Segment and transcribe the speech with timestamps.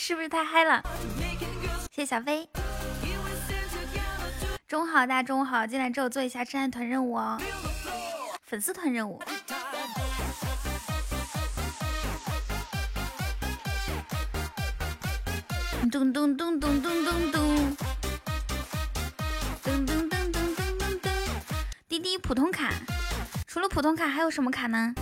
[0.00, 0.82] 是不是太嗨了？
[1.90, 2.48] 谢谢小飞。
[4.66, 5.66] 中午好，大家中午好。
[5.66, 7.38] 进来之后做一下真爱团任务哦，
[8.44, 9.22] 粉丝团任务。
[15.90, 17.76] 咚咚咚咚咚咚咚，
[19.62, 21.10] 咚咚咚咚咚咚咚。
[21.88, 22.70] 滴滴普通卡，
[23.46, 24.92] 除了普通卡还有什么卡呢？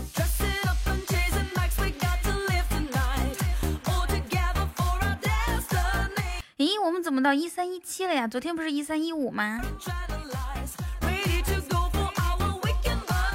[6.57, 8.29] 咦，我们怎么到一三一七了呀？
[8.29, 9.61] 昨天不是一三一五吗？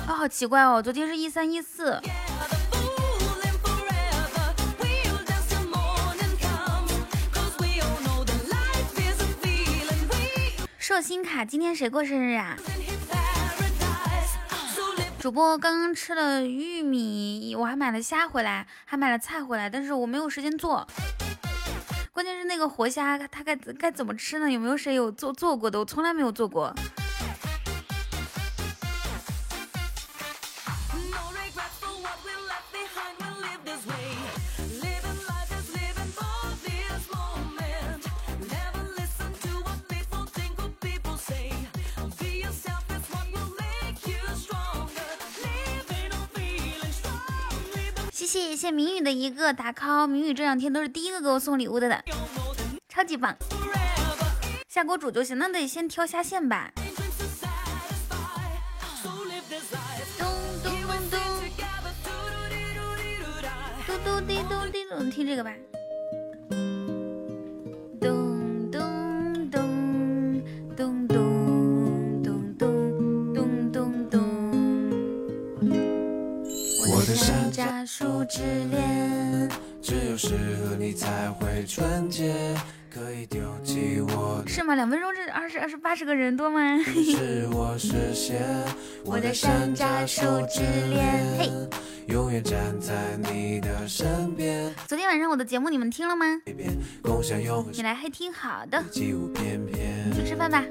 [0.07, 2.01] 啊，好奇怪哦，昨天是一三一四。
[10.91, 12.53] 寿星卡，今天谁过生日啊？
[15.17, 20.85] 主播刚刚吃了玉米，我还买了虾回来，还买了菜回来，但是我没有时间做。
[22.11, 24.51] 关键是那个活虾，它该该怎么吃呢？
[24.51, 25.79] 有没有谁有做做过的？
[25.79, 26.75] 我从来没有做过。
[48.61, 52.03] 谢谢明宇的一个打 call，明宇这两天都是第一个给我送礼物的的，
[52.87, 53.35] 超级棒！
[54.67, 56.71] 下锅煮就行，那得先挑虾线吧。
[60.19, 60.29] 咚
[60.61, 60.77] 咚
[61.09, 61.17] 咚
[63.87, 65.51] 咚咚滴咚滴咚，听这个吧。
[77.81, 79.49] 家树之恋，
[79.81, 82.55] 只有适合你才会纯洁。
[82.93, 84.43] 可以丢弃我。
[84.45, 84.75] 是吗？
[84.75, 86.59] 两分钟这二十二十八十个人多吗？
[86.83, 88.39] 是我实现
[89.03, 91.49] 我的山楂树之恋，嘿，
[92.07, 94.71] 永远站在你的身边。
[94.87, 96.39] 昨天晚上我的节目你们听了吗？
[97.73, 98.83] 你来还挺好的。
[98.91, 99.15] 去
[100.23, 100.63] 吃饭吧。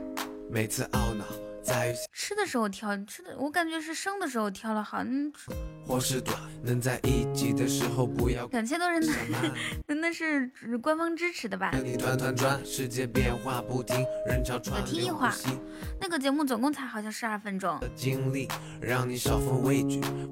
[0.48, 1.24] 每次懊恼。
[2.12, 5.02] 吃的时候挑，吃的我感觉是生的时候挑了好。
[5.04, 5.32] 嗯。
[5.86, 9.12] 或是短，能在一起的时候不要两千多人呢，
[9.88, 10.48] 那是
[10.80, 11.72] 官方支持的吧？
[11.72, 11.80] 我
[14.86, 15.32] 听一会儿，
[16.00, 17.76] 那个节目总共才好像十二分钟。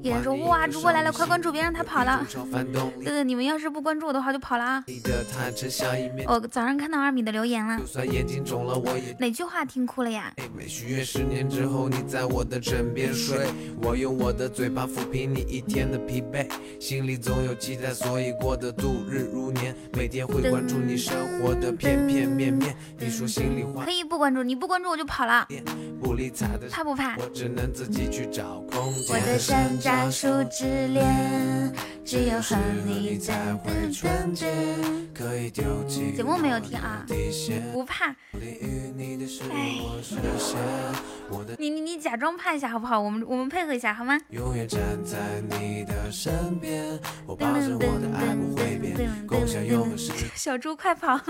[0.03, 2.25] 有人说哇，主播来了，快关注，别让他跑了。
[2.33, 4.85] 哥哥，你们要是不关注我的话，就跑了啊。
[6.27, 7.81] 我早上看到二米的留言了，
[9.19, 10.33] 哪句话听哭了呀？
[11.19, 13.49] 十年之后，你在我的枕边睡，
[13.83, 16.49] 我用我的嘴巴抚平你一天的疲惫，
[16.79, 19.75] 心里总有期待，所以过得度日如年。
[19.95, 25.49] 每天会关注你生活的片片面面，你说心里话可以不关注，你不关注我就跑了。
[26.01, 27.17] 不理睬的怕不怕？
[27.19, 29.03] 我只能自己去找空间。
[29.09, 31.75] 我的山楂树之恋，
[32.05, 34.47] 只有和你才会纯洁。
[35.13, 37.05] 可以丢弃节目没有听啊？
[37.73, 38.15] 不怕。
[38.35, 38.55] 哎。
[41.59, 42.99] 你你你假装怕一下好不好？
[42.99, 44.19] 我们我们配合一下好吗？
[44.31, 45.19] 永远站在
[45.59, 49.27] 你的身边，我保证我的爱不会变。
[49.27, 51.21] 共享永恒时小猪快跑！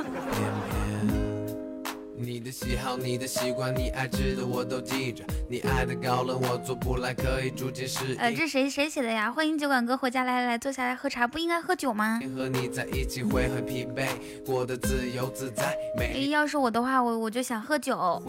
[2.20, 5.24] 你的喜好，你的习惯，你爱吃的我都记着。
[5.48, 8.18] 你爱的高冷我做不来，可以逐渐适应。
[8.18, 9.30] 呃，这谁谁写的呀？
[9.30, 12.20] 欢迎酒馆哥回家，来来来，坐下来喝茶，不应该喝酒吗？
[12.36, 14.08] 和你在一起会很疲惫，
[14.44, 15.76] 过得自由自在。
[15.98, 18.20] 哎，要是我的话，我我就想喝酒。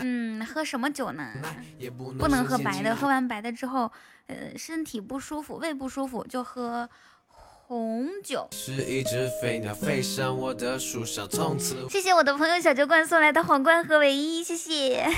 [0.00, 1.30] 嗯，喝什么酒呢？
[2.18, 3.92] 不能喝白的，喝完白的之后，
[4.26, 6.88] 呃，身体不舒服，胃不舒服，就喝。
[7.66, 8.46] 红酒。
[8.52, 8.74] 谢
[12.00, 15.06] 谢我的朋友小酒馆送来的皇冠和唯一，谢谢。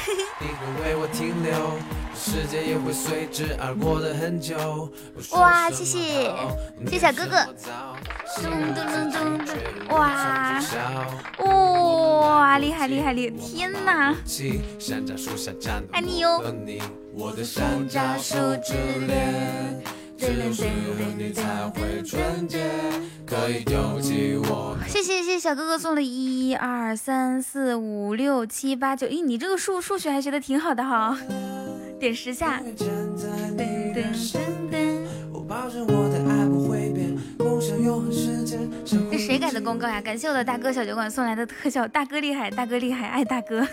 [5.33, 6.33] 哇，谢谢，
[6.87, 7.45] 谢谢小哥哥。
[8.43, 9.57] 咚咚咚咚咚，
[9.97, 10.61] 哇，
[11.39, 13.37] 哇，厉害厉害厉害！
[13.37, 14.15] 天哪，
[15.93, 16.41] 爱你哟。
[20.19, 20.27] 谢
[25.03, 31.17] 谢谢谢小哥哥送了一二三四五六七八九，咦，你这个数数学还学的挺好的哈，
[32.01, 32.63] 点十下。
[39.11, 40.01] 这谁改的公告呀？
[40.01, 43.67] 感谢我的大哥小酒馆送来的特效，大哥厉害，大哥厉害，爱大哥。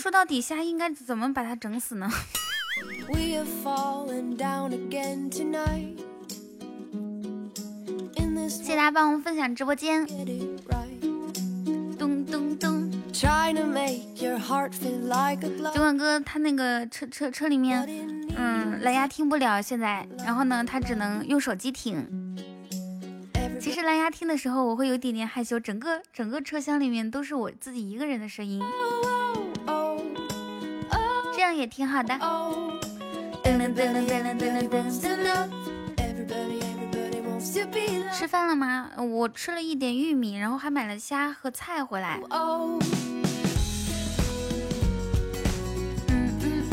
[0.00, 2.10] 说到底下应该怎么把它整死呢？
[8.48, 10.06] 谢谢大家帮我们分享直播间。
[11.98, 12.90] 咚咚咚！
[13.12, 13.28] 酒
[15.80, 17.86] 馆哥他那个车车车里面，
[18.34, 22.06] 嗯，蓝牙听不了现在，然后呢，他只能用手机听。
[23.60, 28.62] 其实蓝牙听的时候，我会有点点害羞，整个整个车厢里面都是我自己一个人的声音，
[29.02, 29.19] 这
[31.52, 32.18] 也挺好的。
[38.12, 38.90] 吃饭了吗？
[38.98, 42.20] 我吃了一点玉米，然后还买了虾和菜回来。
[42.30, 42.78] 嗯
[46.08, 46.68] 嗯，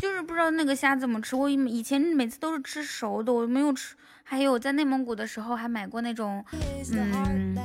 [0.00, 1.34] 就是不知道那个虾怎么吃。
[1.34, 3.96] 我以前每次都是吃熟的，我没有吃。
[4.24, 6.44] 还有在内蒙古的时候还买过那种，
[6.92, 7.56] 嗯，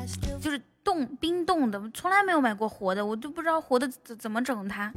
[0.41, 4.89] 就是冻冰冻的，从来没有买过活的，我都不知道活的怎怎么整它。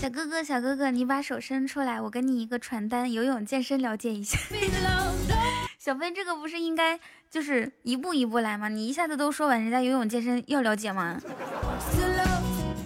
[0.00, 4.36] 小哥哥，小哥哥，你把手伸出来，我给你一个传单，游泳健身了解一下。
[5.78, 6.98] 小飞，这个不是应该
[7.30, 8.68] 就是一步一步来吗？
[8.68, 11.20] 你一下子都说完，人家游泳健身要了解吗？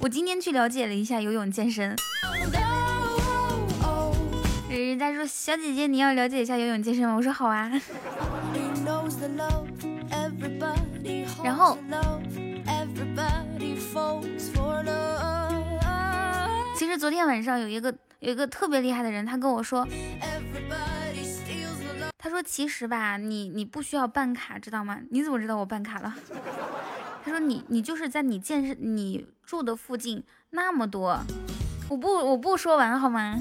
[0.03, 1.97] 我今天去了解了一下游泳健身，
[4.69, 7.15] 人家说小姐姐你要了解一下游泳健身吗？
[7.15, 7.71] 我说好啊。
[11.45, 11.79] 然后。
[16.75, 19.87] 其实昨天晚上有一个有一个特别厉害的人，他跟我说，
[22.19, 24.99] 他说其实吧，你你不需要办卡，知道吗？
[25.13, 26.13] 你怎么知道我办卡了？
[27.25, 31.21] 他说你你就是在你健身你住的附近那么多，
[31.91, 33.39] 我不我不说完好吗？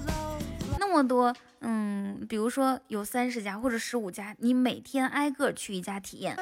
[0.78, 6.38] 那么多，嗯，比如说有三十家或者十五家，你每天挨个去一家体验。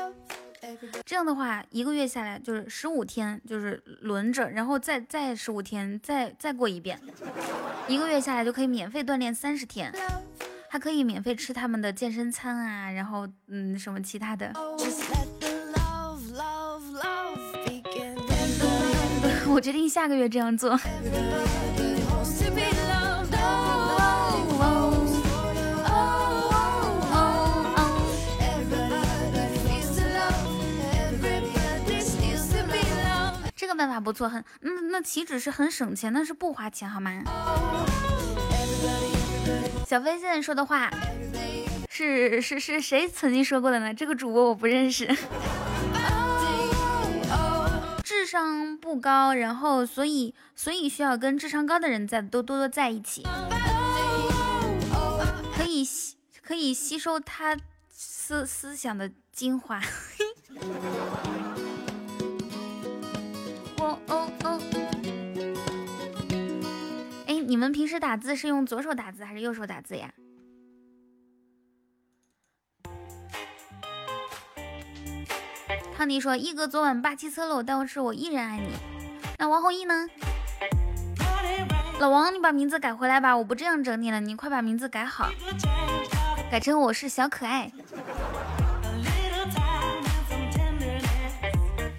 [1.05, 6.99] 这样的话，一个月下来就是十五天，就是轮着，然后再再十五天，再再过一遍，
[7.87, 9.93] 一个月下来就可以免费锻炼三十天，
[10.67, 14.51] 还可以免费吃他们的健身餐啊，然后嗯什么其他的。
[19.51, 20.79] 我决定下个月这样做。
[33.55, 37.11] 这个办法不错，很那那岂止是很省钱，那是不花钱好吗？
[39.85, 40.89] 小飞现在说的话
[41.89, 43.93] 是是是谁曾经说过的呢？
[43.93, 45.05] 这个主播我不认识，
[48.19, 53.25] 智商不高，然后所以所以需要跟智商高的人在多多多在一起，
[55.55, 57.55] 可以吸可以吸收他
[57.87, 59.79] 思思想的精华。
[63.79, 64.61] 哦哦哦！
[67.25, 70.11] 哎，你们平时打字是用左手打字还是右手打字呀？
[75.99, 78.69] 康迪说：“一哥昨晚霸气侧漏，但是我依然爱你。”
[79.37, 80.07] 那王弘毅呢？
[81.99, 85.29] 老王，你把名字改回来吧，我不这样整你了，你快把名字改好，
[86.49, 87.69] 改成我是小可爱。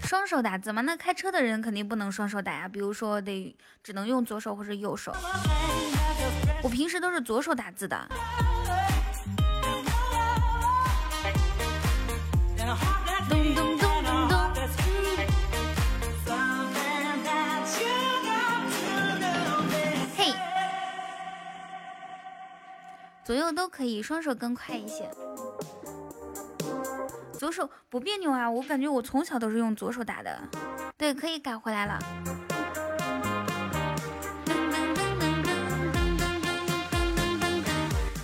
[0.02, 0.80] 双手打字吗？
[0.80, 3.54] 那开车的人肯定不能双手打呀，比如说得
[3.84, 5.14] 只能用左手或者右手。
[6.62, 8.08] 我平时都是左手打字的。
[23.30, 25.08] 左右都可以，双手更快一些。
[27.38, 30.36] 左手不别扭啊，我感觉我从小都是用左手打的。
[30.96, 31.96] 对，可以改回来了。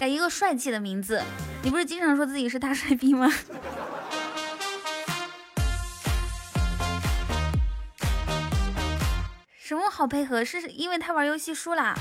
[0.00, 1.22] 改一个帅气的名字，
[1.62, 3.30] 你不是经常说自己是大帅逼吗？
[9.56, 10.44] 什么好配合？
[10.44, 11.94] 是因为他玩游戏输了？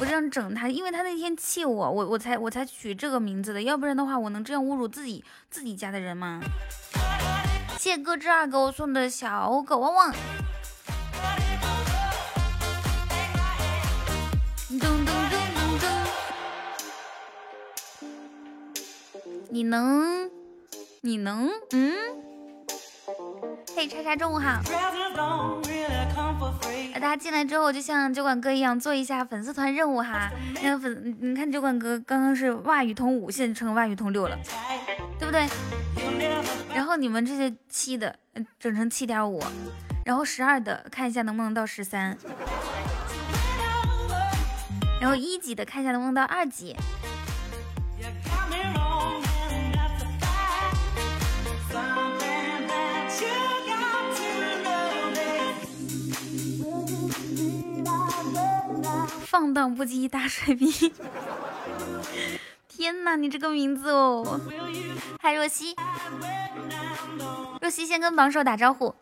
[0.00, 6.40] 我这样整他，因为他那天气我，我我才我才取这个名字的，要不然的话，我能这样侮辱自己自己家的人吗？
[7.78, 10.12] 谢哥之二给我送的小狗汪汪。
[14.68, 15.04] 咚咚咚
[15.54, 15.88] 咚咚。
[19.50, 20.30] 你能？
[21.00, 21.50] 你能？
[21.72, 21.94] 嗯？
[23.74, 24.60] 嘿，叉叉，中午好。
[26.94, 30.30] 大家进来之后，就像酒馆哥一样，做一下粉丝团任务哈。
[30.62, 34.36] 那个粉，你看酒馆哥刚刚是袜语通五，现在成袜语通六了，
[35.18, 35.46] 对不对？
[36.74, 38.14] 然后你们这些七的，
[38.58, 39.42] 整成七点五，
[40.04, 42.16] 然后十二的，看一下能不能到十三。
[45.00, 46.74] 然后一级的，看一下能不能到二级。
[59.38, 60.92] 放荡不羁大帅逼！
[62.66, 64.40] 天哪，你这个名字哦！
[65.20, 65.76] 嗨，若曦，
[67.60, 68.92] 若曦先跟榜首打招呼。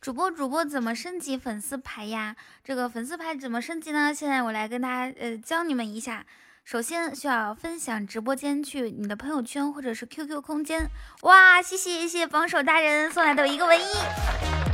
[0.00, 2.34] 主播主播怎么升级粉丝牌呀？
[2.64, 4.14] 这个粉丝牌怎么升级呢？
[4.14, 6.24] 现在我来跟大家呃教你们一下。
[6.64, 10.88] 首先需要分享直播间去你的朋友圈或者是 QQ 空间。
[11.20, 14.65] 哇，谢谢谢谢榜首大人送来的一个唯一。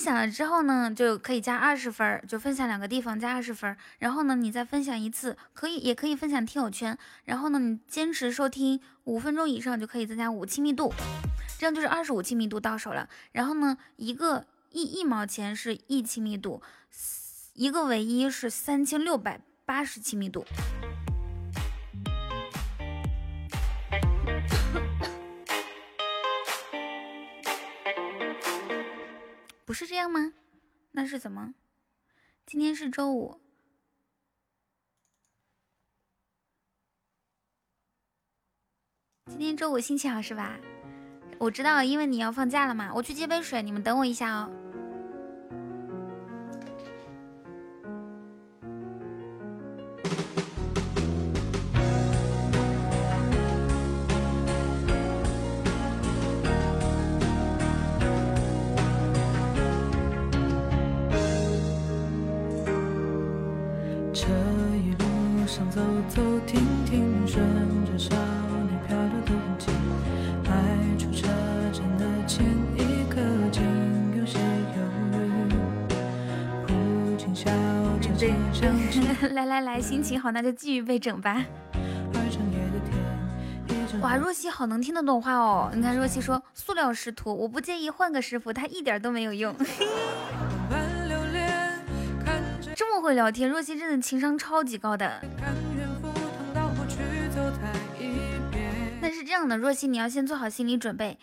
[0.00, 3.76] 分享了之后呢，就可以加二十分，就分享两个地方加二十分。
[3.98, 6.96] 然后呢，你再分享一次，可以也可以分享听友圈。
[7.26, 8.80] 然后呢，你坚持收听。
[9.04, 10.90] 五分钟以上就可以增加五亲密度，
[11.58, 13.10] 这样就是二十五亲密度到手了。
[13.32, 16.62] 然后呢，一个一一毛钱是一亲密度，
[17.52, 20.46] 一个唯一是三千六百八十亲密度。
[29.70, 30.32] 不是这样吗？
[30.90, 31.54] 那是怎么？
[32.44, 33.40] 今天是周五。
[39.28, 40.58] 今天周五心情好是吧？
[41.38, 42.92] 我知道，因为你要放假了嘛。
[42.92, 44.50] 我去接杯水，你们等我一下哦。
[79.80, 81.44] 心情好，那就继续被整吧。
[84.00, 85.70] 哇，若曦好能听得懂话哦！
[85.74, 89.54] 你看若曦说塑料师徒，我不介意换个师傅，他一点都没有用。
[92.74, 95.20] 这么会聊天，若曦真的情商超级高的。
[99.02, 101.18] 那是这样的，若曦，你要先做好心理准备。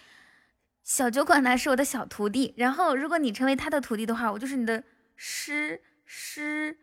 [0.83, 4.83] 小酒馆呢是我的小徒弟，然后如果你成为他的徒弟的话，我就是你的
[5.15, 6.77] 师师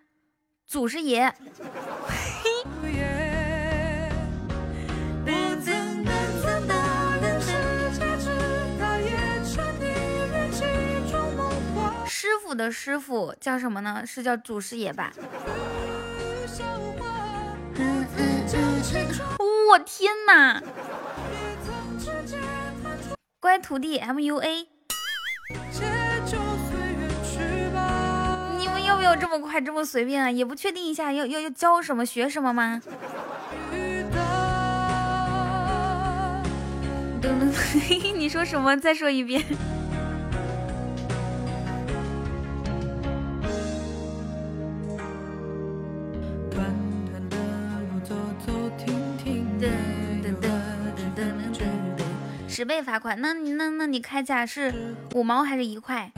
[0.75, 1.33] 祖师爷。
[12.09, 14.03] 师傅的师傅叫什么呢？
[14.05, 15.13] 是叫祖师爷吧？
[19.39, 20.61] 我天哪！
[23.39, 24.67] 乖徒弟，M U A
[29.05, 30.31] 要这么快这么随便啊？
[30.31, 32.81] 也不确定一下要要要教什么学什么吗？
[38.17, 38.77] 你说什么？
[38.77, 39.43] 再说一遍。
[52.49, 54.73] 十倍罚款，那那那你开价是
[55.15, 56.13] 五毛还是一块？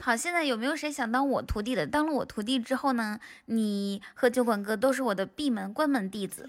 [0.00, 1.86] 好，现在有没有谁想当我徒弟的？
[1.86, 6.48] 当了我徒弟之后呢，你和酒馆哥都是我的闭门关门弟子。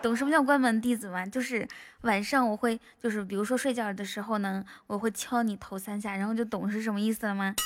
[0.00, 1.26] 懂什么叫关门弟子吗？
[1.26, 1.66] 就是
[2.02, 7.56] 晚上我会，就是比如说睡觉的时候呢，我会敲你头三下，然后就懂是什么意思了吗？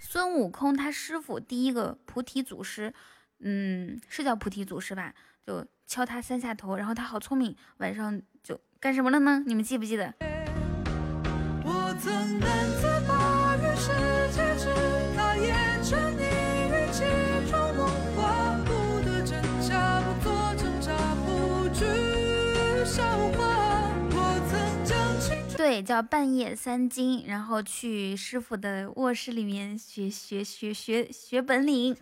[0.00, 2.92] 孙悟空他师傅第一个菩提祖师，
[3.38, 5.14] 嗯，是叫菩提祖师吧？
[5.46, 9.42] 就敲他三下头然后他好聪明晚上就干什么了呢？
[9.46, 10.14] 你们记不记得？
[11.66, 13.88] 我曾难自拔于世
[14.34, 14.66] 界之
[15.16, 15.36] 大
[16.92, 17.00] 其
[17.50, 20.92] 中梦话不得真假不做挣扎
[21.24, 21.84] 不惧
[22.84, 23.38] 笑话。
[24.10, 24.16] 我
[24.50, 24.52] 曾
[24.84, 31.96] 将青春对叫半夜三更然后去师傅的卧室里面学学学学学本领。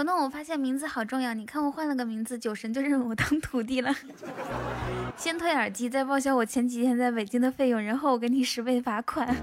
[0.00, 3.94] 彤彤，我发现名字好重要，你看我换了个名字，酒神就认我当徒弟了。
[5.14, 9.28] 先退耳机，再报销我前几天在北京的费用，然后我给你十倍罚款。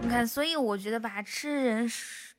[0.00, 1.86] 你看，所以我觉得吧，吃人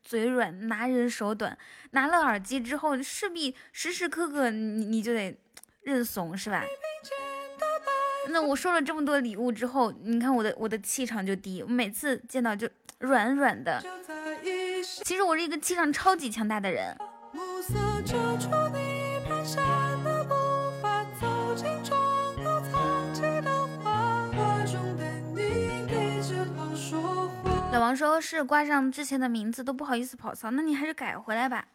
[0.01, 1.55] 嘴软，拿人手短。
[1.91, 5.37] 拿了耳机之后，势必时时刻刻你你就得
[5.83, 6.63] 认怂，是吧？
[8.31, 12.67] 那我收了这么多礼物之后，你看我的我的气场就低，我每次见到就
[12.99, 13.81] 软软的。
[15.03, 16.95] 其实我是一个气场超级强大的人。
[27.71, 31.65] 老王说是挂上之前的名字都不好意思跑骚，那你还是改回来吧。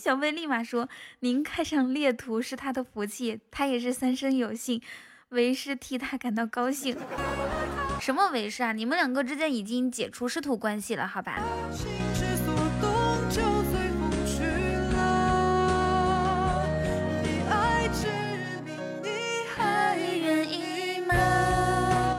[0.00, 0.88] 小贝立马说
[1.20, 4.80] ：“您看上猎图是他的福气，他也是三生有幸，
[5.28, 6.96] 为师替他感到高兴。
[8.00, 8.72] 什么为师啊？
[8.72, 11.38] 你们两个之间已经解除师徒关系了，好吧？”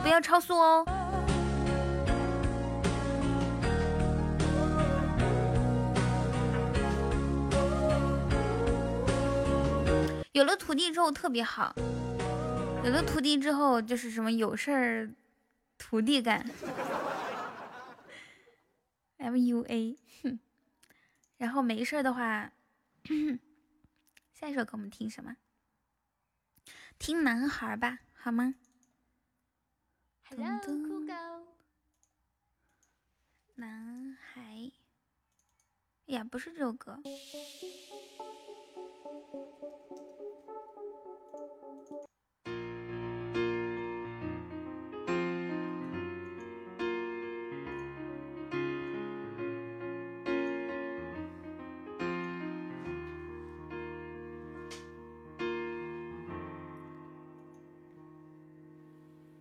[0.04, 0.86] 不要超速哦！
[10.34, 11.76] 有了徒弟之后特别好，
[12.86, 15.12] 有了徒弟之后就是什么有事儿
[15.78, 16.50] 徒弟干
[19.18, 20.40] ，MUA，哼，
[21.38, 22.52] 然后没事儿的话，
[24.34, 25.36] 下一首歌我们听什么？
[26.98, 28.56] 听男孩吧，好吗？
[30.30, 30.38] 酷
[31.06, 31.14] 狗，
[33.56, 34.72] 男孩，
[36.06, 36.98] 呀，不是这首歌。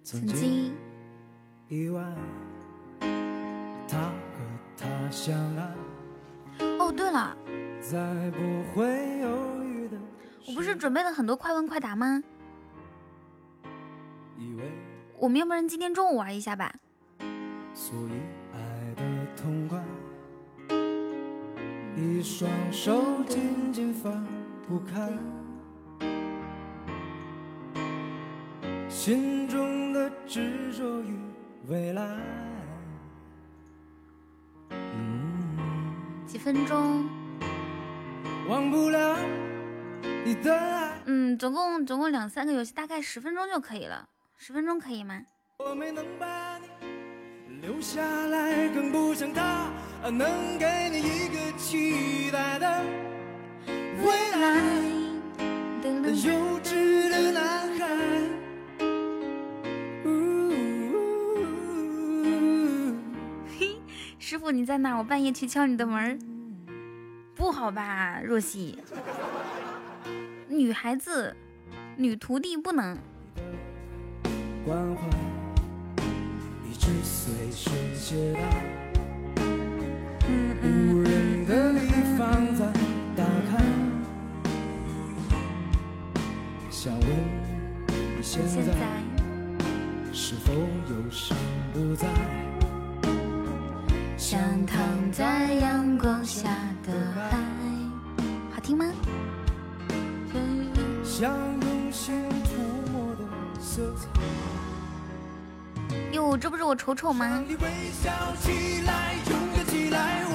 [0.02, 0.72] 曾经
[1.68, 2.02] 意外，
[3.86, 4.12] 他和
[4.76, 5.72] 她相爱，
[6.80, 7.36] 哦，对了，
[10.46, 12.22] 我不是准备了很多快问快答吗？
[15.18, 16.72] 我们要不然今天中午玩一下吧？
[17.74, 18.12] 所以
[18.52, 19.02] 爱的
[19.36, 19.78] 痛快
[21.96, 24.26] 一双手紧紧放
[24.66, 25.12] 不开，
[28.88, 30.10] 心中的。
[30.30, 31.18] 执着与
[31.66, 32.16] 未来。
[36.24, 37.04] 几分钟？
[38.48, 39.18] 忘不了
[40.24, 40.98] 你的爱。
[41.06, 44.08] 嗯，总共总共两三个游戏，大概十分钟就可以了。
[44.36, 45.22] 十分钟可以吗？
[45.58, 49.70] 我没能把你留下来，更不像他
[50.10, 52.82] 能给你一个期待的
[54.02, 54.60] 未来。
[56.10, 57.86] 幼稚的男孩。
[64.18, 64.96] 师傅你在哪？
[64.96, 66.18] 我半夜去敲你的门，
[67.34, 68.78] 不好吧，若曦？
[70.60, 71.34] 女孩子，
[71.96, 72.98] 女徒弟不能。
[88.22, 88.74] 现在
[90.12, 90.52] 是否
[91.72, 92.06] 不在？
[94.18, 96.50] 像躺在阳光下
[96.86, 96.92] 的
[97.30, 97.38] 海，
[98.52, 98.84] 好听吗？
[106.12, 107.44] 哟，这不是我丑丑吗？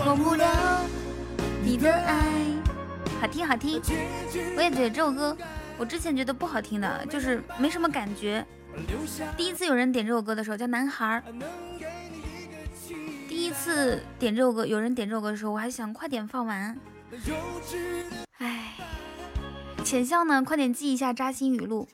[0.06, 0.86] 忘不了
[1.64, 2.24] 你的爱，
[3.20, 3.82] 好听好听。
[4.56, 5.36] 我也觉得这首歌，
[5.78, 8.46] 我之前觉得不好听的，就是没什么感觉。
[9.38, 11.24] 第一次有人点这首歌的时候，叫男孩。
[13.28, 16.78] 第一次点这首歌，有人点这首歌的时候，我还想快点放完。
[18.38, 18.74] 唉，
[19.86, 20.43] 浅笑呢？
[20.43, 21.88] 快点记一下扎心语录。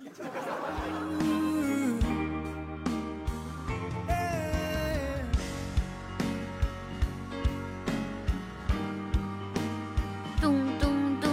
[10.40, 11.30] 咚咚咚！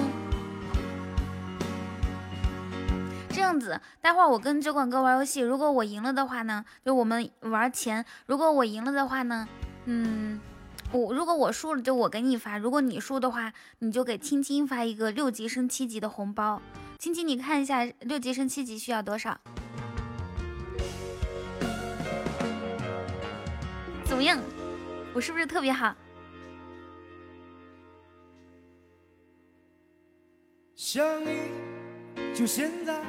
[3.30, 8.04] 这样子，待会儿我跟酒馆哥玩游戏，如果我赢了的话呢，就我们玩钱。
[8.26, 9.46] 如果我赢了的话呢，
[9.84, 10.40] 嗯，
[10.90, 16.62] 我如果我输了，就我给你发；如果你输的话，你就给青青发一个六级升七级的红包。
[16.98, 19.38] 青青，你看一下六级升七级需要多少？
[24.04, 24.38] 怎么样？
[25.12, 25.94] 我是不是特别好？
[30.74, 31.50] 想你，
[32.34, 33.04] 就现在。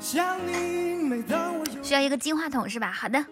[0.00, 2.90] 想你，每当我需要一个金话筒是吧？
[2.90, 3.24] 好的。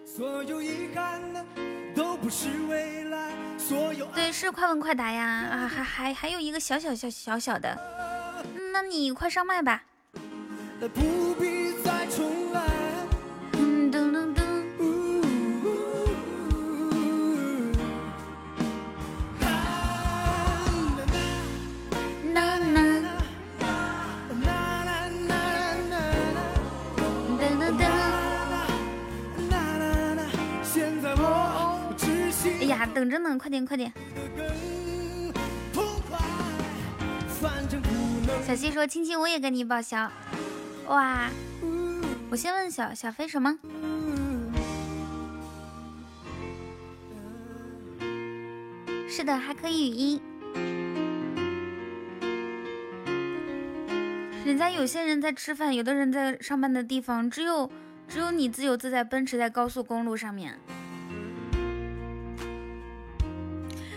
[4.13, 5.25] 对，是快问快答呀！
[5.25, 7.77] 啊，还还还有一个小小小小小的，
[8.73, 9.83] 那你快上麦吧。
[10.79, 12.50] 不必再重
[32.85, 33.91] 等着呢，快点快点！
[38.45, 40.11] 小西说：“亲亲，我也跟你报销。”
[40.87, 41.29] 哇！
[42.29, 43.57] 我先问小小飞什么？
[49.07, 50.21] 是的，还可以语音。
[54.43, 57.69] 人家有些人在吃饭，有的人在上班的地方，只有
[58.07, 60.57] 只有你自由自在奔驰在高速公路上面。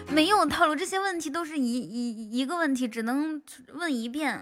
[0.09, 4.41] 没有套路，这些问题都是一一一个问题，只能问一遍，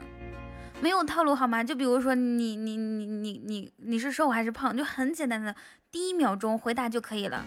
[0.81, 1.65] 没有套路好吗？
[1.65, 5.55] 就比如说你你你你你你是瘦还是胖，就很简单的，
[5.91, 7.47] 第一秒钟回答就可以了。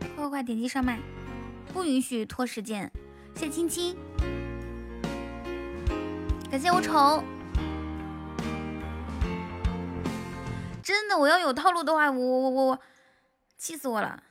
[0.00, 1.00] 快快快，点击上麦，
[1.72, 2.90] 不允许拖时间。
[3.34, 3.96] 谢青青，
[6.50, 7.24] 感谢我丑。
[10.82, 12.78] 真的，我要有套路的话，我我我我，
[13.56, 14.22] 气死我了。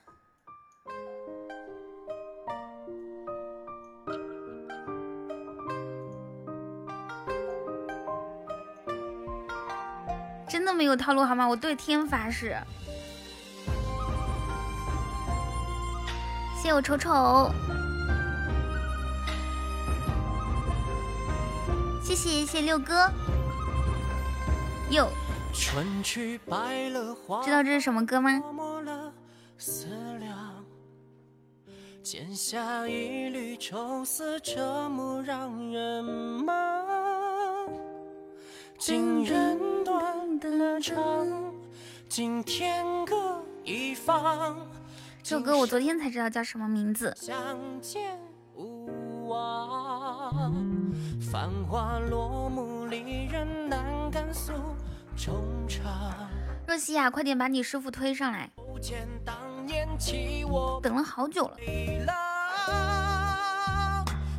[10.60, 11.48] 真的没有套路好吗？
[11.48, 12.54] 我对天发誓。
[16.62, 17.50] 谢我丑丑，
[22.04, 23.10] 谢谢谢六哥。
[24.90, 25.08] 哟，
[25.54, 28.30] 知道这是什么歌吗？
[32.04, 32.36] 尽
[35.24, 36.89] 人
[40.40, 40.96] 断了肠，
[42.08, 44.56] 今天各一方。
[45.22, 47.14] 这首歌我昨天才知道叫什么名字。
[47.20, 48.18] 相见
[48.56, 50.54] 无望，
[51.30, 54.54] 繁华落幕，离人难敢诉
[55.18, 55.92] 衷肠。
[56.66, 58.50] 若曦呀，快点把你师傅推上来。
[60.82, 61.58] 等了好久了。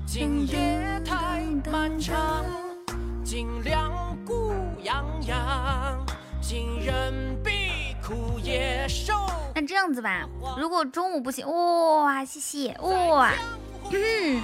[0.06, 2.42] 今夜太漫长，
[3.22, 4.09] 尽量。
[9.54, 13.32] 那这样子吧，如果中午不行，哇，谢谢哇，
[13.90, 14.40] 嗯，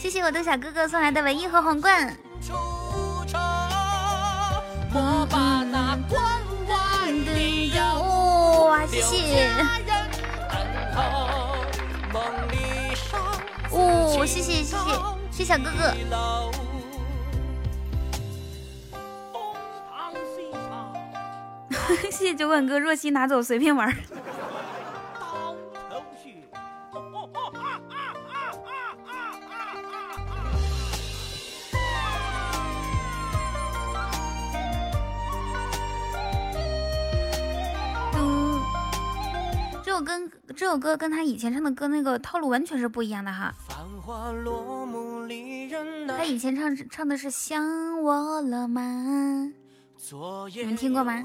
[0.00, 2.16] 谢谢我的小哥哥送来的唯一和皇冠。
[8.64, 9.48] 哇，谢谢。
[13.72, 14.76] 哦，谢谢谢谢
[15.30, 15.94] 谢小哥哥，
[22.10, 23.94] 谢谢酒馆哥，若曦拿走随便玩。
[40.72, 43.54] 首歌跟他以前唱的歌那个套路完全是不一样的哈。
[46.08, 49.52] 他以前唱唱的是想我了吗？
[50.54, 51.22] 你们听过吗？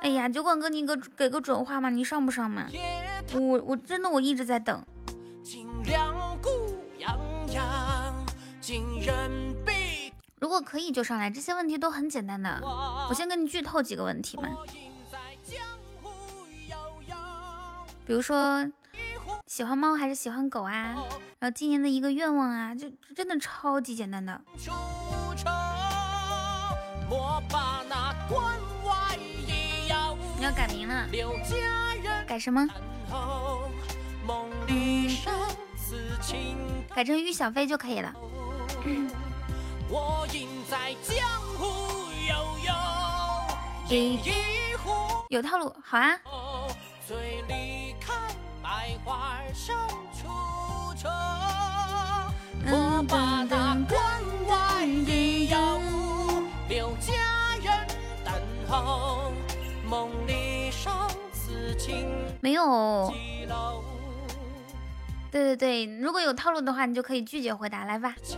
[0.00, 1.88] 哎呀，酒馆哥，你给给个准话嘛？
[1.90, 2.66] 你上不上嘛？
[3.32, 4.84] 我我真的我一直在等。
[10.40, 12.60] 如果可以就上来，这些问题都很简单的。
[13.08, 14.48] 我先跟你剧透几个问题嘛。
[18.10, 18.68] 比如说，
[19.46, 20.96] 喜欢猫还是喜欢狗啊？
[21.38, 24.42] 然后今年的一个愿望啊，就真的超级简单的。
[30.36, 31.06] 你要改名了，
[32.26, 32.66] 改什么？
[36.92, 38.12] 改成于小飞就可以了。
[45.28, 46.18] 有套路，好啊。
[62.42, 63.12] 没有。
[65.30, 68.14] 对对对，如果有套路的话，你就可以拒绝回答，来吧。
[68.26, 68.36] 噔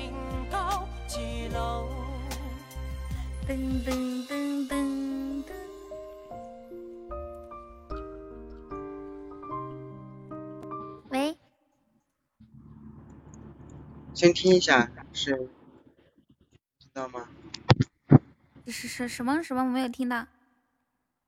[3.48, 4.91] 噔噔噔噔。
[11.12, 11.36] 喂。
[14.14, 15.50] 先听一下，是
[16.78, 17.28] 知道吗？
[18.66, 19.62] 是是什么什么？
[19.62, 20.26] 我没有听到，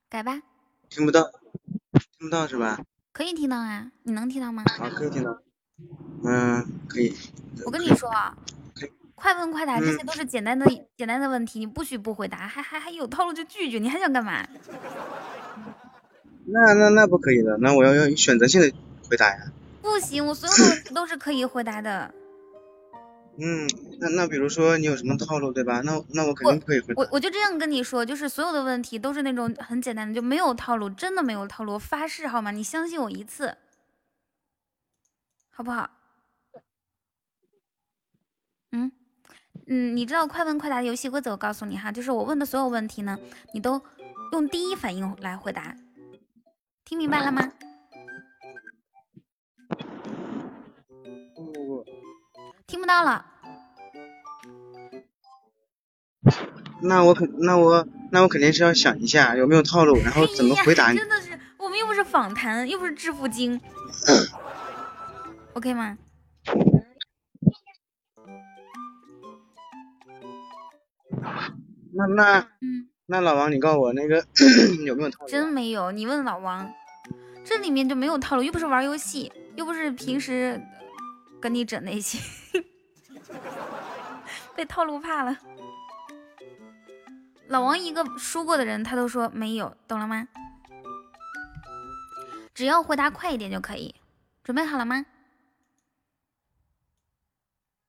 [0.09, 0.41] 改吧。
[0.89, 1.31] 听不到，
[2.19, 2.81] 听不到是吧？
[3.13, 4.65] 可以听到啊，你能听到吗？
[4.79, 5.39] 好，可以听到。
[6.25, 7.15] 嗯，可以。
[7.67, 8.35] 我跟你说啊，
[9.15, 10.65] 快问快答，这些都是简单的
[10.97, 14.49] 简单的问题，你不许不回答，还还还有套路就拒绝，你还想干嘛？
[16.47, 18.73] 那那那不可以的，那我要要选择性的
[19.11, 19.53] 回答呀。
[19.85, 22.13] 不行，我所有的问题都是可以回答的。
[23.37, 23.69] 嗯，
[24.01, 25.83] 那那比如说你有什么套路对吧？
[25.83, 27.03] 那那我肯定可以回答。
[27.03, 32.51] 我我就这样跟你说，就是所有的问题都是那种很简单的，就没有套路，真的没有套路，发誓好吗？
[32.51, 33.59] 你相信我一次，
[35.51, 35.91] 好不好？
[38.73, 38.91] 嗯
[39.67, 41.33] 嗯，你知道快问快答的游戏规则？
[41.33, 43.19] 我告诉你哈，就是我问的所有问题呢，
[43.53, 43.83] 你都
[44.33, 45.77] 用第一反应来回答，
[46.87, 47.53] 听明白了吗？
[52.75, 53.25] 听不到了，
[56.83, 60.99] 那我肯那我那我肯定是要想一下有没有套路，然后怎么回答你。
[60.99, 63.61] 真的是，我们又不是访谈，又不是致富经，
[65.55, 65.97] OK 吗？
[71.93, 74.27] 那那嗯，那老王，你告诉我那个
[74.85, 75.31] 有没有套路？
[75.31, 76.69] 真没有，你问老王，
[77.45, 80.61] 这里面就没有套路，又不是玩游戏，又不是平时。
[81.41, 82.19] 跟你整那些，
[84.55, 85.37] 被套路怕了。
[87.49, 90.27] 老王一个输过的人，他都说没有，懂了吗？
[92.55, 93.95] 只要回答快一点就可以。
[94.43, 95.05] 准备好了吗？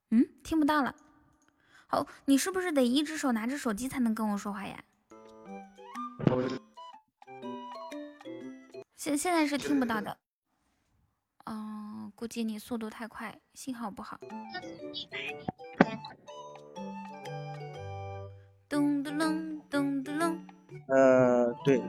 [0.10, 0.96] 嗯，听不到了。
[1.88, 4.84] 好，你是不是得一只手拿着手机才能跟我说话呀？
[8.98, 10.18] 现现在是听不到的。
[11.46, 14.20] 哦，估计你速度太快，信号不好。
[18.68, 20.48] 咚咚咚咚咚咚。
[20.88, 21.82] 呃，对，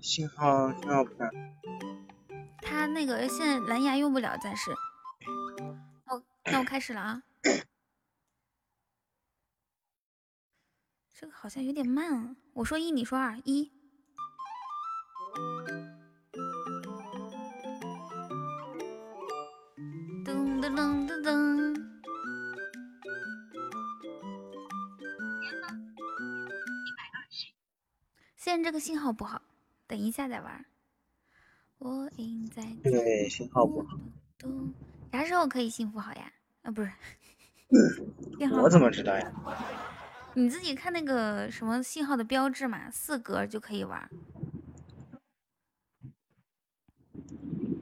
[0.00, 1.30] 信号信号不太。
[2.60, 4.70] 他那个现在蓝牙用不了，暂时。
[6.06, 7.22] 哦，那我开始了啊。
[11.14, 13.70] 这个好像有点慢啊，我说一，你说二，一。
[21.22, 21.82] 噔噔噔！
[28.36, 29.40] 现在这个信号不好，
[29.86, 30.64] 等一下再玩。
[31.78, 33.98] 我应在对信号不好。
[35.12, 36.32] 啥时候可以幸福好呀？
[36.62, 36.90] 啊，不是。
[38.60, 39.32] 我怎么知道呀？
[40.34, 44.10] 你自己看那个什么信号的标志嘛，四格就可以玩。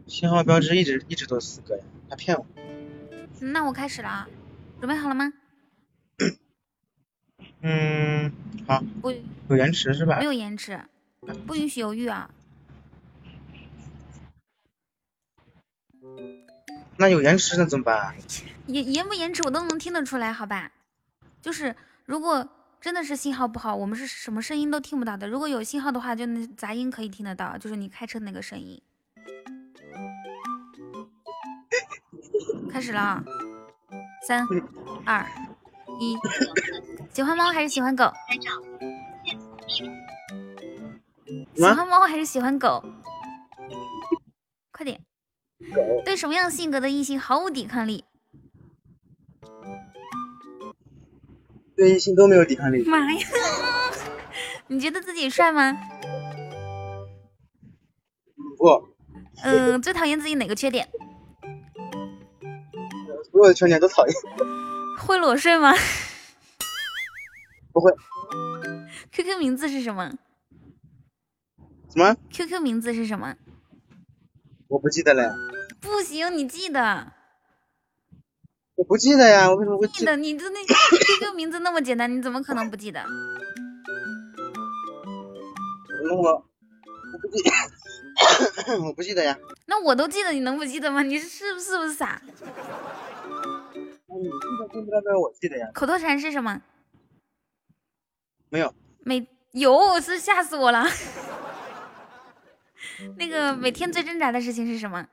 [0.06, 2.46] 信号标志一直一直都四格呀，他骗我。
[3.40, 4.28] 那我开始了啊，
[4.80, 5.32] 准备好了吗？
[7.62, 8.32] 嗯，
[8.66, 8.82] 好。
[9.00, 9.10] 不，
[9.48, 10.18] 有延迟是吧？
[10.18, 10.80] 没有延迟，
[11.46, 12.30] 不允许犹豫啊。
[16.96, 18.14] 那有延迟那怎么办？
[18.66, 20.70] 延延不延迟我都能听得出来，好吧？
[21.40, 21.74] 就是
[22.04, 22.46] 如果
[22.78, 25.26] 真的是信号不好，我们是什么声音都听不到的。
[25.26, 28.80] 如果有信号的话，就那杂音可以听得到，就是你开车那个声音。
[32.70, 33.22] 开始了，
[34.26, 34.46] 三、
[35.04, 35.26] 二、
[36.00, 36.16] 一，
[37.12, 38.12] 喜欢猫还是喜欢狗？
[41.54, 42.84] 喜欢猫还是喜欢狗？
[44.72, 45.00] 快点！
[46.04, 48.04] 对什么样性格的异性毫无抵抗力？
[51.76, 52.82] 对异性都没有抵抗力。
[52.84, 53.18] 妈呀！
[54.68, 55.76] 你觉得自己帅吗？
[58.56, 58.88] 不。
[59.42, 60.88] 嗯，最讨厌自己哪个缺点？
[63.40, 64.14] 所有的缺点都讨厌。
[64.98, 65.72] 会裸睡吗？
[67.72, 67.90] 不会。
[69.12, 70.12] QQ 名字是什么？
[71.90, 73.34] 什么？QQ 名字是什么？
[74.68, 75.34] 我不记得了。
[75.80, 77.12] 不行，你记得。
[78.74, 80.18] 我不记得呀，我为什么会记得？
[80.18, 83.02] 你的那 QQ 名字那么简单，你怎么可能不记得？
[86.04, 87.42] 那我我不记，
[88.84, 89.38] 我不记得呀。
[89.64, 91.00] 那我都记得，你能不记得吗？
[91.02, 92.20] 你是不是不是傻？
[95.72, 96.60] 口头禅是什么？
[98.48, 98.74] 没有。
[99.04, 100.84] 没有，是吓死我了。
[103.16, 105.06] 那个每天最挣扎的事情是什么？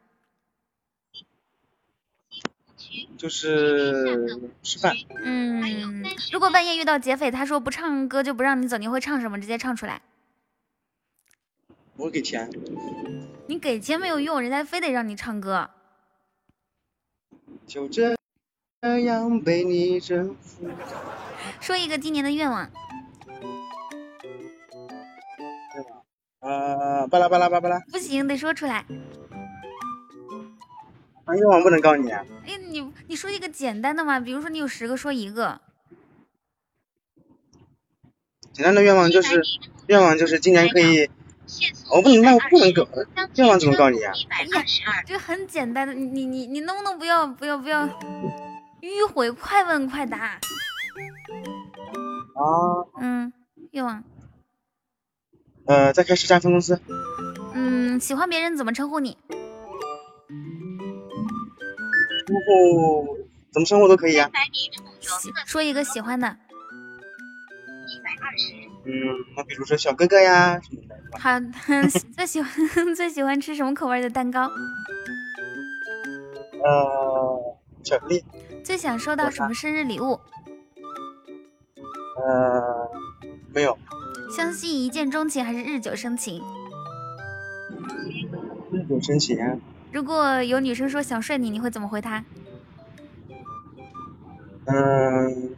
[3.17, 4.95] 就是吃饭。
[5.23, 9.39] 嗯，如果半夜遇到劫匪，他说不唱歌就不让你走，你会唱什么？
[9.39, 10.01] 直接唱出来。
[11.97, 12.49] 我给钱。
[13.47, 15.69] 你给钱没有用，人家非得让你唱歌。
[17.65, 18.17] 就这
[18.81, 20.67] 样被你征服。
[21.59, 22.69] 说一个今年的愿望。
[26.39, 27.79] 啊，巴拉巴拉巴拉。
[27.91, 28.85] 不行，得说出来。
[31.29, 32.11] 愿望不能告诉你。
[32.11, 32.23] 哎，
[32.69, 35.59] 你你说一个简单的嘛，比如说你有十个，说一个。
[38.53, 39.41] 简单的愿望就是，
[39.87, 41.09] 愿望就是今年可以。
[41.89, 42.87] 我不能，那我不能告。
[43.35, 44.13] 愿望怎么告你啊？
[45.05, 47.87] 这很简单的，你你你你能不能不要不要不要
[48.81, 50.17] 迂回，快问快答。
[50.17, 50.39] 啊。
[52.99, 53.33] 嗯，
[53.71, 54.03] 愿望。
[55.65, 56.79] 呃，再开十家分公司。
[57.53, 59.17] 嗯，喜欢别人怎么称呼你？
[62.27, 63.17] 称呼
[63.51, 64.29] 怎么称呼都可以啊。
[65.45, 66.37] 说一个喜欢的。
[68.85, 68.93] 嗯，
[69.35, 70.95] 那比如说小哥哥呀什么的。
[71.19, 71.39] 好，
[72.15, 72.51] 最喜欢
[72.95, 74.49] 最喜欢吃什么口味的蛋糕？
[76.63, 78.23] 呃，巧克力。
[78.67, 80.19] 最想收到什么生日礼物？
[82.17, 82.91] 呃，
[83.53, 83.77] 没有。
[84.29, 86.43] 相信一见钟情还是日久生情？
[88.69, 89.37] 日久生情。
[89.93, 92.21] 如果有女生说想睡你，你会怎么回她？
[94.65, 95.55] 嗯，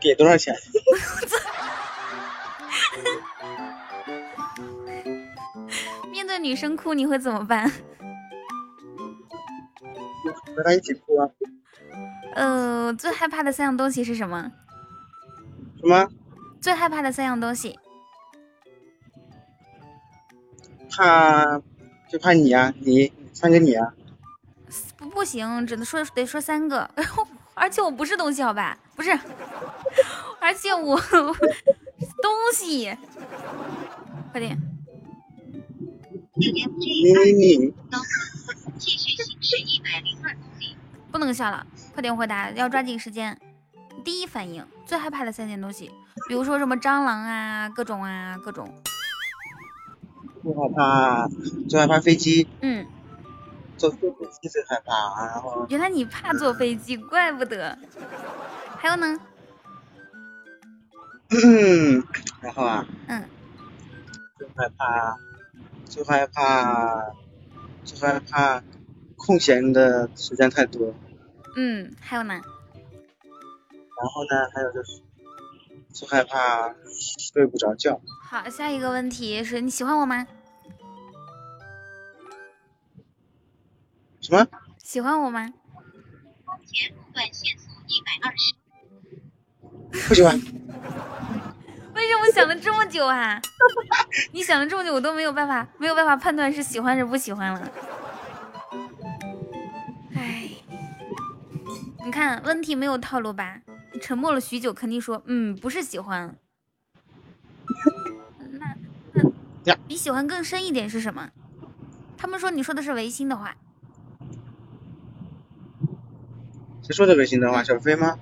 [0.00, 0.56] 给多少钱？
[6.10, 7.70] 面对女生哭，你会怎么办？
[10.56, 11.28] 和他一起哭啊。
[12.34, 14.50] 呃，最害怕的三样东西是什么？
[15.80, 16.08] 什么？
[16.60, 17.78] 最害怕的三样东西？
[20.90, 21.60] 怕，
[22.10, 23.92] 就怕你啊，你三个你啊。
[24.96, 26.88] 不不行，只能说得说三个，
[27.54, 28.78] 而且我不是东西，好吧？
[28.96, 29.10] 不是，
[30.40, 30.96] 而且我
[32.22, 32.96] 东西，
[34.30, 34.58] 快点。
[41.10, 43.38] 不能笑了，快点回答，要抓紧时间。
[44.04, 45.90] 第一反应最害怕的三件东西，
[46.26, 48.72] 比如说什么蟑螂啊，各种啊，各种。
[50.42, 51.28] 最害怕，
[51.68, 52.48] 最害怕飞机。
[52.62, 52.86] 嗯。
[53.76, 53.98] 坐飞
[54.40, 55.66] 机最害怕，然后。
[55.68, 57.78] 原来你怕坐飞机，怪不得。
[58.78, 59.20] 还有呢？
[61.30, 62.02] 嗯，
[62.40, 62.86] 然后啊。
[63.06, 63.24] 嗯。
[64.38, 65.16] 最害怕，
[65.84, 67.04] 最害怕，
[67.84, 68.62] 最害怕
[69.24, 70.92] 空闲的时间太多。
[71.56, 72.34] 嗯，还有呢？
[72.34, 72.42] 然
[74.12, 75.00] 后呢，还有就是，
[75.92, 76.74] 就害怕
[77.30, 78.00] 睡不着觉。
[78.28, 80.26] 好，下一个问题是你喜欢我吗？
[84.20, 84.46] 什么？
[84.78, 85.52] 喜欢我吗？
[87.12, 88.54] 短线速一百二十。
[90.08, 90.40] 不喜欢。
[91.94, 93.40] 为什么想了这么久啊？
[94.32, 97.70] 你想了这么久，我都没有办法，没有办法判断是喜欢是不喜欢了。
[102.04, 103.62] 你看问题没有套路吧？
[104.00, 106.36] 沉默了许久，肯定说：“嗯，不是喜欢。”
[108.58, 108.76] 那
[109.64, 111.30] 那比喜欢更深一点是什么？
[112.16, 113.56] 他们说你说的是违心的话。
[116.82, 117.62] 谁说的违心的话？
[117.62, 118.18] 小飞吗？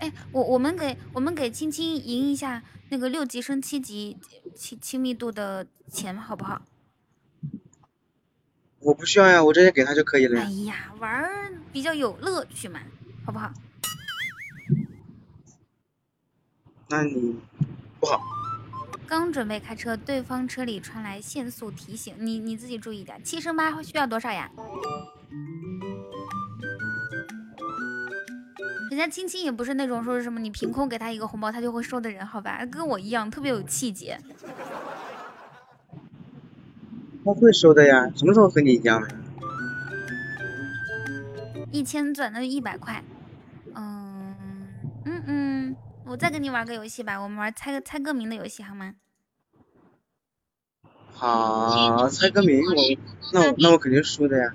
[0.00, 4.18] 哎，我我们给我们给青青赢一下那个六级升七级
[4.56, 6.62] 亲亲密度的钱，好不好？
[8.84, 10.40] 我不需要呀，我直接给他就可以了。
[10.40, 12.80] 哎呀，玩儿比较有乐趣嘛，
[13.24, 13.50] 好不好？
[16.90, 17.34] 那你
[17.98, 18.20] 不好。
[19.06, 23.22] 刚准备开车，对方车里传来限速提醒，你你自己注意点。
[23.24, 24.50] 七升八需要多少呀？
[28.90, 32.64] 人家青青也不是那种说是什么你凭空给他一个红包他就会收的人，好吧？
[32.66, 34.18] 跟我一样，特别有气节。
[37.24, 39.08] 他会收的呀，什么时候和你一样了？
[41.72, 43.02] 一千转那就一百块，
[43.74, 44.34] 嗯
[45.04, 48.94] 嗯嗯，我再跟你玩个游戏吧，我们玩猜个猜歌名的游戏好吗？
[51.14, 52.74] 好，猜歌名我，
[53.32, 54.54] 那我那我肯定输的呀。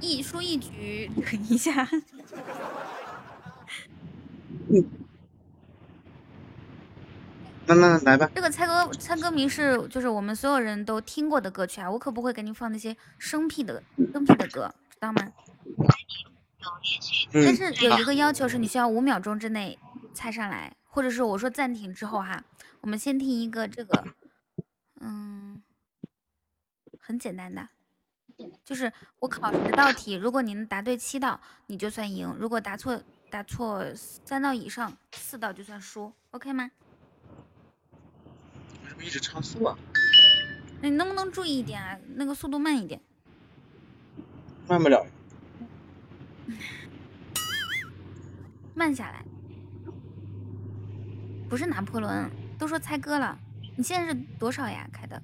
[0.00, 1.88] 一输一局，等一下。
[4.68, 5.03] 嗯。
[7.66, 8.30] 那那来吧。
[8.34, 15.32] 这个猜歌猜歌名是就是我们所有人都听过的歌曲啊，我可不会给你放那些生僻的生僻的歌，知道吗？
[17.32, 19.78] 但是有一个要求是你需要五秒钟之内
[20.14, 22.42] 猜上来，或者是我说暂停之后哈，
[22.80, 24.04] 我们先听一个这个，
[25.00, 25.62] 嗯，
[26.98, 27.68] 很简单的，
[28.64, 36.70] 就是我考十道题，如果你能答对七道，你就算赢；如果答错答错三道以上，四道就算输，OK 吗？
[38.94, 39.76] 为什么一直超速啊？
[40.80, 41.98] 那你能不能注意一点啊？
[42.14, 43.00] 那个速度慢一点。
[44.68, 45.06] 慢不了。
[48.74, 49.24] 慢下来，
[51.48, 53.38] 不是拿破仑，都说猜歌了。
[53.76, 54.88] 你现在是多少呀？
[54.92, 55.22] 开的？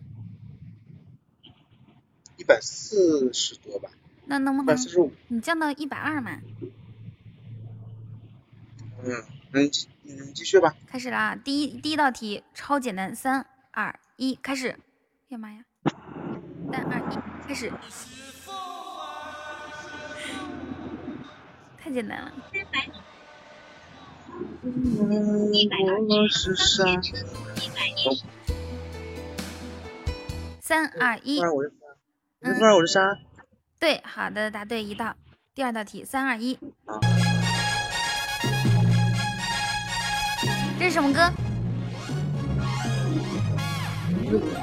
[2.37, 3.91] 一百四十多吧。
[4.25, 4.77] 那能不能？
[4.77, 5.13] 四十五。
[5.29, 6.41] 你降到一百二嘛？
[9.03, 9.71] 嗯，那你
[10.03, 10.75] 你继续吧。
[10.87, 13.47] 开始啦，第一第一道题超简单，三
[13.81, 14.69] 二一，开始。
[14.69, 14.77] 哎
[15.29, 15.65] 呀妈呀！
[16.71, 17.19] 三二一，
[17.49, 17.73] 开始。
[21.79, 22.31] 太简单了。
[30.61, 31.37] 三二一。
[31.37, 31.41] 你
[32.59, 33.17] 说我是三？
[33.79, 35.17] 对，好的，答对一道。
[35.55, 36.59] 第二道题，三二一。
[40.79, 41.33] 这是什么歌？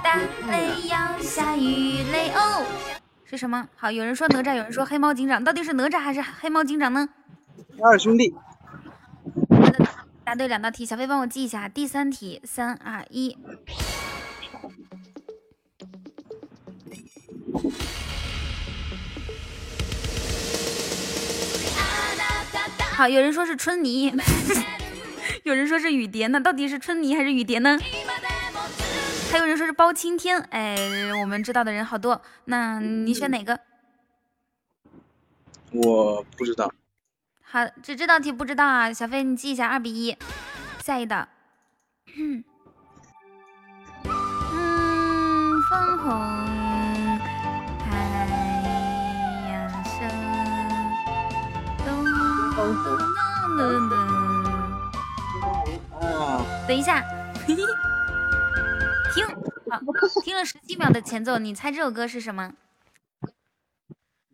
[0.03, 0.17] 大
[0.49, 2.65] 雷要下雨雷哦。
[3.25, 3.67] 是什么？
[3.75, 7.09] 好，有人说哪吒，有人说黑猫警长，到底是哪吒还是黑猫警长呢？
[7.83, 8.33] 二兄弟。
[10.23, 11.67] 答对两道题，小飞帮我记一下。
[11.67, 13.37] 第三题，三二一。
[22.93, 24.13] 好，有人说是春泥，
[25.43, 27.77] 有人说是雨蝶，那到底是春泥还是雨蝶呢？
[29.29, 30.75] 还有人说是包青天，哎，
[31.21, 33.59] 我们知道的人好多，那你选哪个？
[35.71, 36.71] 我不知道。
[37.43, 40.17] 好，这这道题不知道啊，小飞你记一下，二比一。
[40.83, 41.27] 下一道。
[42.17, 42.43] 嗯，
[45.69, 46.09] 枫红。
[56.67, 57.03] 等一下。
[60.23, 62.53] 听了十七秒的前奏，你猜这首歌是什么？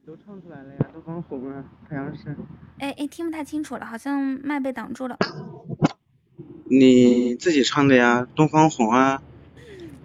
[0.05, 2.35] 都唱出来了呀，东方红啊，太阳升。
[2.79, 5.17] 哎哎，听不太清楚了，好像麦被挡住了。
[6.65, 9.21] 你自己唱的呀，东方红啊。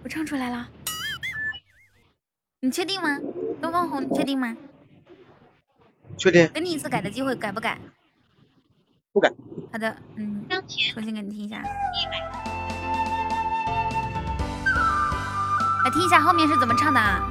[0.03, 0.69] 我唱出来了，
[2.61, 3.19] 你确定吗？
[3.61, 4.55] 东方红，你确定吗？
[6.17, 6.49] 确定。
[6.53, 7.77] 给你一次改的机会，改不改？
[9.11, 9.31] 不改。
[9.71, 10.45] 好的，嗯，
[10.93, 11.61] 重新给你听一下。
[15.83, 17.21] 来听一下后面是怎么唱的啊？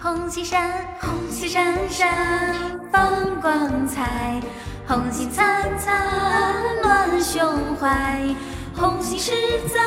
[0.00, 0.70] 红旗闪，
[1.00, 2.54] 红旗闪闪
[2.90, 4.40] 放光彩，
[4.86, 8.34] 红星灿灿暖胸怀，
[8.74, 9.32] 红星是
[9.68, 9.82] 咱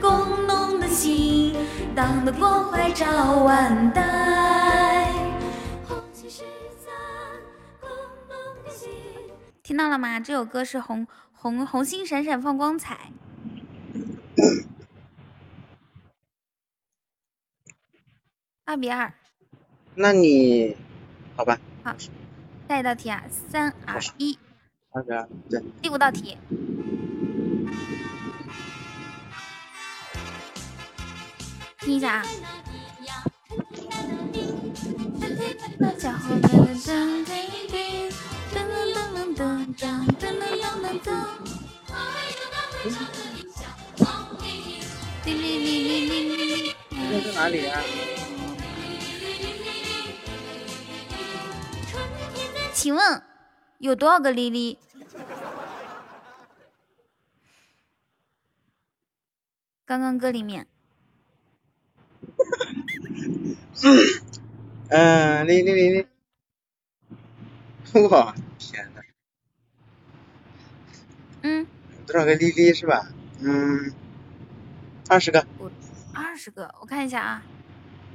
[0.00, 1.56] 工农的心，
[1.94, 3.06] 党的关怀照
[3.44, 4.55] 万代。
[9.66, 10.20] 听到了吗？
[10.20, 13.10] 这首歌是红红红星闪闪放光彩，
[18.64, 19.12] 二比二。
[19.96, 20.76] 那你
[21.36, 21.58] 好吧。
[21.82, 21.96] 好，
[22.68, 24.38] 下一道题啊，三二一。
[24.92, 25.60] 二比二，对。
[25.82, 26.38] 第五道题，
[31.80, 32.24] 听一下啊。
[47.08, 47.80] 这是哪里啊？
[52.72, 53.22] 请问
[53.78, 54.78] 有多少个哩哩？
[59.84, 60.66] 刚刚歌里面。
[64.88, 66.06] 嗯，莉莉莉莉。
[68.10, 69.00] 哇，天呐。
[71.42, 71.66] 嗯。
[72.06, 73.06] 多少个滴滴是吧？
[73.40, 73.92] 嗯，
[75.08, 75.44] 二十个。
[76.14, 77.42] 二十个，我看一下啊，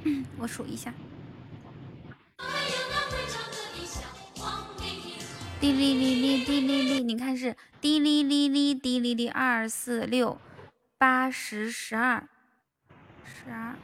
[0.38, 0.92] 我数一下。
[5.60, 10.40] 滴哩哩哩滴哩哩，你看是滴哩哩哩滴哩哩，二四六
[10.98, 12.26] 八十十二
[13.24, 13.76] 十二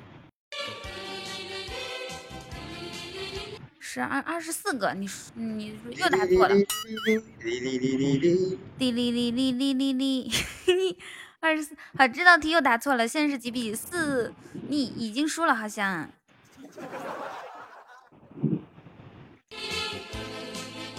[3.90, 6.54] 十二二十四个，你你又打错了。
[6.54, 6.66] 滴
[7.00, 10.30] 哩哩哩哩滴哩哩哩哩哩哩，
[11.40, 13.08] 二十四，好，这道题又答错了。
[13.08, 14.34] 现在是几比四？
[14.68, 16.10] 你已经输了，好像。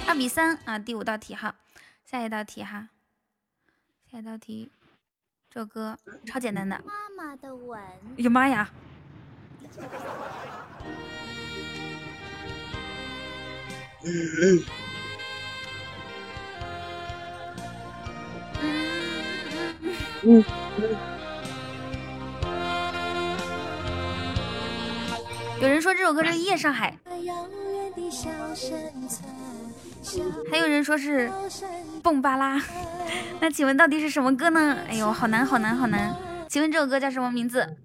[0.08, 0.80] 二比三啊！
[0.80, 1.54] 第五道题哈，
[2.04, 2.90] 下一道题哈，
[4.12, 4.72] 下一道题，
[5.54, 6.82] 这首歌超简单的。
[6.84, 7.80] 妈妈的吻。
[7.80, 8.72] 哎呀妈呀！
[14.02, 14.10] 嗯
[14.42, 14.64] 嗯
[20.24, 20.44] 嗯
[20.78, 20.98] 嗯
[25.62, 26.98] 有人说这首歌是《夜上海》。
[30.50, 31.30] 还有人说是
[32.02, 32.60] 蹦巴拉，
[33.42, 34.78] 那请问到底是什么歌呢？
[34.88, 36.16] 哎呦，好难，好难，好难！
[36.48, 37.78] 请问这首歌叫什么名字？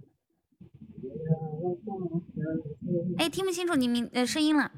[3.19, 4.71] 哎，听不清楚你名呃声音了。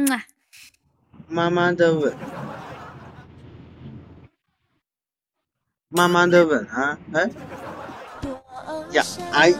[0.00, 0.24] 嗯啊。
[1.28, 2.16] 妈妈的吻，
[5.88, 6.98] 妈妈的吻啊！
[7.12, 7.30] 哎，
[8.92, 9.52] 呀，哎。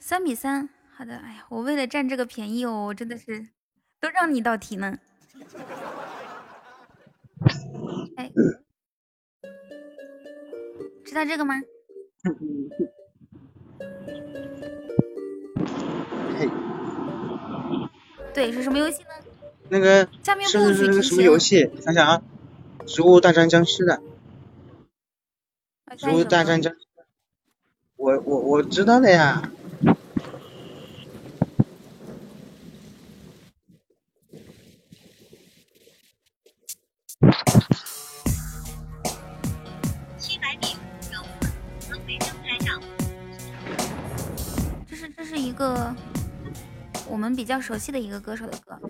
[0.00, 1.16] 三比三，好的。
[1.16, 3.48] 哎呀，我为了占这个便宜哦，我真的是
[4.00, 4.98] 都让你道题呢。
[8.16, 8.30] 哎，
[11.08, 11.54] 知道这个吗？
[18.34, 19.08] 对，是什么游戏呢？
[19.70, 20.06] 那个
[20.46, 21.70] 是是那个什么游戏？
[21.80, 22.22] 想想啊，
[22.84, 24.02] 《植物大战僵尸》的，
[25.96, 26.78] 《植物大战僵尸》。
[27.96, 29.50] 我我我知道的呀。
[45.58, 45.92] 个
[47.08, 48.80] 我们比较熟悉的一个歌手的歌。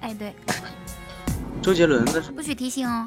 [0.00, 0.34] 哎，对，
[1.62, 2.22] 周杰伦的。
[2.32, 3.06] 不许提醒哦。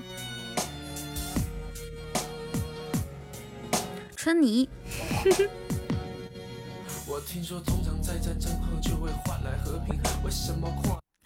[4.15, 4.69] 春泥。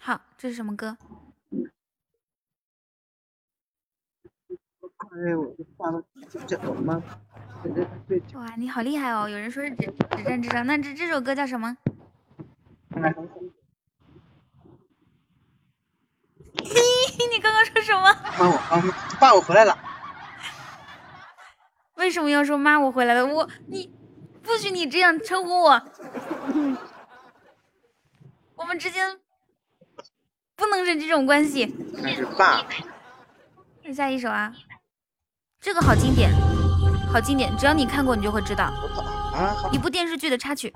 [0.00, 0.96] 好，这是什么歌？
[8.34, 9.28] 哇，你好厉害哦！
[9.28, 11.76] 有人说是只只战之上，那这这首歌叫什么？
[17.30, 18.02] 你刚刚说什么？
[18.38, 19.76] 妈，我爸，我回来了。
[21.96, 23.26] 为什么要说妈，我回来了？
[23.26, 23.92] 我你
[24.42, 25.82] 不许你这样称呼我。
[28.54, 29.18] 我们之间
[30.56, 31.66] 不能是这种关系。
[32.02, 32.64] 那是爸。
[33.82, 34.54] 再下一首啊，
[35.60, 36.32] 这个好经典，
[37.12, 38.66] 好经典，只要你看过，你就会知道。
[39.34, 40.72] 啊，一部电视剧的插曲。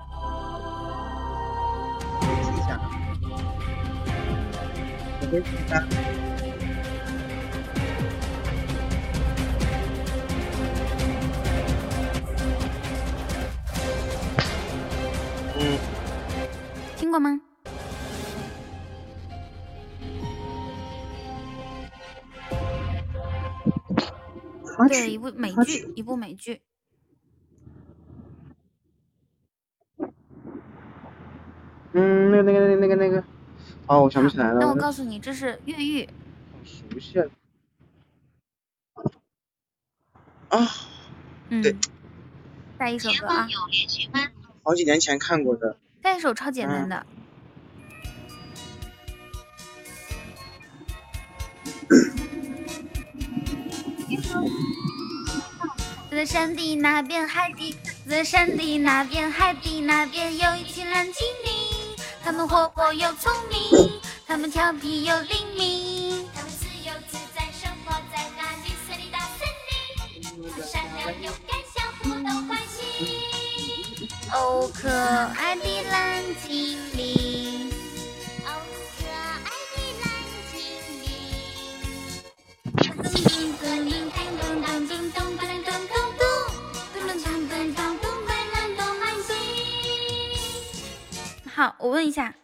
[15.59, 15.79] 嗯，
[16.97, 17.39] 听过吗？
[24.89, 26.61] 对，一部美剧，一部美剧。
[31.95, 33.23] 嗯，那个、那个、那个、那个，
[33.85, 34.59] 哦，我想不起来了。
[34.59, 36.09] 那我告诉你，这是越狱。
[36.63, 37.29] 熟悉啊！
[40.49, 40.67] 啊，
[41.49, 41.75] 嗯，对。
[42.79, 43.47] 下一首歌啊。
[44.63, 45.77] 好几年前看过的。
[46.01, 47.05] 下一首超简单的。
[56.13, 57.75] 在山的那边，海底，
[58.07, 61.53] 在山的那边，海底那边有一群蓝精灵，
[62.23, 69.47] 他们活泼又聪明，他们调皮又灵敏，他们自由自在生活在那绿色的大森
[70.21, 74.07] 林，他们善良又敢笑，互动欢喜。
[74.31, 77.02] 哦，可爱的蓝精灵。
[91.63, 92.35] 好，我问一下，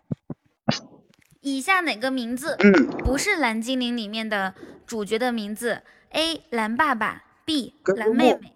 [1.41, 2.55] 以下哪个名字
[2.99, 4.55] 不是蓝精灵里面的
[4.87, 6.43] 主角的名字：A.
[6.51, 7.75] 蓝爸爸，B.
[7.97, 8.53] 蓝妹妹。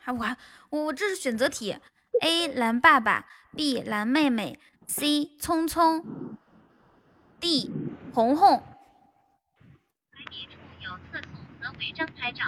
[0.00, 0.36] 还我还
[0.70, 1.76] 我我这是选择题
[2.22, 2.48] ：A.
[2.48, 3.80] 蓝爸爸，B.
[3.82, 4.58] 蓝妹妹
[4.88, 5.30] ，C.
[5.38, 6.36] 聪聪
[7.38, 7.70] ，D.
[8.12, 8.64] 红红。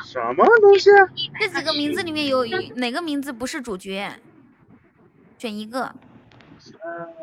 [0.02, 0.90] 什么东西？
[1.38, 2.44] 这几个名字里面有
[2.74, 4.18] 哪个名字不是主角？
[5.38, 5.94] 选一个。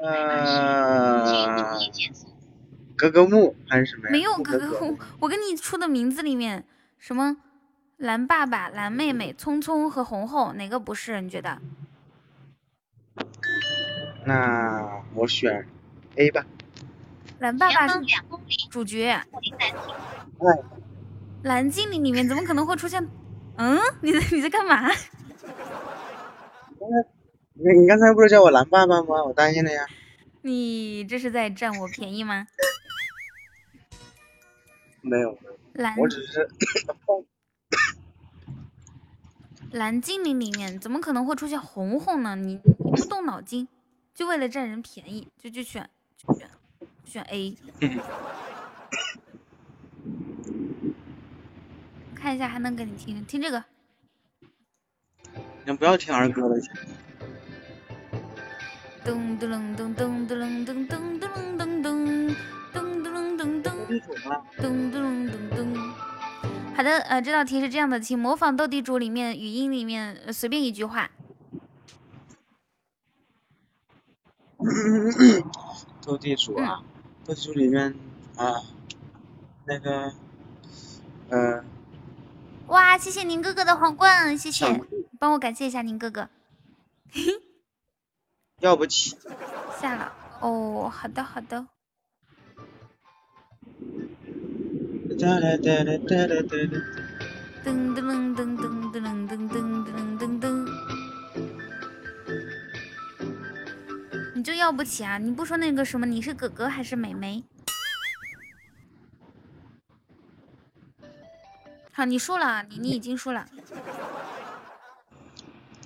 [0.04, 1.80] 呃，
[2.96, 4.12] 格格木还是什么呀？
[4.12, 6.64] 没有格格木，我给你出的名字里面
[6.98, 7.38] 什么
[7.98, 11.22] 蓝爸爸、蓝妹妹、聪聪和红红，哪个不是？
[11.22, 11.58] 你觉得？
[14.26, 15.66] 那我选
[16.16, 16.46] A 吧。
[17.40, 18.00] 蓝爸爸是
[18.70, 19.20] 主角。
[21.44, 23.08] 蓝精灵里面怎么可能会出现？
[23.58, 24.90] 嗯，你在你在干嘛？
[27.54, 29.24] 你你刚才不是叫我蓝爸爸吗？
[29.26, 29.86] 我答应了呀。
[30.42, 32.48] 你这是在占我便宜吗？
[35.02, 35.38] 没有，
[35.74, 36.50] 蓝，我只是。
[39.72, 42.36] 蓝精灵里面怎么可能会出现红红呢？
[42.36, 43.68] 你你不动脑筋，
[44.14, 46.50] 就为了占人便宜，就就选就选
[47.06, 47.58] 选 A。
[52.16, 53.64] 看一下还能给你听听这个。
[55.66, 56.56] 你不要听儿歌了。
[59.04, 62.36] 噔噔噔噔噔噔噔噔噔噔噔噔噔
[63.34, 63.74] 噔噔
[64.58, 64.96] 噔噔
[65.28, 65.60] 噔噔。
[66.76, 71.10] 好的，呃，这道题是这样的，请模仿斗地主里面语音里面随便一句话。
[76.02, 76.84] 斗地主啊，
[77.26, 77.96] 斗地主里面
[78.36, 78.62] 啊，
[79.66, 80.14] 那个，
[81.30, 81.64] 呃。
[82.68, 84.82] 哇，谢谢宁哥哥的皇冠，谢谢，
[85.20, 86.30] 帮我感谢一下宁哥哥。
[88.62, 89.18] 要不起，
[89.82, 91.66] 下了哦，好的好的。
[95.18, 95.98] 噔噔噔噔
[98.58, 100.46] 噔噔噔噔噔噔噔。
[104.36, 105.18] 你就要不起啊？
[105.18, 107.44] 你不说那个什么，你是哥哥还是妹妹？
[111.92, 113.48] 好，你输了，你你已经输了。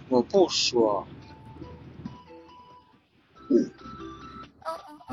[0.09, 1.07] 我不说。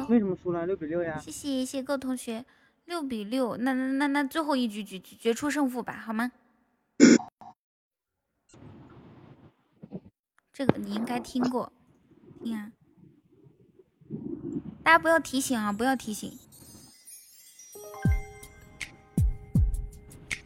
[0.09, 0.67] 为什么输了？
[0.67, 1.19] 六比六呀！
[1.23, 2.45] 谢谢谢谢各同学，
[2.87, 6.33] 六比六，那那那那最后一局决决出胜负吧，好吗？
[10.53, 11.73] 这个你应该听过，
[12.43, 12.73] 听啊！
[14.83, 16.39] 大家不要提醒啊，不要提醒。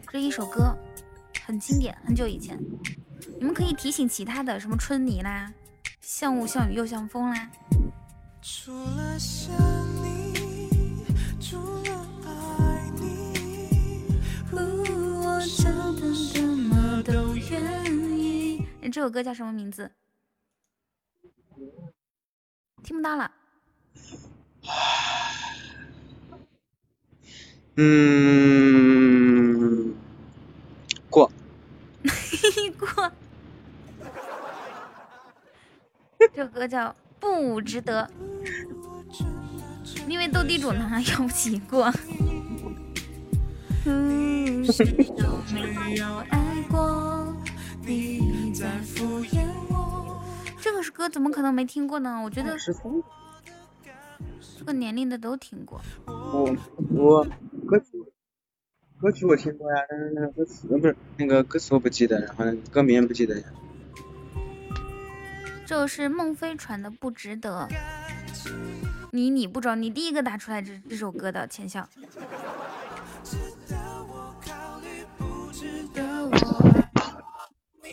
[0.08, 0.76] 这一首歌
[1.44, 2.58] 很经典，很久以前，
[3.38, 5.52] 你们可以提醒其他的，什么春泥啦，
[6.08, 7.50] 像雾像雨又像风啦。
[8.40, 9.52] 除了想
[10.00, 11.04] 你，
[11.40, 14.14] 除了爱你，
[14.52, 17.84] 我真的什么都愿
[18.16, 18.64] 意。
[18.82, 19.90] 哎，这首歌叫什么名字？
[22.84, 23.28] 听不到了。
[27.74, 28.62] 嗯，
[31.10, 31.28] 过。
[32.78, 33.12] 过。
[36.34, 36.94] 这首歌叫。
[37.18, 38.08] 不值得，
[40.06, 41.90] 因为斗地主呢， 要不起过。
[50.60, 52.20] 这个是歌，怎么可能没听过呢？
[52.22, 52.54] 我觉得
[54.58, 55.80] 这个年龄的都听过。
[56.06, 56.54] 我
[56.90, 57.24] 我
[57.66, 57.86] 歌曲
[59.00, 63.46] 歌曲我听过呀，但是那个歌词不是那个歌词我不记得，然后歌名也不记得呀。
[65.66, 67.68] 这是孟非传的《不值得》，
[69.10, 71.88] 你你不装，你第一个打出来这这首歌的浅笑。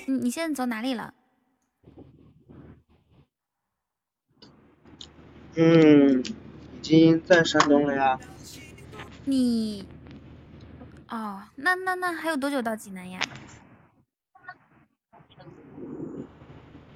[0.05, 1.15] 你你现在走哪里了？
[5.55, 6.35] 嗯，已
[6.83, 8.19] 经在山东了呀。
[9.25, 9.87] 你，
[11.09, 13.19] 哦，那那那还有多久到济南呀？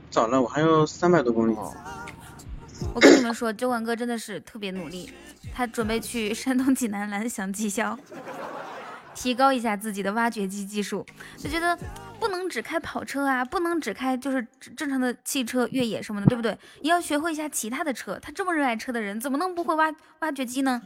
[0.09, 1.55] 早了，我还有三百多公里。
[2.93, 5.11] 我跟你们说，酒馆哥真的是特别努力，
[5.53, 7.97] 他准备去山东济南蓝翔技校，
[9.13, 11.05] 提高一下自己的挖掘机技术。
[11.37, 11.77] 就觉得
[12.19, 14.45] 不能只开跑车啊，不能只开就是
[14.75, 16.57] 正常的汽车越野什么的，对不对？
[16.81, 18.17] 也要学会一下其他的车。
[18.21, 20.81] 他这么热爱车的人，怎么能不会挖挖掘机呢？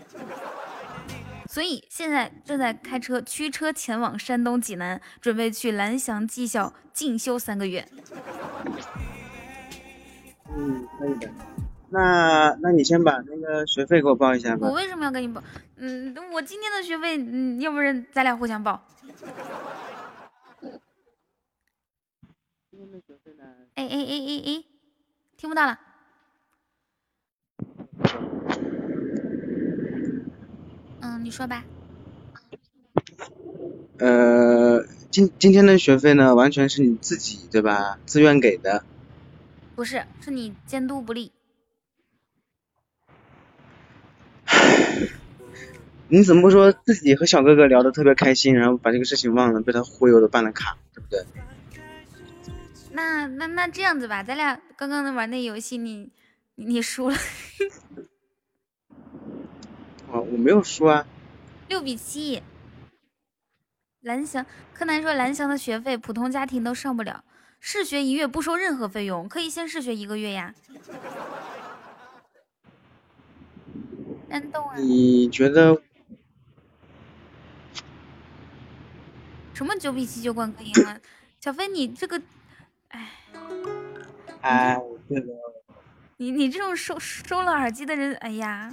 [1.52, 7.86] 所以现在正在开车驱车前往山东济南，准备去蓝翔技校进修三个月。
[10.56, 11.30] 嗯，可以的。
[11.90, 14.66] 那那你先把那个学费给我报一下吧。
[14.66, 15.44] 我为什么要给你报？
[15.76, 18.88] 嗯，我今天的学费，嗯，要不然咱俩互相报。
[23.76, 24.64] 哎哎哎哎哎，
[25.36, 25.78] 听不到了。
[31.02, 31.64] 嗯，你说吧。
[33.98, 38.00] 呃，今今天的学费呢，完全是你自己对吧？
[38.06, 38.84] 自愿给的。
[39.76, 41.32] 不是，是你监督不力。
[46.08, 51.26] 你怎么不说自己和小哥哥聊的特别开心，然后把这个事情忘了，被他忽悠的办了卡，对不对？
[52.92, 56.12] 那那那这样子吧，咱俩刚刚玩那游戏，你
[56.56, 57.16] 你输了。
[60.12, 61.06] 啊，我没有输啊。
[61.68, 62.44] 六比七。
[64.02, 67.24] 蓝翔，柯南说蓝翔的学费普通家庭都上不了，
[67.60, 70.54] 试学一月不收任何费用，可以先试学一个月呀。
[74.28, 74.76] 难懂啊？
[74.78, 75.82] 你觉得？
[79.54, 81.00] 什么九比七就冠哥赢了？
[81.40, 82.20] 小飞，你这个，
[82.88, 83.12] 哎，
[84.42, 85.28] 哎，我这个，
[86.22, 88.72] 你你这种收收了耳机的人，哎呀，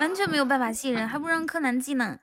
[0.00, 2.18] 完全没有办法信任，还不让柯南记呢。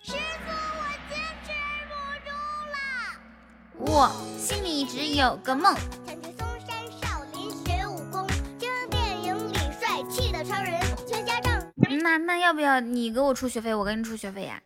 [0.00, 1.50] 师傅，我坚持
[1.90, 1.94] 不
[2.24, 2.30] 住
[2.70, 5.74] 了，我心里一直有个梦。
[6.06, 8.24] 想去嵩山少林学武功，
[8.56, 11.60] 就像电影里帅气的超人，全家长。
[12.04, 14.62] 那那要不要你给我出学费，我给你出学费呀？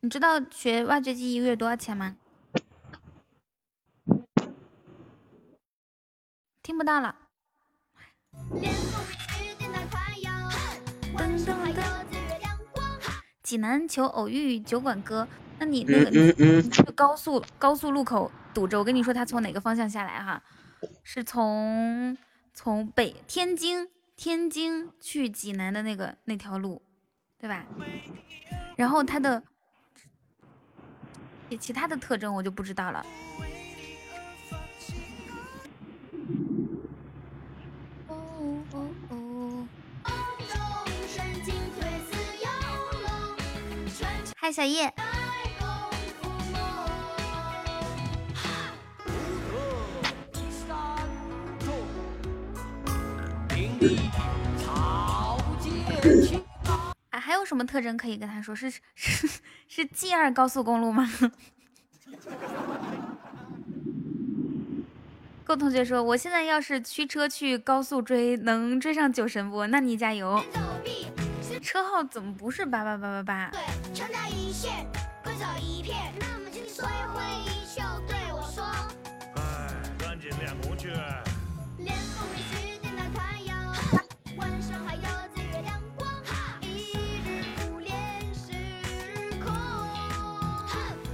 [0.00, 2.16] 你知道学挖掘机一个月多少钱吗？
[6.62, 7.16] 听不到了。
[13.42, 15.26] 济南求偶遇酒馆哥，
[15.58, 20.42] 那你那个高速高速路口堵着，我跟你说他从哪个方向下来哈？
[21.02, 22.16] 是从
[22.54, 26.80] 从北天津天津去济南的那个那条路，
[27.38, 27.66] 对吧？
[28.76, 29.42] 然后他的。
[31.60, 33.04] 其他的特征我就不知道了。
[44.36, 44.86] 嗨，小叶。
[57.10, 58.54] 啊，还有什么特征可以跟他说？
[58.54, 59.28] 是是
[59.68, 61.06] 是 G 二高速公路吗？
[65.52, 69.66] 够同学说，我现在要是驱车去高速追，能追上酒神不？
[69.66, 70.42] 那你加油。
[71.60, 73.50] 车号怎么不是八八八八八？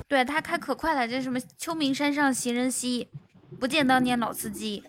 [0.07, 3.09] 对他开可快了，这什么秋名山上行人稀，
[3.61, 4.83] 不见当年老司机。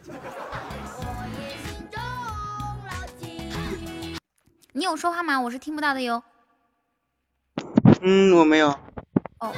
[4.73, 5.39] 你有说话吗？
[5.41, 6.23] 我是听不到的哟。
[8.01, 8.69] 嗯，我没有。
[9.39, 9.53] 哦。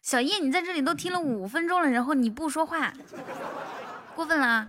[0.00, 2.94] 小叶，你在这里都听了五分钟了，然后你不说话，
[4.14, 4.66] 过分了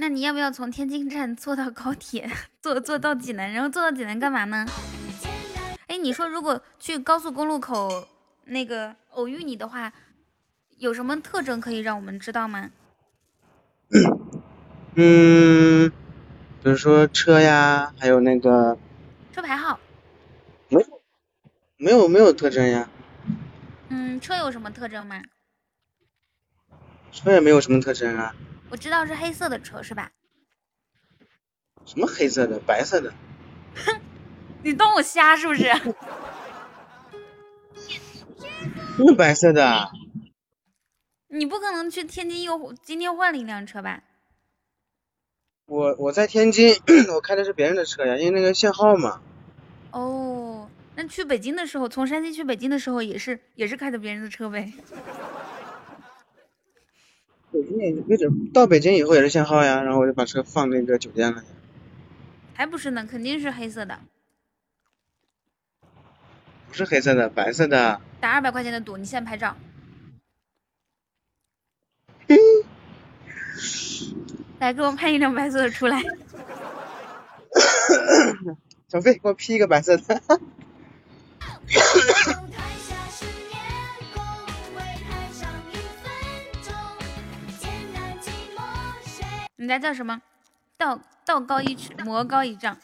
[0.00, 2.26] 那你要不要从天津站坐到高铁，
[2.62, 4.66] 坐坐到济南，然后坐到济南干嘛呢？
[5.88, 8.08] 哎，你说如果去高速公路口
[8.46, 9.92] 那个偶遇你的话，
[10.78, 12.70] 有什么特征可以让我们知道吗？
[14.96, 15.90] 嗯，
[16.62, 18.78] 比如说车呀，还有那个
[19.34, 19.78] 车牌号。
[20.70, 20.88] 没有，
[21.76, 22.88] 没有，没有特征呀。
[23.90, 25.20] 嗯，车有什么特征吗？
[27.12, 28.34] 车也没有什么特征啊。
[28.70, 30.10] 我知道是黑色的车是吧？
[31.86, 32.60] 什么黑色的？
[32.60, 33.12] 白色的。
[33.74, 34.00] 哼，
[34.62, 35.70] 你当我瞎是不是？
[38.98, 39.90] 那白色的。
[41.32, 44.02] 你不可能去天津又今天换了一辆车吧？
[45.66, 46.74] 我我在天津，
[47.14, 49.20] 我开的是别人的车呀，因为那个限号嘛。
[49.92, 54.72] 哦，那去北京的时候，从山西去北京的时候也是也是开的别人的车呗？
[57.52, 61.42] 北京也没准到北京以后也是限号呀，然后我就把车放那个酒店了。
[62.54, 63.98] 还不是呢，肯定是黑色的。
[66.68, 68.00] 不是黑色的，白色的。
[68.20, 69.56] 打二百块钱的赌，你现在拍照。
[74.60, 76.00] 来，给我拍一辆白色的出来。
[78.88, 80.20] 小飞，给我 P 一个白色的。
[89.60, 90.22] 你家叫什么？
[90.78, 92.74] 道道高一尺，魔高一丈。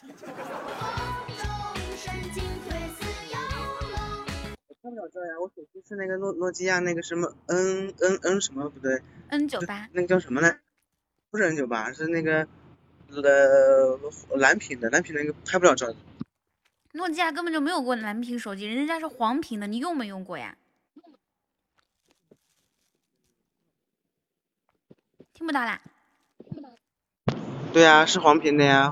[4.83, 9.89] 看不了这呀，我手机是那个诺诺基亚那个什么 N N N 什么不对？N 九八。
[9.91, 10.55] 那个叫什么呢？
[11.31, 12.47] 不是 N 九八，是那个
[13.09, 13.99] 呃
[14.35, 15.91] 蓝屏的，蓝屏那个拍不了照。
[16.91, 20.55] 诺基亚根本就没有过蓝屏手机，人家是黄屏的，你用没用过呀？
[25.33, 25.81] 听不到啦。
[27.77, 28.91] 对呀，是黄屏的呀，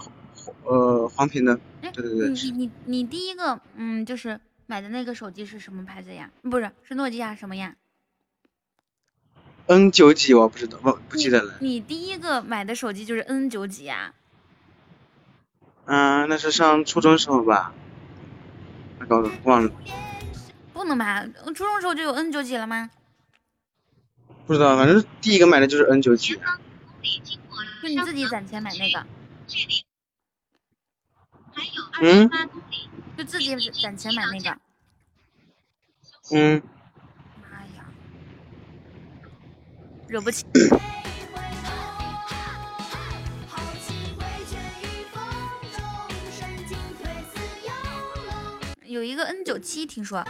[0.64, 1.60] 呃，黄屏的。
[1.82, 2.30] 对对对。
[2.30, 6.30] 你你你第一个嗯，就是买的那个手机是什么牌子呀？
[6.44, 7.76] 不是，是诺基亚什么呀
[9.66, 11.56] ？N 九几我不知道，不不记得了。
[11.62, 14.14] 你第一个买的手机就是 N 九几呀？
[15.86, 17.74] 嗯，那是上初中时候吧。
[19.10, 19.72] 高中忘了。
[20.74, 21.26] 不能吧？
[21.48, 22.92] 初中时候就有 N 九几了吗？
[24.46, 26.40] 不知道，反正第一个买的就是 N 九几。
[27.86, 29.06] 就你自己攒钱买那个，
[32.02, 32.28] 嗯，
[33.16, 34.58] 就自己攒钱买那个，
[36.34, 36.60] 嗯。
[37.44, 37.86] 妈呀，
[40.08, 40.44] 惹不起。
[48.82, 50.26] 有一个 N 九七，听说。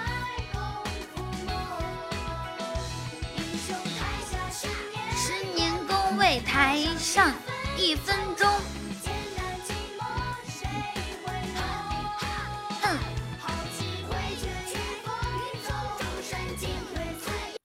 [6.18, 7.34] 位台上
[7.78, 8.49] 一分钟。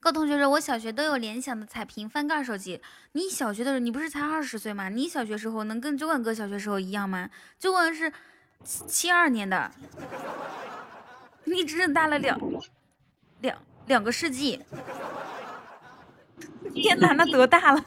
[0.00, 2.80] 高同学说，我小学都有联想的彩屏翻盖手机。
[3.12, 4.88] 你小学的时候，你不是才二十岁吗？
[4.88, 7.28] 你小学时候能跟酒馆哥小学时候一样吗？
[7.58, 8.12] 酒馆是
[8.64, 9.70] 七二年的，
[11.44, 12.40] 你只是大了两
[13.40, 14.60] 两两个世纪。
[16.74, 17.84] 天哪，那多大了？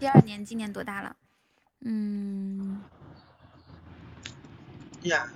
[0.00, 1.14] 第二年，今年多大了？
[1.80, 2.80] 嗯。
[5.02, 5.28] 呀。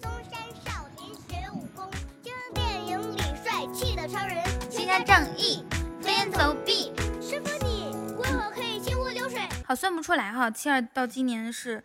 [0.00, 1.90] 嵩山少年学武功，
[2.22, 5.64] 就像电影里帅气的超人，行侠仗义，
[6.00, 6.92] 飞檐走壁。
[7.20, 9.48] 师傅，你为何可以行如流水？
[9.66, 10.48] 好，算不出来哈。
[10.48, 11.82] 七二到今年是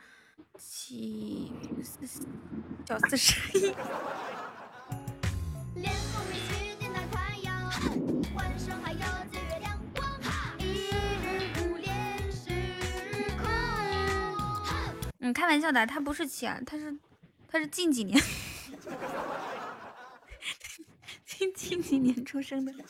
[0.59, 1.51] 七
[2.87, 3.75] 小四十一。
[15.27, 16.97] 嗯，开玩笑的，他不是七啊，他是
[17.49, 18.15] 他是近几年，
[21.27, 22.71] 近近几年出生的。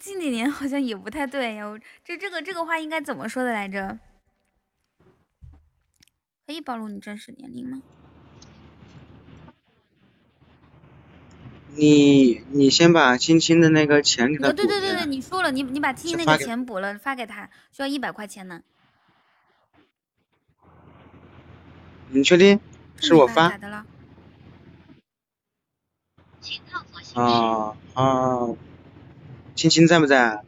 [0.00, 1.72] 近几年好像也不太对呀，
[2.02, 4.00] 这这个这个话应该怎么说的来着？
[6.44, 7.80] 可以暴露你真实年龄吗？
[11.76, 14.52] 你你先把青青的那个钱给他。
[14.52, 18.62] 对对对对，你说了，你你把青青那个钱补了，发给他，需要一百块钱呢。
[22.08, 22.58] 你确定？
[22.96, 23.52] 是我发。
[27.14, 28.54] 啊啊！
[29.54, 30.44] 青青在不在？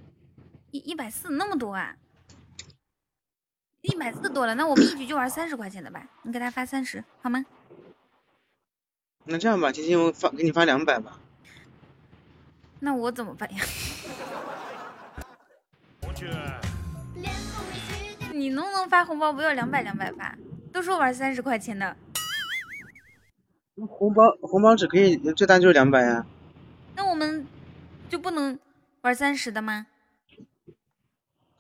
[0.71, 1.97] 一一百四那么多啊？
[3.81, 6.07] 一百四多了，那我们一局就玩三十块钱的吧？
[6.23, 7.45] 你给他发三十好吗？
[9.31, 11.19] 那这样吧，青青，我发给你发两百吧。
[12.81, 13.63] 那我怎么办呀？
[18.33, 19.31] 你能不能发红包？
[19.33, 20.35] 不要两百两百发，
[20.73, 21.95] 都说玩三十块钱的。
[23.89, 26.25] 红包红包只可以最大就是两百呀。
[26.97, 27.47] 那我们
[28.09, 28.59] 就不能
[29.03, 29.87] 玩三十的吗？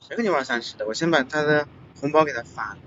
[0.00, 0.86] 谁跟你玩三十的？
[0.86, 1.68] 我先把他的
[2.00, 2.78] 红包给他发了。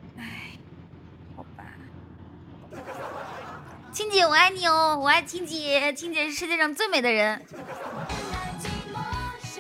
[3.94, 7.46] 青姐，我爱你哦，我爱青姐，青姐是世界上最美的人。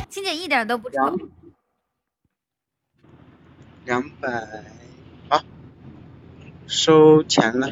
[0.09, 0.95] 青姐一点都不丑。
[3.83, 4.29] 两百，
[5.27, 5.43] 好，
[6.65, 7.69] 收钱了。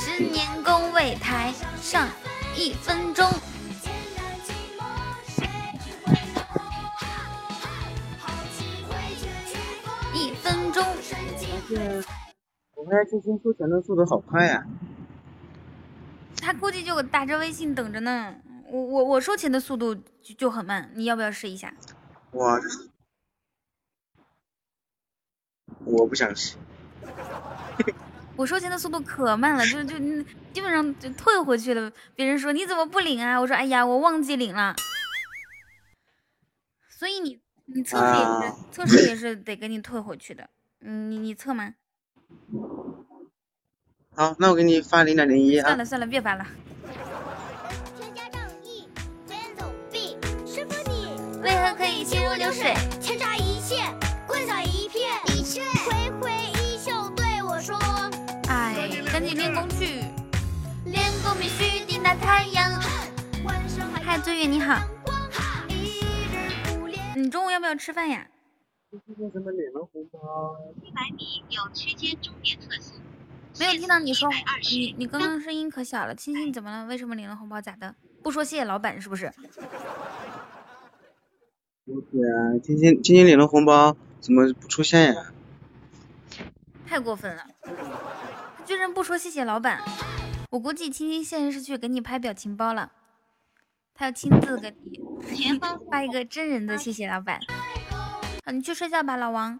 [0.00, 2.08] 十年功位台上
[2.56, 3.30] 一分钟。
[10.54, 10.84] 分钟。
[12.74, 14.66] 我发现青青收钱的速度好快呀！
[16.36, 18.34] 他估计就打着微信等着呢。
[18.68, 21.72] 我我我收钱的速度就就很慢，你要不要试一下？
[22.32, 22.60] 我
[25.84, 26.56] 我不想试。
[28.36, 29.98] 我收钱的速度可慢了，就就
[30.52, 31.92] 基本上就退回去了。
[32.14, 33.38] 别人说你怎么不领啊？
[33.38, 34.74] 我说哎呀，我忘记领了。
[36.98, 37.41] 所以你
[37.74, 40.48] 你测试也是测试也是得给你退回去的。
[40.80, 41.74] 嗯，你你测吗？
[44.14, 45.64] 好，那我给你发零点零一啊。
[45.66, 46.46] 算了算了，别发了。
[51.42, 52.74] 为何可以心如流水？
[53.00, 53.92] 千扎一线，
[54.26, 55.20] 滚洒一片。
[55.84, 57.76] 挥挥衣袖对我说
[58.48, 60.04] ：“哎，赶紧练功去，
[60.84, 62.70] 练功必须顶大太阳。”
[64.04, 64.80] 嗨，醉月你好。
[67.14, 68.26] 你中午要不要吃饭呀？
[68.90, 68.96] 一
[70.90, 72.92] 百米有区间终点测试。
[73.60, 74.28] 没有听到你说，
[74.70, 76.14] 你你刚刚声音可小了。
[76.14, 76.86] 青青怎么了？
[76.86, 77.60] 为什么领了红包？
[77.60, 77.94] 咋的？
[78.22, 79.30] 不说谢谢老板是不是？
[81.84, 85.32] 不是啊，青青青青领了红包怎么不出现呀？
[86.86, 87.44] 太过分了，
[88.64, 89.82] 居然不说谢谢老板。
[90.50, 92.92] 我估计青青现在是去给你拍表情包了，
[93.94, 94.98] 他要亲自给你
[95.90, 97.40] 发一个真人的谢谢老板。
[98.44, 99.58] 好，你去睡觉吧，老王。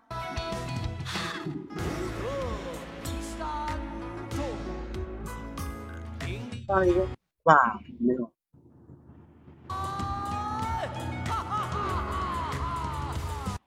[6.66, 7.06] 发一个
[7.42, 8.32] 吧，没有。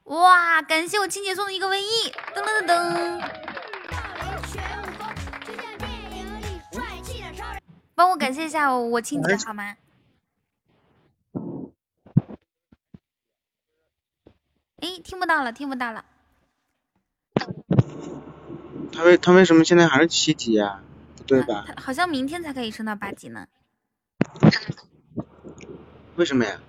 [0.06, 0.62] 哇！
[0.62, 3.30] 感谢我亲姐送的一个唯一，噔噔噔噔。
[7.94, 9.76] 帮我感谢一下我亲姐好吗？
[14.86, 16.06] 哎，听不到了，听不到了。
[18.94, 20.84] 他为他为什么现在还是七级啊？
[21.18, 21.66] 不对吧？
[21.76, 23.48] 好像明天才可以升到八级呢。
[26.18, 26.60] 为什么呀？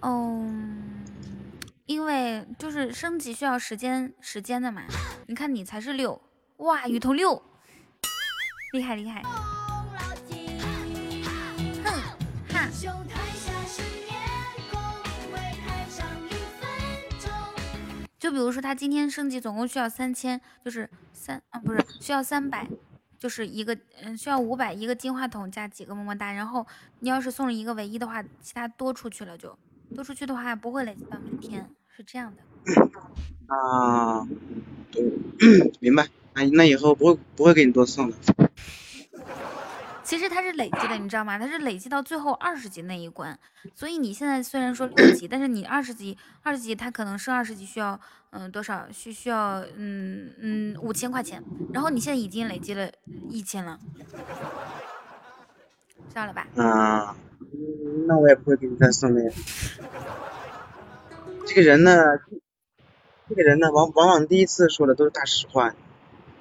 [0.00, 0.46] 哦，
[1.86, 4.82] 因为就是升级需要时间时间的嘛。
[5.26, 6.20] 你看你才是六，
[6.58, 7.42] 哇，雨桐六，
[8.74, 9.22] 厉害厉害。
[18.24, 22.66] 就比如说他今天升级总共需要三千，就是三啊不是需要三百。
[23.18, 26.66] 就是一个，嗯，需要五百一个金话筒加几个么么哒，然后
[27.00, 29.54] 你要是送了一个唯一的话，其他多出去了就
[29.94, 32.42] 多出去的话不会累积到明天，是这样的。
[33.54, 34.26] 啊，
[35.80, 38.16] 明白，那那以后不会不会给你多送的。
[40.04, 41.38] 其实它是累积的，你知道吗？
[41.38, 43.36] 它是累积到最后二十级那一关，
[43.74, 47.98] 所以你现在虽然说六级，但是你二十级，二十级它可能升二十级需要，
[48.30, 51.42] 嗯，多少需需要，嗯嗯五千块钱，
[51.72, 52.90] 然后你现在已经累积了
[53.30, 53.80] 一千了，
[56.08, 56.46] 知道了吧？
[56.56, 57.16] 啊，
[58.06, 59.32] 那我也不会给你再送的。
[61.46, 61.96] 这个人呢，
[63.30, 65.74] 这个人呢，往往往第一次说的都是大实话，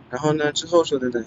[0.10, 1.26] 然后呢，之后说的呢，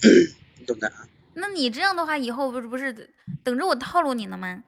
[0.60, 1.08] 你懂的啊。
[1.34, 3.10] 那你这样的话，以后不是不是
[3.42, 4.62] 等着我套路你呢吗？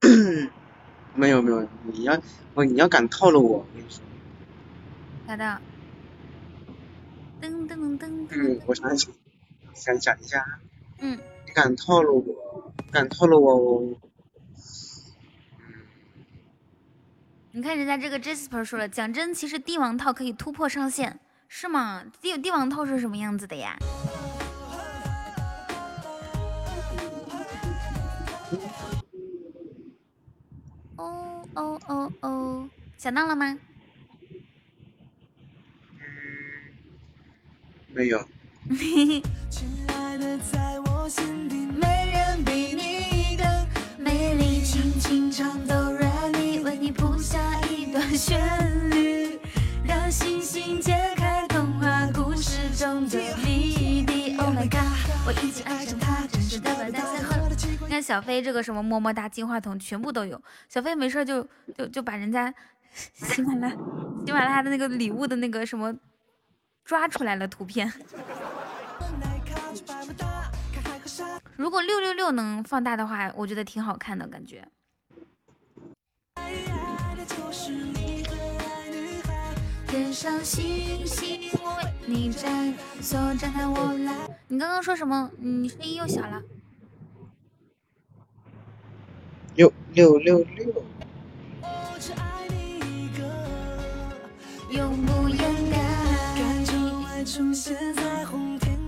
[1.14, 2.20] 没有没有，你要
[2.54, 4.02] 我你要敢套路我，我跟你说。
[5.26, 5.60] 咋的？
[7.40, 8.26] 噔噔噔噔。
[8.30, 9.12] 嗯，我想想，
[9.74, 10.44] 想想一下。
[10.98, 11.18] 嗯。
[11.46, 12.72] 你敢套路我？
[12.90, 13.56] 敢套路我？
[13.56, 13.96] 我。
[17.52, 21.18] 你看人家这个 Jasper 说了，讲真，其实帝王套可以突破上限，
[21.48, 22.04] 是吗？
[22.20, 23.76] 帝帝王套是什么样子的呀？
[30.96, 33.58] 哦哦哦哦，想到了吗？
[37.94, 38.18] 没有。
[39.86, 40.18] 看
[58.04, 60.38] 小飞这个什么么么哒金话筒全部都有，
[60.68, 61.42] 小飞没事就
[61.74, 62.52] 就就把人家
[63.14, 65.94] 喜马拉喜马拉雅的那个礼物的那个什么
[66.84, 67.90] 抓出来了图片。
[71.56, 74.68] 如果六六六能放大的话，我觉得挺好看的感觉。
[79.86, 84.12] 天上星星为你站，所展开我来
[84.48, 85.30] 你刚刚说什么？
[85.38, 86.42] 你声音又小了。
[89.54, 90.84] 六六六六。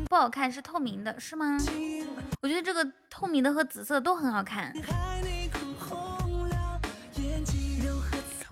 [0.08, 1.58] 不好看，是透明的，是吗？
[2.42, 4.74] 我觉得这个透明的和紫色都很好看。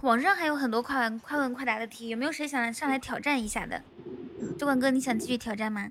[0.02, 3.82] 网上还有很多快问快问快答的题，有没有谁想上来挑战一下的？
[4.58, 5.88] 酒馆哥，你想继续挑战吗？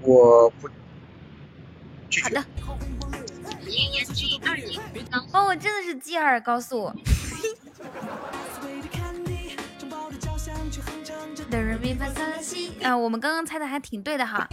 [0.00, 2.44] 我不好的。
[5.32, 6.92] 哦，我真的是继二高速。
[12.82, 14.48] 啊，我们刚刚猜的还挺对的哈。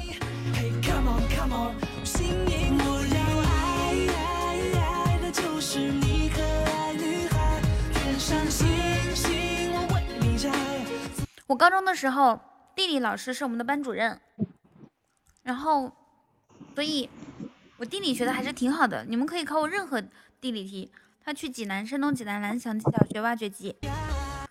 [11.47, 12.39] 我高中的时候，
[12.75, 14.19] 地理老师是我们的班主任，
[15.45, 15.91] 然后，
[16.73, 17.07] 所以，
[17.77, 19.05] 我地理学的还是挺好的。
[19.05, 20.01] 你们可以考我任何
[20.41, 20.91] 地理题。
[21.23, 23.75] 他去济南，山东济南蓝翔技校学挖掘机，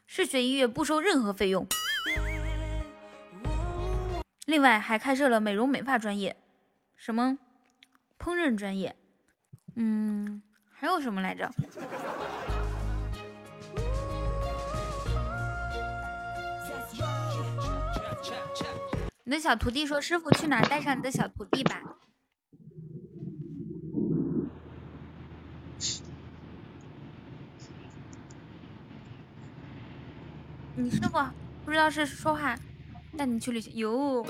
[0.07, 1.67] 是学音乐，不收任何费用。
[4.47, 6.37] 另外还开设了美容美发专业，
[6.97, 7.39] 什么
[8.17, 8.95] 烹饪专业，
[9.75, 10.41] 嗯，
[10.73, 11.51] 还有什么来着？
[19.27, 20.69] 你的小徒弟说：“师傅去哪儿？
[20.69, 21.81] 带上你的小徒弟吧。”
[30.77, 31.19] 你师傅
[31.65, 32.55] 不知道是说话。
[33.17, 34.27] 带你去旅行哟。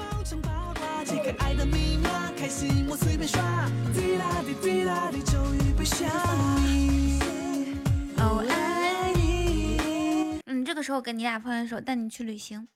[10.45, 12.68] 嗯，这个时候跟你俩放一首，带你去旅行。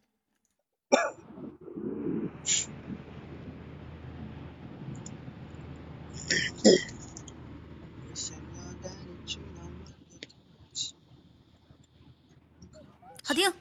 [13.22, 13.52] 好听。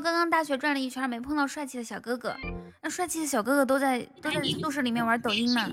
[0.00, 2.34] 刚刚大学转了一圈，没碰到帅气的小哥哥。
[2.82, 5.70] 那帅气的小哥哥都在都在宿舍里面玩抖音呢，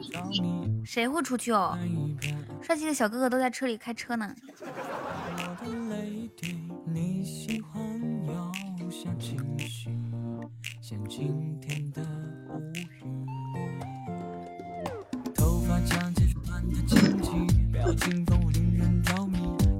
[0.85, 1.77] 谁会出去哦？
[2.61, 4.33] 帅气的小哥哥都在车里开车呢。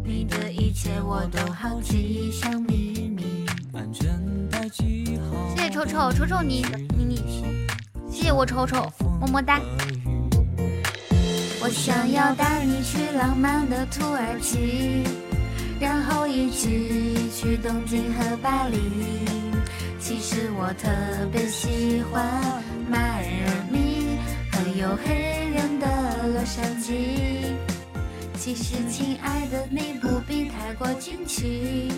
[0.06, 2.84] 你的一切我都好奇，像谜。
[4.74, 5.06] 谢
[5.56, 6.66] 谢臭臭臭臭你
[6.98, 7.22] 你你，
[8.12, 9.62] 谢谢我臭臭么么哒。
[11.62, 15.04] 我想要带你去浪漫的土耳其，
[15.80, 18.80] 然后一起去东京和巴黎。
[20.00, 20.90] 其实我特
[21.32, 22.26] 别喜欢
[22.90, 24.18] 迈阿密
[24.52, 27.54] 和有黑人的洛杉矶。
[28.40, 31.92] 其实亲爱的你不必太过惊奇。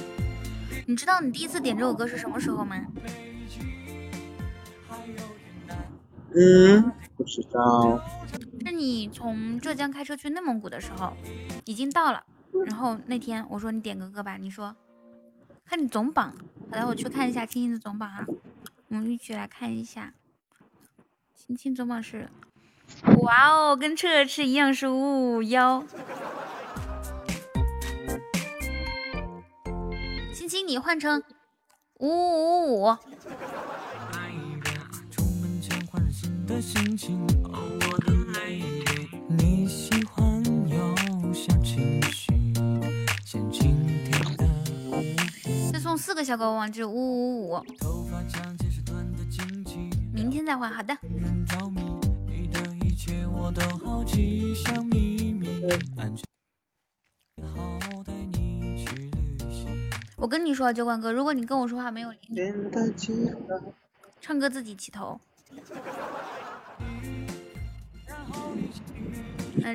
[0.87, 2.85] 你知道你第一次点这首歌是什么时候吗？
[6.37, 7.99] 嗯，不知道。
[8.65, 11.13] 是你从浙江开车去内蒙古的时候，
[11.65, 12.23] 已经到了。
[12.65, 14.75] 然后那天我说你点个歌吧，你说
[15.65, 16.35] 看你总榜，
[16.69, 18.25] 好的，我去看一下青青的总榜啊。
[18.89, 20.13] 我们一起来看一下，
[21.35, 22.29] 青青总榜是，
[23.21, 25.83] 哇哦，跟彻彻一样是五五幺。
[30.35, 31.21] 请你换成
[31.99, 32.97] 五五五。
[45.73, 47.65] 再送四个小狗网就五五五。
[50.13, 50.97] 明天再换，好的。
[60.17, 62.39] 我跟你说，酒馆哥，如果你跟我说话没有理你，
[64.21, 65.19] 唱歌自己起头。
[66.79, 67.27] 嗯，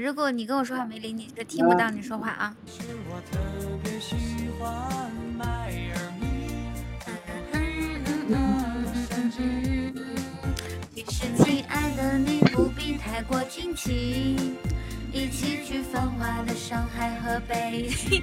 [0.01, 2.57] 如果你跟我说话没理你，就听不到你说话啊。
[10.95, 14.57] 其实，亲爱的，你不必太过惊奇，
[15.13, 18.23] 一起去繁华的上海和北京。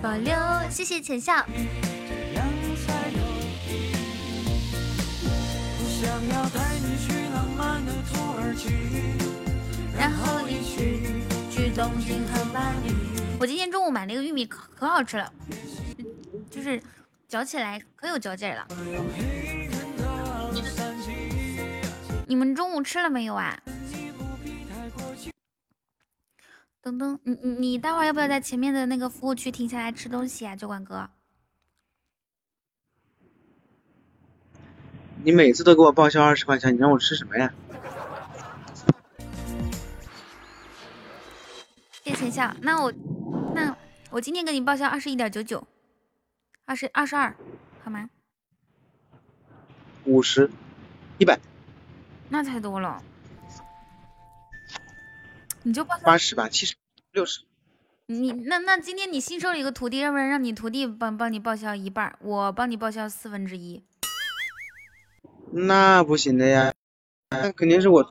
[0.00, 0.32] 保留，
[0.70, 1.44] 谢谢浅笑。
[9.98, 12.94] 然后一起去东京和巴黎。
[13.40, 15.32] 我今天中午买那个玉米可可好吃了，
[16.48, 16.80] 就是
[17.28, 18.64] 嚼起来可有嚼劲了。
[22.28, 23.58] 你们中午吃了没有啊？
[26.88, 31.10] 噔噔，你你你待会儿要不要在前面的那个服务区停下来吃东西啊，酒馆哥？
[35.22, 37.52] 你每次都给我报销二十块钱，你让我吃什么呀？
[42.04, 42.54] 谢谢笑。
[42.62, 42.90] 那我
[43.54, 43.76] 那
[44.10, 45.66] 我今天给你报销二十一点九九，
[46.64, 47.36] 二十二十二，
[47.82, 48.08] 好吗？
[50.06, 50.50] 五十，
[51.18, 51.38] 一百。
[52.30, 53.02] 那太多了。
[55.68, 56.76] 你就报八十吧，七十，
[57.12, 57.42] 六十。
[58.06, 63.84] 你那那今天你新收了一个徒弟，要不然让你徒弟帮帮你报销一半，我帮你报销四分之一。
[65.50, 66.72] 那不行的呀，
[67.28, 68.10] 那肯定是我，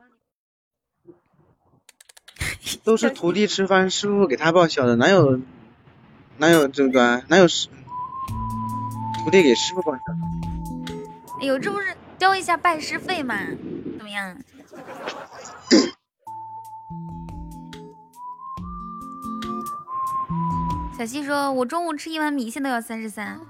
[2.84, 5.40] 都是徒弟吃饭，师傅给他报销的，哪有
[6.36, 7.66] 哪有这个哪有师
[9.24, 10.00] 徒弟给师傅报销？
[11.40, 13.36] 哎呦，这不是交一下拜师费嘛？
[13.98, 14.38] 怎么样？
[20.98, 23.40] 小西说：“我中午吃一碗米线都要三十三，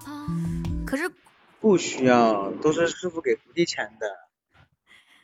[0.85, 1.11] 可是
[1.61, 4.07] 不需要，都是师傅给徒弟钱的。”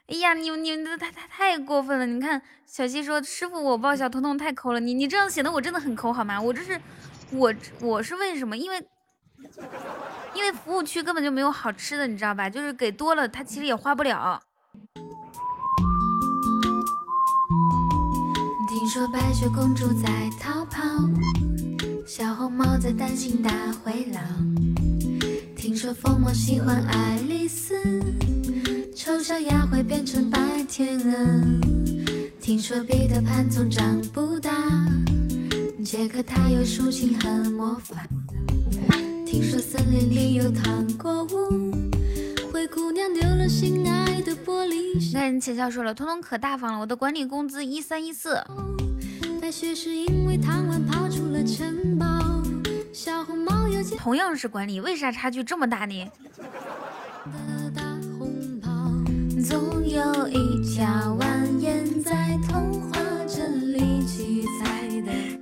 [0.09, 2.07] 哎呀，你你这太太太过分了！
[2.07, 6.41] 你看，小西说：“师傅，我报销，彤彤太抠了。”你你这样显得我真的很抠好吗？
[6.41, 6.81] 我这是
[7.31, 7.53] 我
[7.83, 8.57] 我是为什么？
[8.57, 8.83] 因为
[10.33, 12.49] 因为服务区根本就没有好吃的，你知道吧？
[12.49, 14.41] 就是给多了，他其实也花不了。
[18.67, 20.09] 听说白雪公主在
[20.41, 20.81] 逃跑。
[22.07, 23.51] 小红帽在担心大
[23.83, 24.23] 灰狼。
[25.57, 27.75] 听说疯魔喜欢爱丽丝，
[28.95, 31.43] 丑小鸭会变成白天鹅。
[32.43, 34.53] 听说彼得潘总长不大，
[35.83, 38.07] 杰克他有竖琴和魔法。
[39.25, 41.73] 听说森林里有糖果屋，
[42.53, 48.45] 灰姑娘丢了心爱的玻璃你看人浅笑说了，彤彤可大方了，我的管理工资一三一四。
[53.99, 56.11] 同样是管理，为啥差距这么大呢？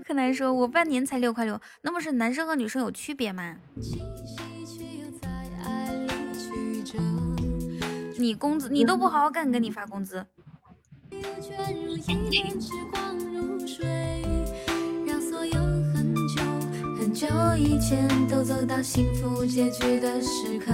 [0.04, 3.56] 柯南说：“我半年才六块六，那么是男生和女生有区别吗？”
[8.18, 10.24] 你工资你都不好好干，给你发工资。
[11.12, 13.86] 又卷入一年，时光如水
[15.06, 15.54] 让所有
[15.92, 16.42] 很久
[16.98, 17.26] 很久
[17.56, 20.72] 以前都走到幸福结局的时刻。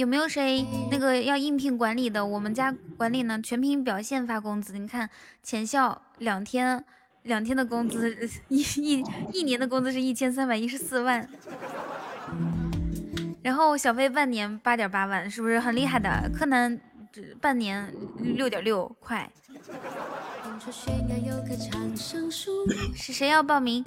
[0.00, 2.24] 有没有谁那个要应聘管理的？
[2.24, 4.72] 我们家管理呢，全凭表现发工资。
[4.78, 5.10] 你看，
[5.42, 6.82] 前校两天，
[7.24, 8.16] 两天的工资
[8.48, 9.04] 一一
[9.34, 11.28] 一年的工资是一千三百一十四万，
[13.42, 16.30] 然后小飞半年八点八万，是不是很厉害的？
[16.34, 16.80] 柯南
[17.38, 19.30] 半年六点六块。
[22.96, 23.84] 是谁要报名？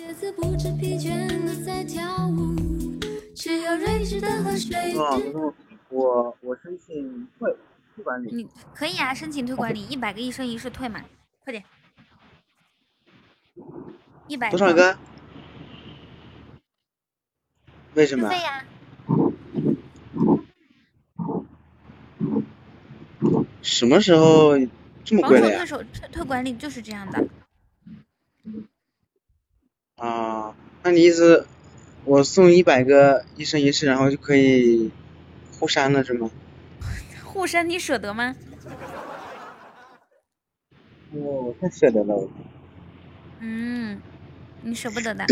[5.93, 7.55] 我我申请退
[7.95, 11.03] 退管理，你可以啊，申请退管理，一百个一生一世退嘛，
[11.43, 11.63] 快点，
[14.27, 14.97] 一百多少个？
[17.93, 18.27] 为什么？
[18.27, 18.65] 退呀！
[23.61, 24.57] 什么时候
[25.05, 25.57] 这么贵了呀？
[25.57, 27.27] 退手退退管理就是这样的。
[29.97, 31.45] 啊，那你意思
[32.03, 34.91] 我送一百个一生一世，然后就可以？
[35.63, 36.29] 护山了是吗？
[37.23, 38.35] 互删你舍得吗？
[41.11, 42.29] 我太舍得了。
[43.39, 44.01] 嗯，
[44.61, 45.25] 你舍不得的。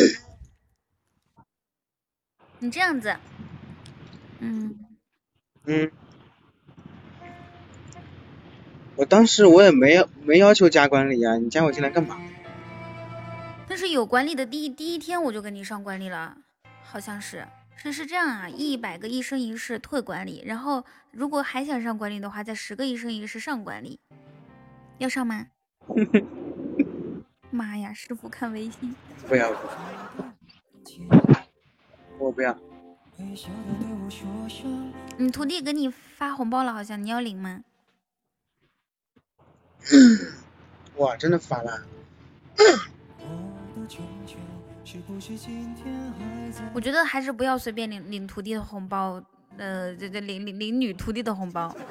[2.60, 3.14] 你这样子，
[4.40, 4.80] 嗯。
[5.66, 5.92] 嗯。
[8.96, 12.18] 我当时我也没没要求加管理呀，你加我进来干嘛？
[13.68, 16.38] 但是有管理的第一第一天我就给你上管理了，
[16.84, 17.46] 好像是。
[17.84, 24.00] 是是这样啊，一百个一生一世退管理，然后如果还想上管理的话，再十个一生一世上管理，
[25.00, 25.48] 要上吗？
[27.50, 28.96] 妈呀，师傅看微信。
[29.28, 29.52] 不要。
[32.20, 32.56] 我不要。
[35.18, 37.64] 你徒弟给你发红包了，好像你要领吗？
[40.98, 41.84] 哇，真的发了。
[46.74, 49.24] 我觉得还是不要随便领领徒弟的红包，
[49.58, 51.76] 呃，这这领领领女徒弟的红包。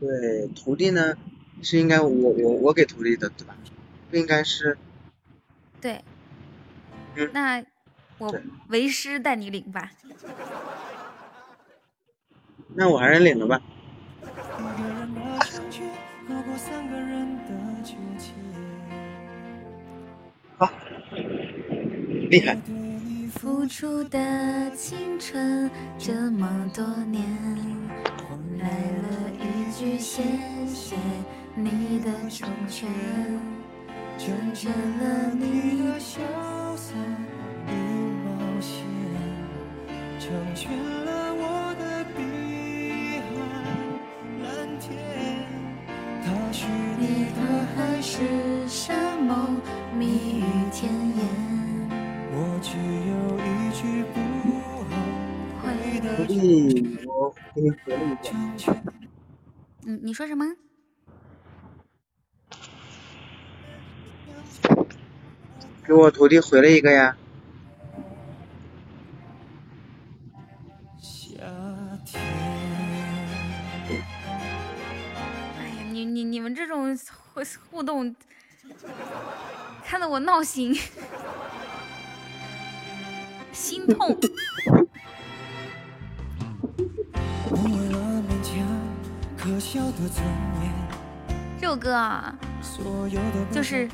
[0.00, 1.14] 对，徒弟呢
[1.62, 3.56] 是应该我我我给徒弟的，对吧？
[4.10, 4.76] 不应该是。
[5.80, 6.02] 对。
[7.32, 7.64] 那
[8.18, 8.34] 我
[8.68, 9.92] 为师带你领吧。
[12.74, 13.60] 那我还是领了吧。
[22.30, 22.56] 厉害。
[23.34, 27.22] 付出的青春这么多年，
[28.28, 30.22] 换来了一句谢
[30.66, 30.94] 谢
[31.54, 32.88] 你的成全，
[34.18, 36.20] 成全了你的潇
[36.76, 36.94] 洒
[37.66, 37.70] 与
[38.24, 38.30] 冒
[38.60, 38.84] 险，
[40.20, 40.70] 成全
[41.04, 42.20] 了我的碧
[43.26, 43.34] 海
[44.44, 44.88] 蓝天。
[46.24, 46.66] 他许
[46.98, 47.38] 你的
[47.74, 48.20] 海誓
[49.96, 50.42] 蜜语
[50.72, 51.18] 甜言。
[52.34, 52.76] 我只
[53.08, 54.16] 有一句不
[54.50, 54.52] 后
[55.62, 58.20] 悔的徒弟，我给你回了一个。
[59.84, 60.44] 嗯，你说什么？
[65.84, 67.16] 给我徒弟回了一个呀。
[71.40, 71.98] 哎呀，
[75.90, 76.96] 你你你们这种
[77.34, 78.14] 互互动，
[79.84, 80.74] 看得我闹心。
[83.52, 84.18] 心痛。
[91.60, 92.34] 这首歌啊，
[93.52, 93.88] 就是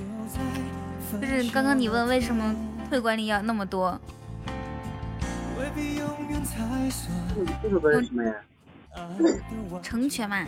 [1.20, 2.54] 就是刚刚你问为什么
[2.88, 3.98] 退管理要那么多？
[7.62, 8.34] 这首歌是什么呀？
[9.82, 10.44] 成全嘛。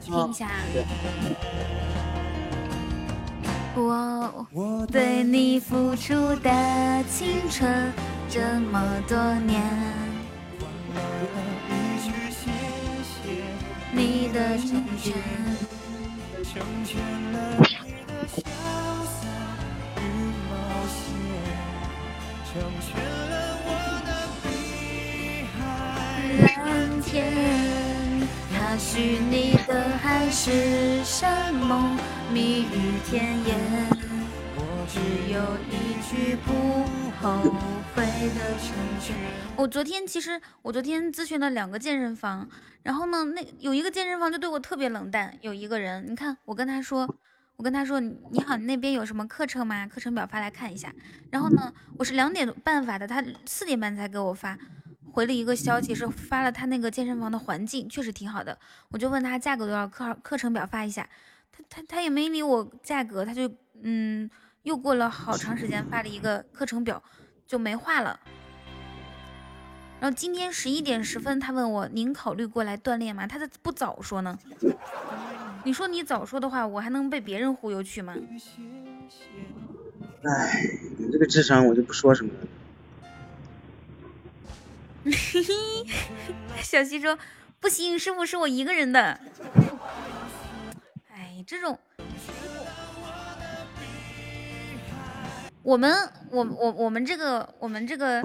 [0.00, 0.50] 听一下。
[3.76, 7.92] 我对你付出的青春
[8.28, 9.60] 这么多年，
[13.92, 15.12] 你的成全，
[16.44, 17.00] 成全
[17.32, 17.64] 了你
[18.06, 18.42] 的潇
[19.04, 19.26] 洒
[19.98, 20.02] 与
[20.48, 20.52] 冒
[20.86, 20.94] 险，
[22.46, 23.32] 成全了
[23.64, 23.68] 我
[26.42, 31.96] 蓝天，他许你的海誓山盟。
[32.32, 33.56] 蜜语甜言，
[34.56, 34.98] 我只
[35.30, 35.38] 有
[35.70, 36.50] 一句不
[37.20, 37.54] 后
[37.94, 39.14] 悔的成全。
[39.54, 42.48] 我昨天其实我昨天咨询了两个健身房，
[42.82, 45.32] 然后呢，那有一个健身房就对我特别冷淡。
[45.42, 47.08] 有一个人，你看我跟他说，
[47.54, 49.86] 我跟他说你好，你那边有什么课程吗？
[49.86, 50.92] 课程表发来看一下。
[51.30, 54.58] 然后呢，我是两点半发的，他四点半才给我发
[55.14, 58.58] 回了一个消息，是发了他那个健身房的环境确实挺好的。
[58.90, 61.08] 我就问他价格多少，课课程表发一下。
[61.52, 63.48] 他他他也没理我价格，他就
[63.82, 64.28] 嗯，
[64.64, 67.00] 又过了好长时间发了一个课程表，
[67.46, 68.18] 就没话了。
[70.00, 73.24] 然后今天十一点十分，他问我您考虑过来锻炼吗？
[73.24, 74.36] 他咋不早说呢？
[75.62, 78.16] 你说你早说的话，我还能被别人忽悠去吗？
[80.24, 80.68] 哎，
[80.98, 82.48] 你这个智商，我就不说什么了。
[85.04, 87.18] 嘿嘿，小西说
[87.60, 89.20] 不行，师傅是我一个人的。
[91.10, 91.78] 哎这种，
[95.62, 95.92] 我们
[96.30, 98.22] 我我我们这个我们这个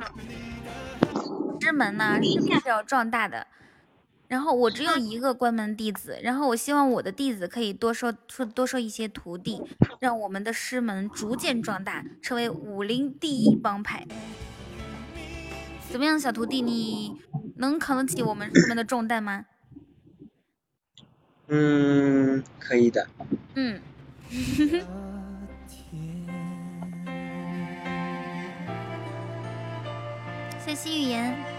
[1.60, 3.45] 师门呢是必须要壮大的。
[4.30, 9.61] 然后我只有一个关门弟子，然后我希望我的弟子可以多收收多收一些徒弟，
[9.99, 14.06] 让我们的师门逐渐壮大，成为武林第一帮派。
[15.91, 17.18] 怎么样，小徒弟，你
[17.57, 19.45] 能扛得起我们这边的重担吗？
[21.48, 23.07] 嗯，可以的。
[23.56, 23.82] 嗯。
[30.64, 31.59] 谢谢语言。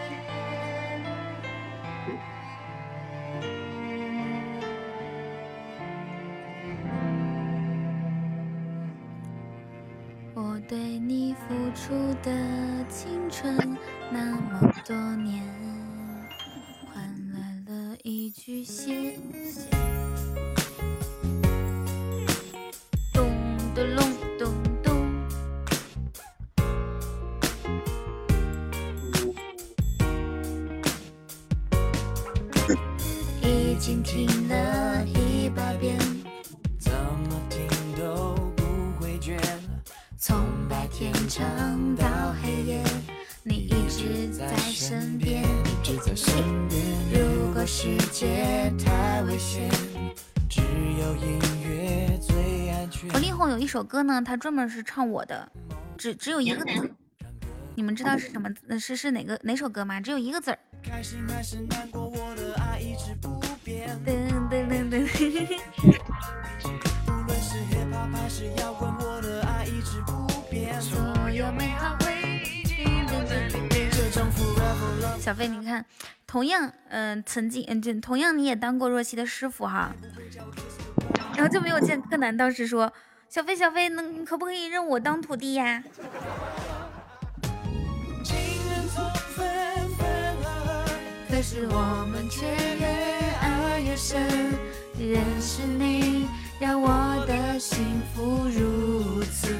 [10.71, 11.93] 对你付出
[12.23, 12.31] 的
[12.89, 13.77] 青春
[14.13, 15.43] 那么多年。
[16.87, 17.03] 换
[17.33, 19.19] 来了一句谢
[19.51, 19.69] 谢，
[23.13, 23.29] 咚
[23.75, 24.05] 咚隆
[24.39, 24.87] 咚咚，
[33.43, 34.90] 已经停了
[44.91, 45.45] 在身边，
[47.13, 49.71] 如果世界太危险，
[50.49, 53.09] 只有音乐最安全。
[53.11, 55.49] 王力宏有一首歌呢，他专门是唱我的，
[55.97, 56.91] 只只有一个字，
[57.77, 58.51] 你们知道是什么？
[58.81, 60.01] 是是哪个哪首歌吗？
[60.01, 60.59] 只有一个字儿。
[64.05, 64.11] 噔
[64.51, 65.07] 噔噔噔。
[75.21, 75.85] 小飞，你看，
[76.27, 79.93] 同样，嗯，曾经，嗯，就同样，你也当过若曦的师傅哈，
[81.37, 82.91] 然后就没有见柯南当时说，
[83.29, 85.83] 小飞小飞，能可不可以认我当徒弟呀？
[91.29, 92.47] 可是我们却
[92.79, 92.87] 越
[93.41, 94.23] 爱越深，
[94.99, 96.29] 认识你
[96.59, 96.89] 让我
[97.27, 97.79] 的幸
[98.15, 99.55] 福如此。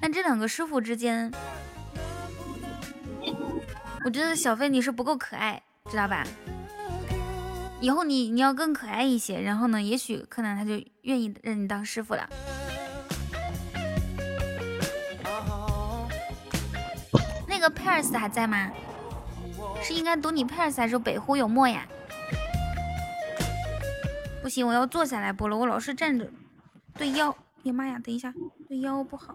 [0.00, 1.30] 那这两个师傅之间，
[4.06, 5.60] 我觉得小飞你是不够可爱，
[5.90, 6.24] 知道吧？
[7.80, 12.24] 以后你你要更可爱一些，然后呢，也许柯南他就愿意认你当师傅了。
[17.48, 18.70] 那个 Paris 还在吗？
[19.82, 21.84] 是应该读你 Paris 还是北湖有墨呀？
[24.40, 26.30] 不行，我要坐下来播了，我老是站着，
[26.94, 27.30] 对腰。
[27.30, 28.32] 哎呀妈呀，等一下，
[28.68, 29.34] 对腰不好。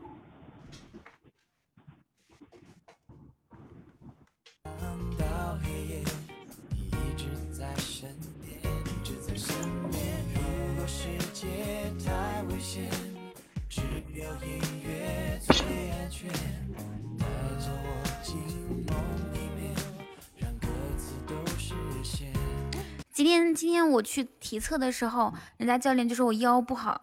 [23.13, 27.01] 今天今天我去体测的时候，人家教练就说我腰不好，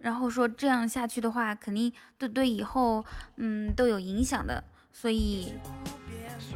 [0.00, 3.04] 然后说这样下去的话，肯定对对以后
[3.36, 5.52] 嗯都有影响的，所以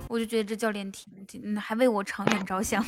[0.08, 2.84] 我就觉得这教练挺挺还为我长远着想，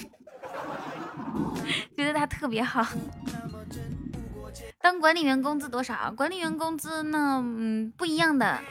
[1.97, 2.85] 觉得他特别好。
[4.81, 6.12] 当管理员工资多少？
[6.16, 7.43] 管理员工资呢？
[7.43, 8.60] 嗯，不一样的。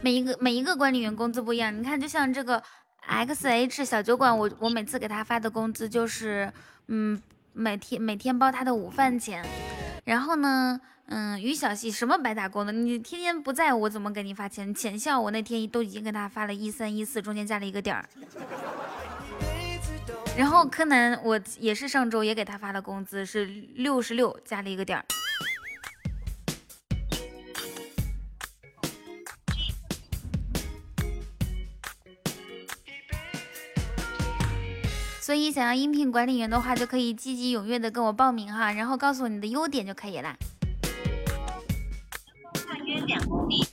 [0.00, 1.76] 每一个每一个管理员工资不一样。
[1.76, 2.62] 你看，就像这个
[3.00, 6.52] X H 小酒馆，我我每次给他发的工资就是，
[6.86, 7.20] 嗯，
[7.52, 9.44] 每天每天包他的午饭钱。
[10.04, 10.80] 然后呢？
[11.10, 12.72] 嗯，于小溪什么白打工的？
[12.72, 14.74] 你天天不在我怎么给你发钱？
[14.74, 18.06] 浅笑我那天都已经给他发了一三一四，中间加了一个点儿。
[20.36, 25.04] 然后柯南我也是上周也给他发了工资，是六十六加了一个点儿。
[35.22, 40.36] 所以想要应聘管理员的话，就可以积极踊跃的跟我报名哈，然后告诉我你的优点就可以了
[42.68, 42.76] 了。
[42.84, 43.66] 约两公里。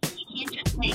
[0.00, 0.88] 提前准备。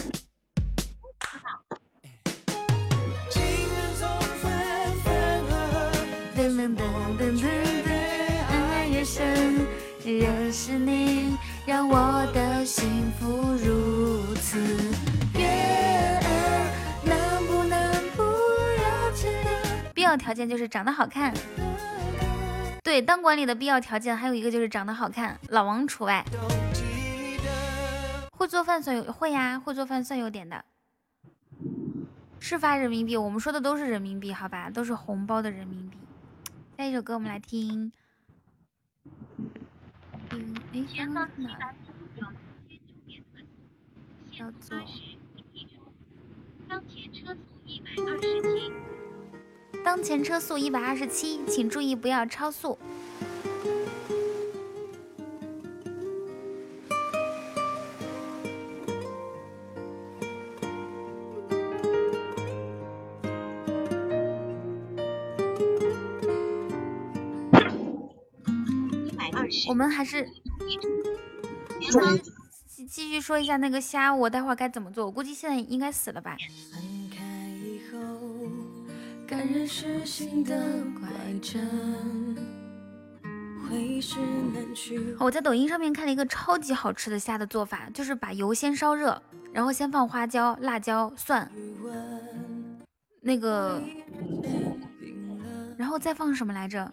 [6.36, 6.80] 噔噔噔
[7.18, 7.88] 噔噔噔，
[8.50, 9.66] 爱越深，
[10.04, 11.36] 认识你
[11.66, 14.60] 让我的幸福如此。
[15.34, 15.46] 月
[16.24, 16.24] 儿
[17.04, 18.24] 能不能不
[18.82, 19.92] 要记得？
[19.94, 21.34] 必要条件就是长得好看。
[22.88, 26.24] 对，当管理的必要条件还有一个就是长得好看，老王除外。
[28.32, 30.64] 会做饭算有会呀，会做饭算有点的。
[32.40, 35.98] 是发人民币，我们说的都是人民币，好吧，都是红包的人民币。
[36.78, 37.92] 下一首歌我们来听。
[40.30, 41.74] 嗯，哎，刚刚哪？
[44.32, 44.78] 叫做。
[46.70, 48.72] 当前车速一百二十七。
[49.88, 52.78] 当前车速一百二十七，请注意不要超速。
[69.06, 70.28] 一百二十，我们还是
[72.68, 75.06] 继继续说一下那个虾，我待会儿该怎么做？
[75.06, 76.36] 我估计现在应该死了吧。
[85.20, 89.22] 我在抖音上面看了一个超级好吃的虾的做法，就是把油先烧热，
[89.52, 91.52] 然后先放花椒、辣椒、蒜，
[93.22, 93.82] 那个，
[95.76, 96.90] 然后再放什么来着？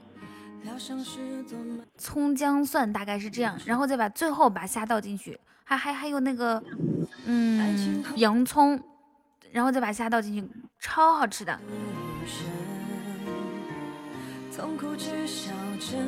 [1.96, 6.60] 葱姜蒜大概是这样，然后再把最后把虾倒进去，还还还有那个，
[7.26, 8.80] 嗯，洋葱，
[9.54, 10.44] 然后再把虾倒进去，
[10.80, 11.56] 超好吃的。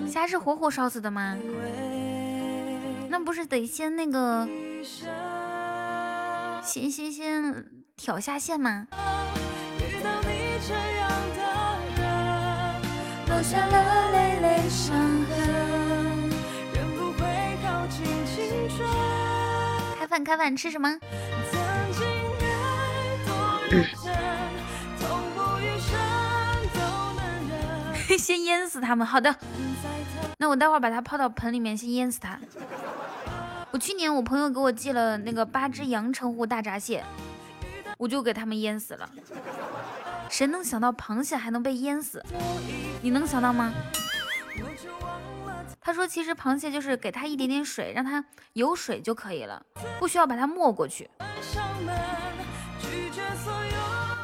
[0.08, 1.38] 虾是活活烧死的吗？
[3.08, 4.48] 那不是得先那个，
[6.60, 7.64] 先先先
[7.96, 8.88] 挑下线吗？
[19.96, 20.98] 开饭开饭，吃什么？
[28.18, 29.34] 先淹死他们，好的。
[30.38, 32.38] 那我待会儿把它泡到盆里面，先淹死它。
[33.70, 37.04] 我去年我朋友给我寄了那个八只阳澄湖大闸蟹，
[37.98, 39.08] 我就给他们淹死了。
[40.28, 42.24] 谁能想到螃蟹还能被淹死？
[43.02, 43.72] 你能想到吗？
[45.80, 48.24] 他说，其实螃蟹就是给它一点点水，让它
[48.54, 49.62] 有水就可以了，
[49.98, 51.08] 不需要把它没过去。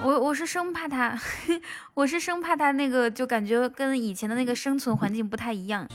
[0.03, 1.19] 我我是生怕他，
[1.95, 5.87] 我是生怕他那个就感觉跟以前的那个生存环境不太一样，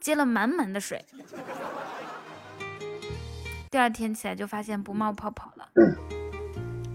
[0.00, 1.04] 接了满满的水，
[3.70, 5.68] 第二天起来就发现不冒泡泡了。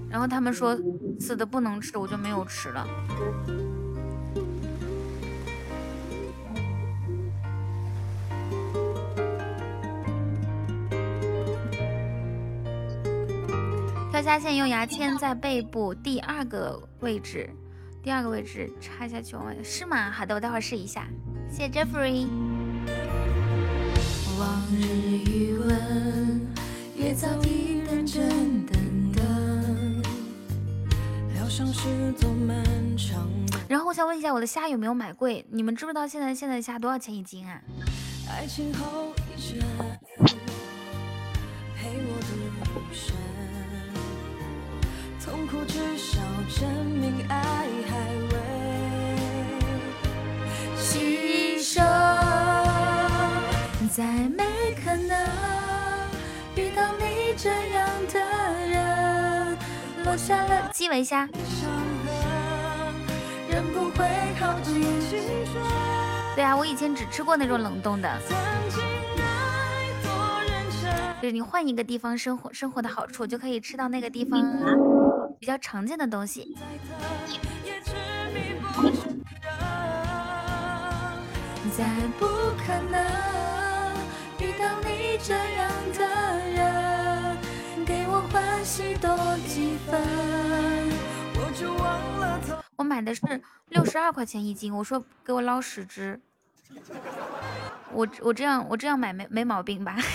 [0.10, 0.78] 然后他们说
[1.20, 2.88] 死的不能吃，我就没有吃了。
[14.16, 17.50] 跳下线用牙签在背部第二个位置，
[18.02, 19.36] 第二个位置插下去。
[19.62, 20.10] 是吗？
[20.10, 21.06] 好的，我待会儿试一下。
[21.52, 22.26] 谢谢 Jeffrey。
[24.40, 26.48] 往日余温，
[26.96, 30.02] 也早已认真等等。
[31.34, 32.64] 疗伤是多漫
[32.96, 33.30] 长。
[33.68, 35.46] 然后我想问一下，我的虾有没有买贵？
[35.50, 37.62] 你们知不知道现在现在虾多少钱一斤啊？
[38.30, 39.60] 爱情后陪
[41.98, 42.28] 我的
[42.90, 43.14] 余生。
[45.26, 46.22] 痛苦至少
[46.56, 47.98] 证明爱还
[48.32, 48.38] 未
[50.78, 51.82] 牺牲，
[53.92, 54.04] 再
[54.38, 54.44] 没
[54.84, 55.18] 可能
[56.56, 58.20] 遇到你这样的
[58.70, 59.58] 人，
[60.04, 61.28] 落下了鸡尾虾。
[66.36, 68.22] 对啊，我以前只吃过那种冷冻的。
[71.26, 74.40] 就是你换一个地方生活，生活的好处就可以吃到那个地方
[75.40, 76.56] 比较常见的东西。
[81.76, 81.84] 再
[82.20, 82.28] 不
[82.60, 83.04] 可能
[84.38, 86.06] 遇到你这样的
[86.52, 87.36] 人，
[87.88, 90.00] 给我欢喜多几分。
[91.38, 96.22] 我就忘了我买的是六十二块钱一斤，我说给我捞十只。
[97.92, 99.98] 我我这样我这样买没没毛病吧？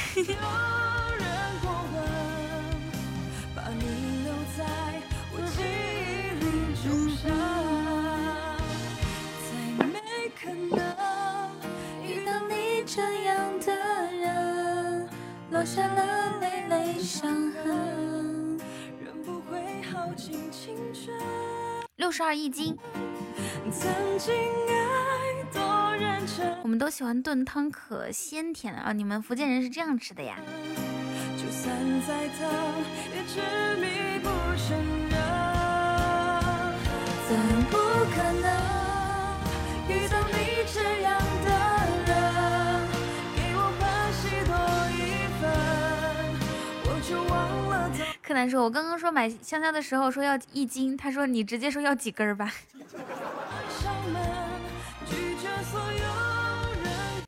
[15.50, 18.58] 留下了累累伤痕，
[18.98, 21.14] 人不会耗尽青春。
[21.96, 22.74] 六十二一斤。
[23.70, 26.56] 曾经爱多认真。
[26.62, 28.92] 我们都喜欢炖汤，可鲜甜了啊！
[28.94, 30.38] 你们福建人是这样吃的呀？
[31.36, 31.76] 就算
[32.08, 32.48] 再疼，
[33.14, 33.40] 也执
[33.76, 34.78] 迷不承
[35.10, 35.39] 认。
[37.30, 37.38] 怎
[37.70, 38.50] 不可能
[39.88, 41.50] 遇到你这样的？
[48.20, 52.52] 柯南说：“我刚刚说买香蕉的时候说要一斤，他说你直接说要几根吧。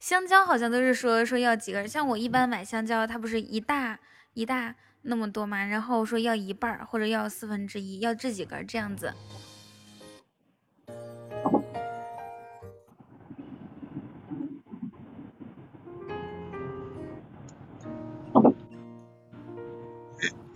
[0.01, 4.01] 香蕉好像都是说说要几根，像我一般买香蕉，它不是一大
[4.35, 9.15] 一大那么多嘛，然后说要一半或者要四分之一，要这几根这样子。”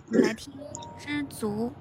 [0.09, 0.53] 来听
[0.97, 1.71] 知足。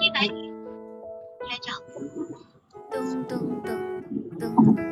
[0.00, 0.52] 一百女，
[1.40, 1.72] 拍照。
[2.90, 3.30] 噔噔
[3.62, 3.70] 噔
[4.40, 4.91] 噔。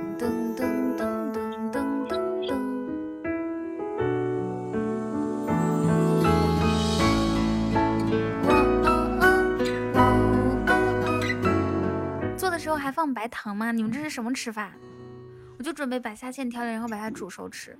[12.90, 13.70] 还放白糖吗？
[13.70, 14.72] 你们这是什么吃法？
[15.56, 17.78] 我就准备把虾线挑了，然后把它煮熟吃，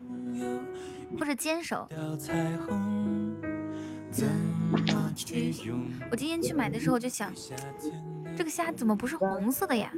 [1.19, 1.89] 或者煎熟。
[6.13, 7.33] 我今天去买的时候就想，
[8.37, 9.91] 这个虾怎么不是红色的呀？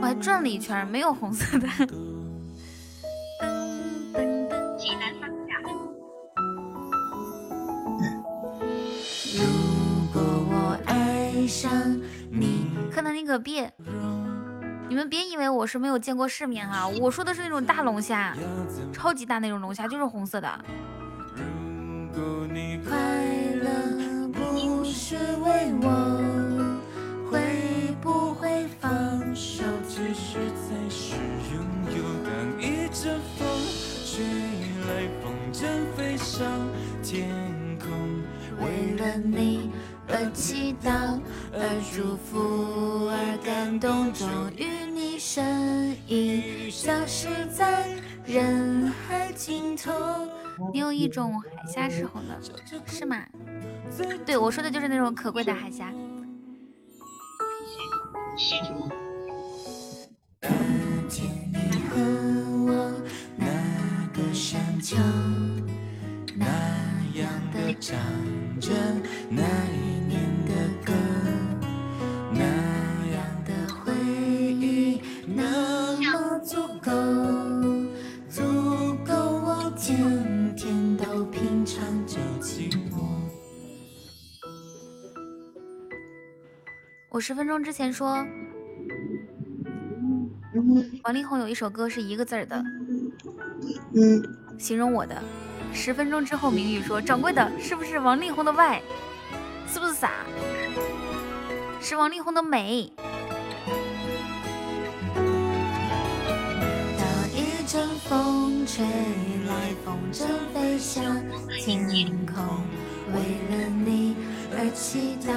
[0.00, 1.66] 还转了一圈，没有红色的。
[14.88, 18.34] 你们别以为我是没有见过世面哈，我说的是那种大龙虾，
[18.92, 20.48] 超级大那种龙虾，就是红色的。
[22.88, 22.96] 快
[23.62, 25.86] 乐不是为我，
[27.30, 27.40] 会
[28.00, 28.90] 不会放
[29.34, 29.62] 手？
[29.86, 31.14] 其实才是
[31.52, 31.62] 拥
[31.96, 32.02] 有。
[32.24, 32.30] 当
[32.60, 33.46] 一阵风
[34.04, 34.24] 吹
[34.88, 34.88] 来，
[35.22, 35.60] 风筝
[35.94, 36.40] 飞上
[37.02, 37.28] 天
[37.78, 37.88] 空。
[38.60, 38.64] 为
[38.96, 39.59] 了你
[40.20, 41.18] 而祈祷，
[41.50, 47.88] 而祝福，而感动，终于你身影消失在
[48.26, 49.90] 人海尽头。
[50.74, 52.38] 你有一种海虾是红的，
[52.86, 53.24] 是吗？
[54.26, 55.90] 对，我说的就是那种可贵的海虾。
[58.74, 58.90] 我
[76.42, 76.90] 足够，
[78.28, 78.42] 足
[79.04, 79.14] 够！
[79.14, 82.96] 我天天都品尝着寂寞。
[87.10, 88.24] 我十分钟之前说，
[91.04, 92.64] 王力宏有一首歌是一个字儿的，
[93.94, 95.22] 嗯，形容我的。
[95.74, 98.80] 十分钟之后，明宇说：“掌柜的，是不是王力宏的外
[99.68, 100.10] 是不是傻？
[101.80, 102.90] 是王力宏的美。”
[107.72, 111.04] 阵风吹来，风筝飞向
[111.56, 112.42] 天空，
[113.12, 114.16] 为了你
[114.50, 115.30] 而祈祷，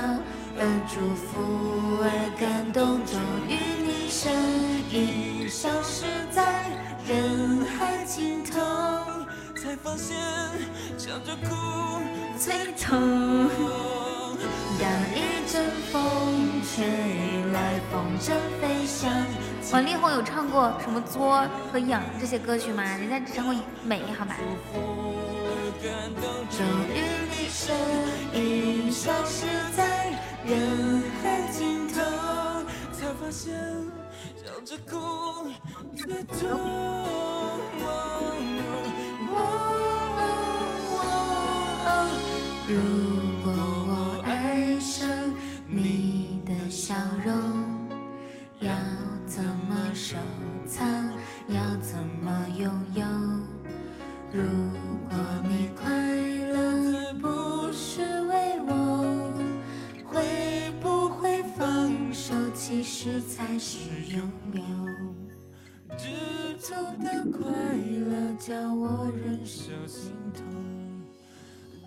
[0.58, 1.30] 而祝福，
[2.02, 2.10] 而
[2.42, 3.54] 感动，终于
[3.86, 4.34] 你身
[4.90, 6.72] 影消失在
[7.08, 8.60] 人海尽头。
[9.56, 10.18] 才发现
[10.98, 12.02] 笑着哭
[12.40, 13.48] 最痛。
[14.80, 16.02] 当一阵风
[16.66, 16.84] 吹
[17.54, 19.14] 来，风筝飞翔。
[19.74, 22.84] 王力宏有唱过什么作和痒这些歌曲吗？
[22.84, 24.36] 人家只唱过美，好吗？
[26.52, 26.64] 终
[26.94, 27.02] 于
[27.32, 27.76] 你身
[28.36, 30.14] 影消失在
[30.46, 32.02] 人海尽头，
[32.94, 33.52] 才发现
[34.38, 35.52] 笑着哭
[35.98, 36.40] 最痛。
[42.68, 42.78] 如
[43.44, 43.52] 果
[43.88, 43.92] 我
[44.24, 45.10] 爱上
[45.68, 46.94] 你的笑
[47.26, 47.34] 容，
[49.94, 50.18] 收
[50.66, 50.88] 藏？
[51.48, 53.04] 要怎么拥有？
[54.32, 54.42] 如
[55.10, 55.86] 果你快
[56.52, 59.32] 乐不是为我，
[60.06, 62.34] 会不会放手？
[62.56, 63.78] 其实才是
[64.16, 64.64] 拥有。
[65.96, 66.08] 知
[66.58, 67.52] 足的快
[68.10, 70.44] 乐叫我忍受心痛。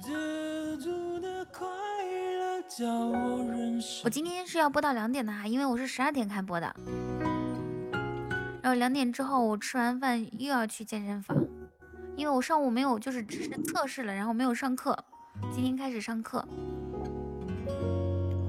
[0.04, 6.76] 知足的快乐叫我忍受我今天是要播到两点的哈，因为我是十二点开播的。
[8.66, 11.40] 然后两点之后我吃完饭又要去健身房，
[12.16, 15.04] 因为我上午没有，就是只是测试了，然后没有上课。
[15.54, 16.44] 今天开始上课，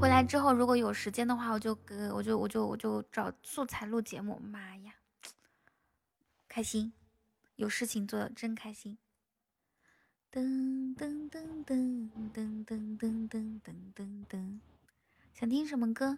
[0.02, 4.42] 回来之后如果有时间的话，我就给我就我就我就找素材录节目。
[4.44, 4.94] 妈呀，
[6.50, 6.92] 开心，
[7.56, 8.98] 有事情做真开心。
[10.34, 13.62] 噔噔噔噔噔噔噔噔
[13.96, 14.60] 噔噔，
[15.36, 16.18] 想听什么歌？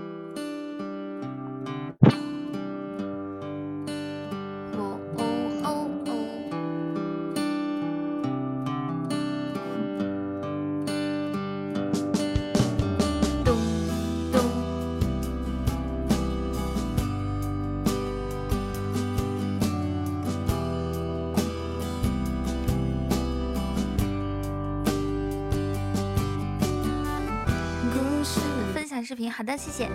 [29.31, 29.89] 好的，谢谢。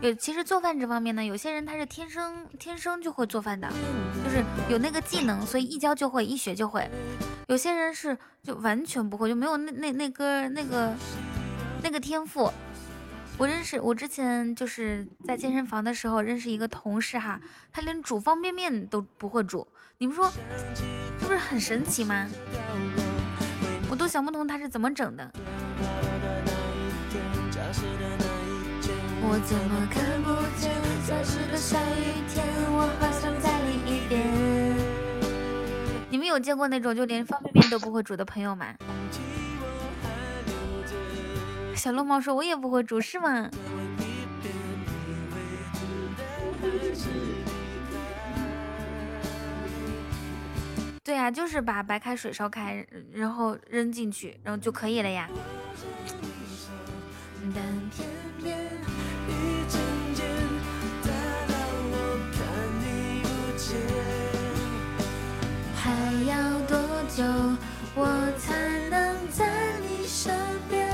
[0.00, 3.68] 有其实做饭这方面呢，有些人他是天生天生就会做饭的，
[4.22, 6.88] 就是有那个技能，所以一教就会，一学就会。
[7.48, 10.94] 有些人是就完全不会，就没有那那那个那个
[11.82, 12.52] 那个天赋。
[13.36, 17.40] 我认识我之前就是在健身房的时候认识一个同事哈，
[17.72, 19.66] 他连煮方便面都不会煮，
[19.98, 20.30] 你们说
[21.18, 22.28] 是不是很神奇吗？
[23.90, 25.32] 我都想不通他是怎么整的。
[29.26, 30.28] 我怎么看不
[30.60, 30.70] 见？
[31.04, 34.12] 消失的下雨天，我好像在另一边。
[36.08, 38.74] 你们有见过那种就连方便面都不会煮的朋友吗？
[41.74, 43.50] 小龙猫说：“我也不会煮，是吗？”
[51.02, 55.28] 对呀，就是把白开水烧开，然后扔进去，然后就可以了呀。
[66.26, 66.78] 要多
[67.14, 67.22] 久
[67.94, 70.34] 我才能在你身
[70.68, 70.88] 边？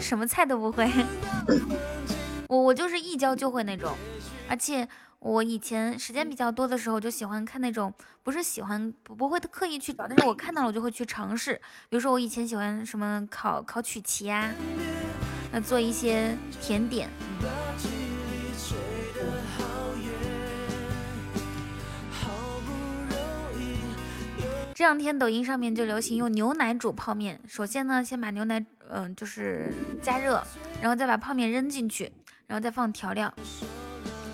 [0.00, 0.90] 什么菜都不会，
[2.48, 3.94] 我我就是一教就会那种，
[4.48, 4.86] 而且
[5.20, 11.54] 我以前时间比较多的时候，就喜欢看那种，不是喜欢不不会刻意去找，但是我看到了我就会去尝试。
[11.88, 14.50] 比如说我以前喜欢什么烤烤曲奇啊，
[15.50, 17.08] 那做一些甜点。
[24.74, 27.40] 这两天抖音上面就流行用牛奶煮泡面。
[27.48, 30.40] 首先呢，先把牛奶嗯就是加热，
[30.80, 32.12] 然后再把泡面扔进去，
[32.46, 33.34] 然后再放调料。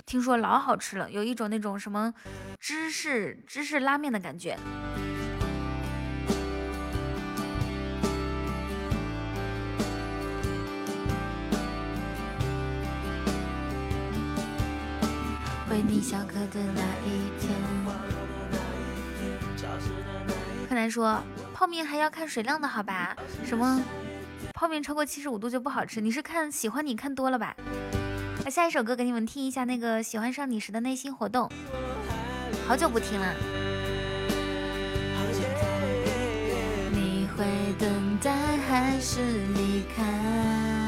[0.05, 2.13] 听说老好吃了，有一种那种什么
[2.59, 4.55] 芝士芝士拉面的感觉。
[15.75, 17.53] 为你下课的那一天。
[20.69, 21.21] 柯南说
[21.53, 23.13] 泡面还要看水量的好吧？
[23.45, 23.81] 什么
[24.53, 25.99] 泡面超过七十五度就不好吃？
[25.99, 27.53] 你是看喜欢你看多了吧？
[28.45, 31.51] 那下一首歌给你们听一下，那个喜欢上你时的内心活动，
[32.65, 33.33] 好久不听了。
[36.93, 37.45] 你会
[37.77, 39.19] 等待还是
[39.55, 40.84] 离开？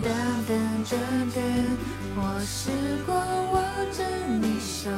[0.00, 0.10] 等
[0.46, 1.42] 等等等，
[2.16, 2.70] 我试
[3.04, 3.14] 过
[3.52, 3.62] 握
[3.92, 4.04] 着
[4.40, 4.90] 你手。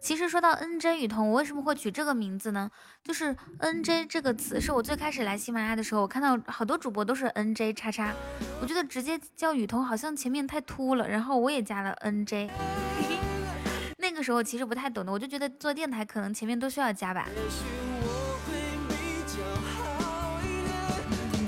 [0.00, 2.70] 其实说到 N J 雨桐，我为什么会取这个名字呢？
[3.02, 8.12] 就是 N J 这个词是我最开始来喜马拉雅的时候，我看到好多主播都是 N J 叉叉，
[8.60, 12.48] 我觉得直接叫雨桐好像前面太突了，然后我也加了 N J。
[13.98, 17.26] 那个时候其实不太懂的，我就觉得做电台可能前面都需要加吧。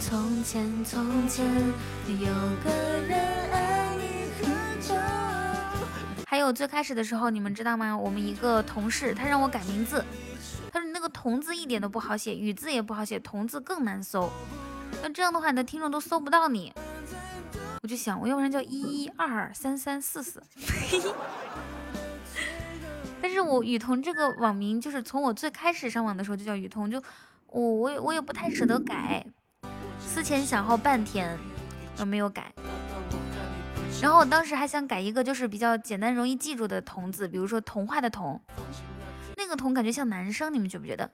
[0.09, 1.45] 从前从前
[2.07, 2.29] 有
[2.63, 2.71] 个
[3.09, 3.19] 人
[3.51, 4.95] 爱你很久。
[6.25, 7.99] 还有最开始的时候，你们知道吗？
[7.99, 10.05] 我们一个同事，他让我改名字，
[10.71, 14.31] 他说那个“同”字一点都不好写，“雨”字也不好写，“同”字更难搜。
[15.03, 16.73] 那这样的话，你的听众都搜不到你。
[17.83, 20.41] 我就想，我要不然叫一一二三三四四。
[23.21, 27.03] 但是我雨桐这个网名，就是从我最开始上网的时候就叫雨桐，就
[27.49, 29.27] 我我也我也不太舍得改，
[30.01, 31.39] 思前想后半天，
[31.97, 32.53] 都没有改。
[34.01, 38.41] 然后我当时还想改一个，就是比较简单、容易记住的“童”字，比如说童话的“童”，
[39.37, 41.11] 那个“童”感觉像男生，你们觉不觉得？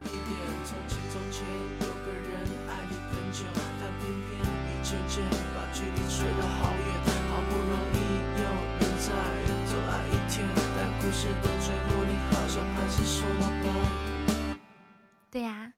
[15.31, 15.73] 对呀，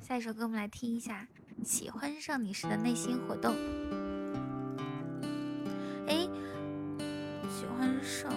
[0.00, 1.26] 下一首歌我们来听一下
[1.64, 3.54] 《喜欢上你时的内心活动》。
[6.06, 6.28] 哎。
[7.50, 8.30] 喜欢上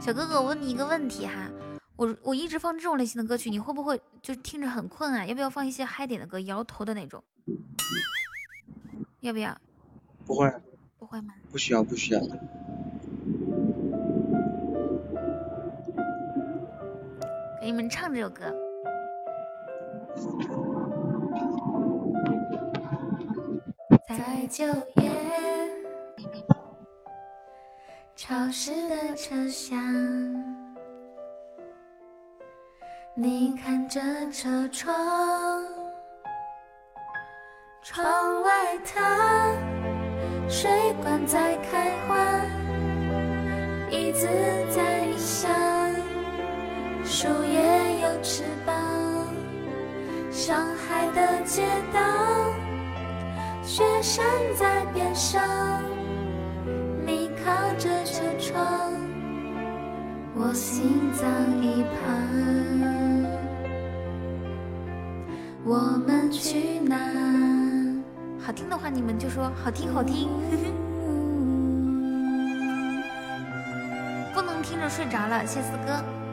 [0.00, 1.48] 小哥哥，我问你一个问题哈，
[1.96, 5.24] 我我一直放这种类型的歌曲，你会不会就听着很困啊？
[5.24, 7.22] 要不要放一些嗨点的歌，摇头的那种？
[9.20, 9.56] 要不要？
[10.26, 10.52] 不会。
[10.98, 11.34] 不会吗？
[11.50, 12.20] 不需要，不需要。
[17.60, 18.52] 给你们唱这首歌。
[24.08, 25.10] 在九月
[28.14, 29.76] 潮湿的车厢，
[33.14, 34.00] 你看着
[34.30, 34.94] 车窗，
[37.82, 38.90] 窗外的
[40.48, 40.70] 水
[41.02, 42.16] 管在开花，
[43.90, 44.28] 椅子
[44.70, 45.50] 在响，
[47.04, 48.74] 树叶有翅膀，
[50.34, 51.62] 上海的街
[51.92, 52.00] 道。
[53.62, 54.26] 雪山
[54.58, 55.40] 在边上，
[57.06, 58.92] 你靠着车窗，
[60.34, 61.24] 我心脏
[61.62, 61.94] 一旁。
[65.64, 66.96] 我们去哪？
[68.44, 70.28] 好听的话你们就说好听好听，
[74.34, 76.23] 不能听着睡着了，谢四哥。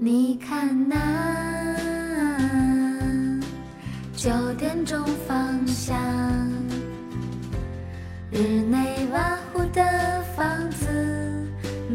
[0.00, 0.96] 你看那
[4.14, 5.98] 九点钟方向，
[8.30, 8.38] 日
[8.70, 10.86] 内瓦湖的房子，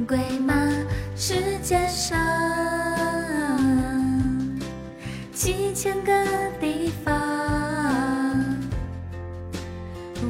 [0.06, 0.54] 贵吗？
[1.16, 2.20] 世界上
[5.32, 6.12] 几千个
[6.60, 7.14] 地方，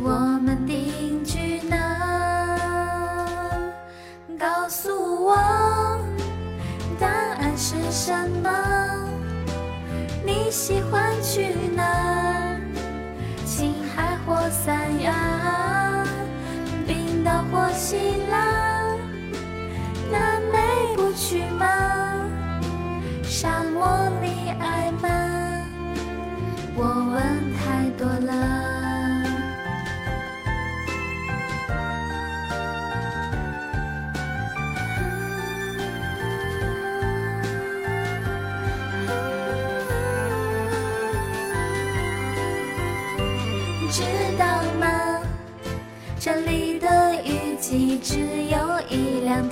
[0.04, 0.33] 我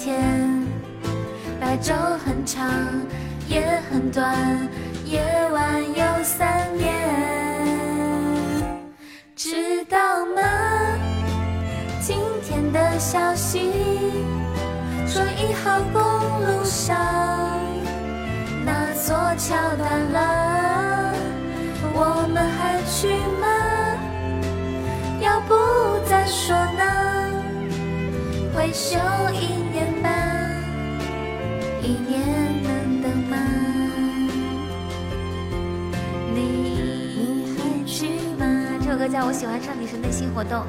[0.03, 0.19] 天，
[1.59, 1.93] 白昼
[2.25, 2.67] 很长，
[3.47, 4.35] 夜很短，
[5.05, 5.21] 夜
[5.53, 6.89] 晚有三年，
[9.35, 10.41] 知道吗？
[12.01, 13.71] 今天的消息
[15.05, 16.01] 说一号公
[16.47, 16.97] 路上
[18.65, 21.13] 那座桥断了，
[21.93, 23.07] 我们还去
[23.39, 23.45] 吗？
[25.21, 25.53] 要不
[26.09, 26.81] 再说呢？
[28.53, 28.97] 回修
[39.11, 40.63] 在我喜欢上你是内心活动。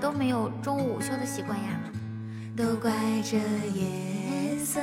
[0.00, 1.80] 都没有中午午休的习惯呀？
[2.56, 2.90] 都怪
[3.22, 4.80] 这夜色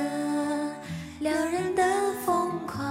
[1.20, 1.82] 撩人的
[2.24, 2.82] 疯狂，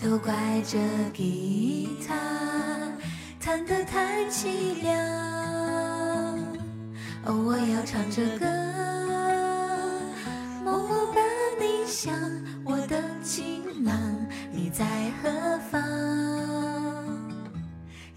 [0.00, 0.34] 都怪
[0.64, 0.78] 这
[1.12, 2.14] 吉他
[3.40, 4.94] 弹得太凄凉。
[7.24, 8.46] 哦，我要唱着歌，
[10.62, 11.20] 默默把
[11.58, 12.14] 你想，
[12.64, 13.94] 我的情郎，
[14.52, 14.84] 你在
[15.22, 16.23] 何方？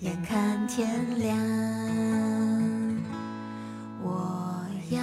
[0.07, 1.37] 眼看天亮。
[4.01, 5.01] 我要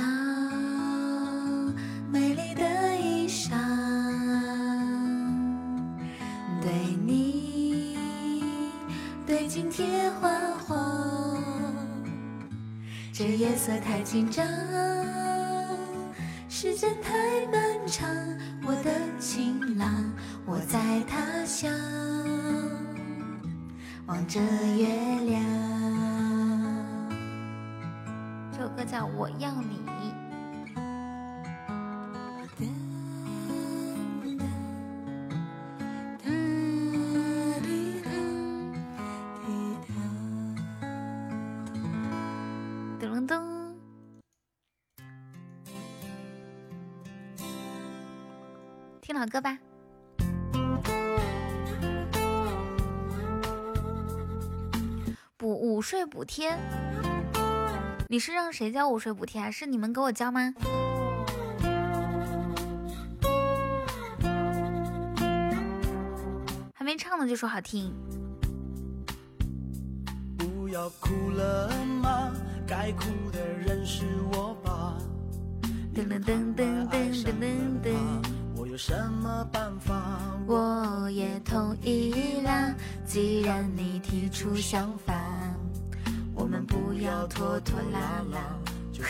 [2.11, 3.51] 美丽的衣裳，
[6.63, 6.73] 对
[7.05, 7.99] 你
[9.27, 10.31] 对镜贴花
[10.67, 11.45] 黄。
[13.13, 14.43] 这夜色太紧张，
[16.49, 17.13] 时间太
[17.53, 18.09] 漫长。
[18.67, 18.91] 我的
[19.21, 20.11] 情郎，
[20.47, 21.71] 我在他乡，
[24.07, 24.87] 望着月
[25.25, 25.43] 亮。
[28.53, 29.85] 这首歌叫我要你。
[49.05, 49.64] 听老歌吧。
[55.85, 56.59] 补午睡补贴。
[58.09, 59.51] 你是让谁交午睡补贴啊？
[59.51, 60.55] 是你们给我交吗？
[66.73, 67.93] 还没唱呢就说好听。
[70.39, 71.71] 不要哭了
[72.03, 72.33] 吗？
[72.67, 74.97] 该哭的人是我吧。
[75.95, 77.95] 噔噔噔噔噔噔噔噔。
[78.57, 80.19] 我有什么办法？
[80.47, 82.75] 我也同意啦。
[83.05, 85.13] 既然你提出想法。
[87.05, 88.41] 要拖拖拉拉，
[88.91, 89.05] 就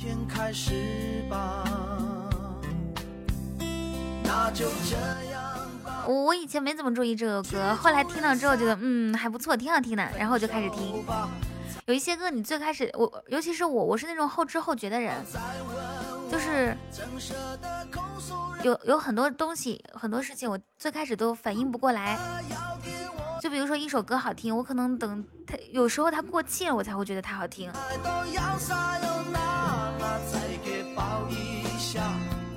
[0.00, 1.64] 天开始吧。
[4.22, 4.96] 那就这
[5.30, 5.42] 样
[5.84, 6.04] 吧。
[6.06, 11.04] 我我以前没怎么注意这个歌，后来听到之后觉得嗯还不错，挺好听的，然后我就开始听。
[11.86, 15.12] 有一些歌你最开始我，尤其是我，我是那种后知后觉的人，
[16.30, 16.76] 就是
[18.62, 22.16] 有有很多东西很多事情我最开始都反应不过来。
[23.42, 27.72] 就比如说一首歌好听，我可能等它有时候它过气了，我才会觉得它好听。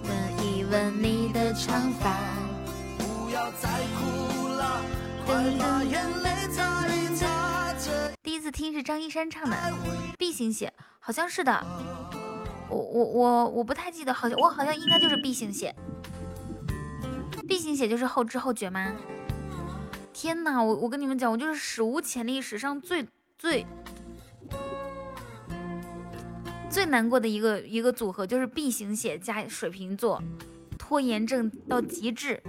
[0.04, 2.16] 闻一闻你的长发。
[8.22, 9.56] 第一次听是张一山唱的
[10.20, 11.66] 《B 型血》，好像是的。
[12.70, 15.76] 我我我我不太记得，好像我好像应该就是 B 型血。
[17.48, 18.92] ，B 型血就是后知后觉吗？
[20.18, 23.06] 天哪，我我跟你们讲，我就是史无前例，史上最
[23.38, 23.68] 最
[26.70, 30.24] 最难过的一个一个组合，就是 B 型血加水瓶座，
[30.80, 32.42] 拖延症到极致。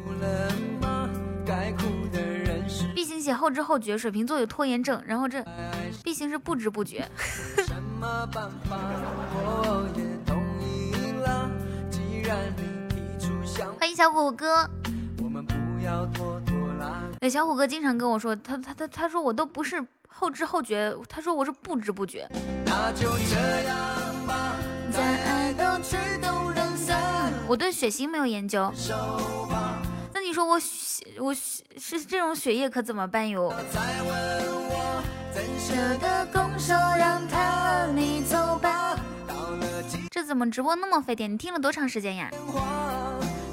[2.94, 5.44] B 型血后知后觉，水瓶座有拖延症，然后这
[6.04, 7.04] B 型是不知不觉。
[13.80, 14.70] 欢迎小虎哥。
[17.20, 22.28] 对，小虎哥经常跟我说，他他他他说我都不是后知后觉，他说我是不知不觉。
[27.48, 28.72] 我对血型没有研究，
[30.12, 33.52] 那你说我血我血是这种血液可怎么办哟？
[40.10, 41.32] 这怎么直播那么费电？
[41.32, 42.30] 你听了多长时间呀？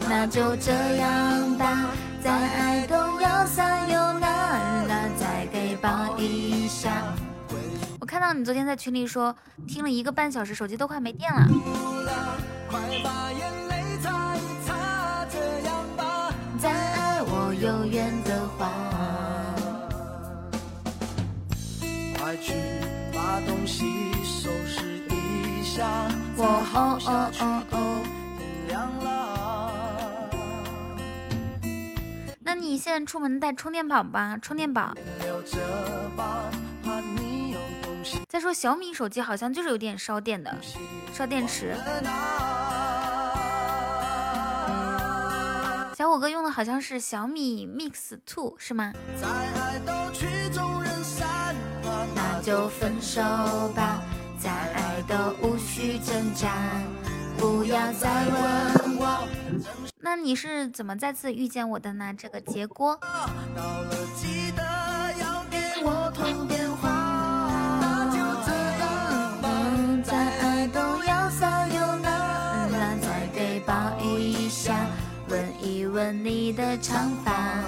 [0.10, 1.86] 那就这样吧，
[2.22, 4.28] 再爱都要撒由那
[4.88, 6.92] 拉，再给抱一下。
[8.00, 9.36] 我看到你昨天在群里说，
[9.68, 11.48] 听了一个半小时，手机都快没电了。
[16.60, 18.70] 再爱我有缘的话，
[22.18, 22.54] 快去
[23.14, 23.84] 把东西
[24.24, 25.86] 收拾一下。
[26.38, 28.02] 我哦哦哦哦，
[28.38, 29.33] 天亮了。
[32.56, 34.94] 那你现在出门带充电宝吧，充电宝。
[38.30, 40.56] 再说小米手机好像就是有点烧电的，
[41.12, 41.76] 烧电池。
[45.98, 48.94] 小虎哥用的好像是小米 Mix Two 是吗？
[52.14, 53.20] 那就分手
[53.76, 54.00] 吧，
[54.38, 56.54] 再爱都无需挣扎，
[57.36, 59.28] 不要再问我。
[60.06, 62.14] 那你是怎么再次遇见我的呢？
[62.18, 63.00] 这个结果。
[75.30, 77.64] 问一问你的长发。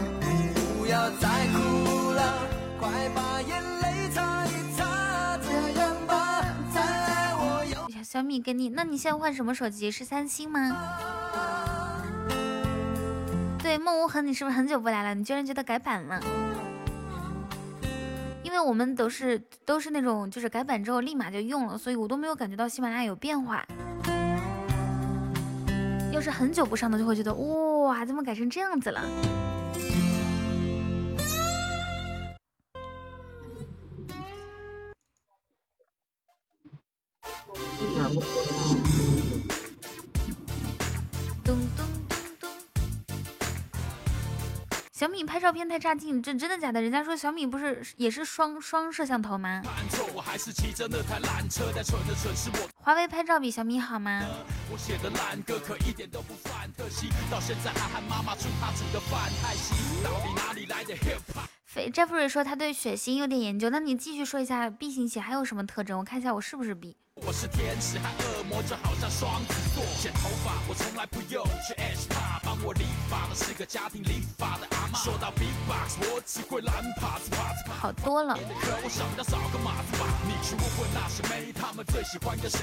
[0.78, 2.48] 不要再哭了，
[2.78, 5.38] 快把眼泪擦一擦。
[5.38, 8.04] 这样吧，再爱我有。
[8.04, 9.90] 小米给你，那你现在换什么手机？
[9.90, 10.60] 是三星吗？
[13.66, 15.16] 对，梦无痕，你是不是很久不来了？
[15.16, 16.22] 你居然觉得改版了？
[18.44, 23.66] 因为我们都是都是那种就是改版之后立马就用了，所以我都没有感觉到喜马拉雅有变化。
[26.12, 29.02] 要是很久不上的，就会觉得哇，怎么改成这样子了？
[45.06, 46.82] 小米拍照片太差劲，这真的假的？
[46.82, 49.62] 人家说小米不是也是双双摄像头吗？
[52.74, 54.24] 华为拍照比小米好吗？
[61.66, 66.00] 肥 Jeffrey 说他对血型有点研究，那你继续说一下 B 型血还有什么特征？
[66.00, 66.98] 我看一下我是不是 B。
[67.22, 69.86] 我是天使还恶魔，就好像双子座。
[70.02, 77.70] 剪头发我从来不用去 H 他，帮我理发的是个家庭理发的说到 b Box，我只会蓝帕子帕子。
[77.70, 78.38] 好多了。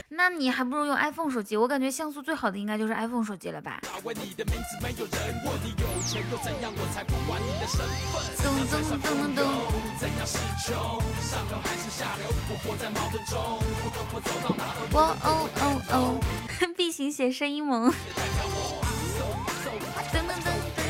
[0.08, 3.80] 那你还不如用 iPhone 手机，我感觉像素最好的应该就是 iPhone 手机了吧。
[4.02, 4.12] 咚
[8.66, 9.44] 咚咚咚咚。
[14.90, 16.18] 我哦哦哦
[16.76, 17.92] ，B 型血声音萌。
[20.12, 20.81] 噔噔噔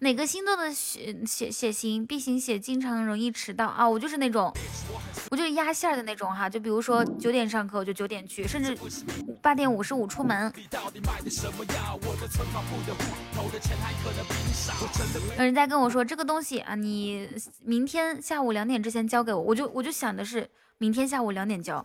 [0.00, 3.88] 哪个星座的血血血型 B 型血经常容易迟到啊？
[3.88, 4.52] 我就是那种，
[5.30, 6.48] 我就是压线的那种哈。
[6.48, 8.78] 就比如说九点上课，我就九点去，甚至
[9.42, 10.52] 八点五十五出门。
[15.36, 17.28] 人家跟我说这个东西啊，你
[17.64, 20.48] 明天下午两点之前交给我，我就我就想的是
[20.78, 21.84] 明天下午两点交。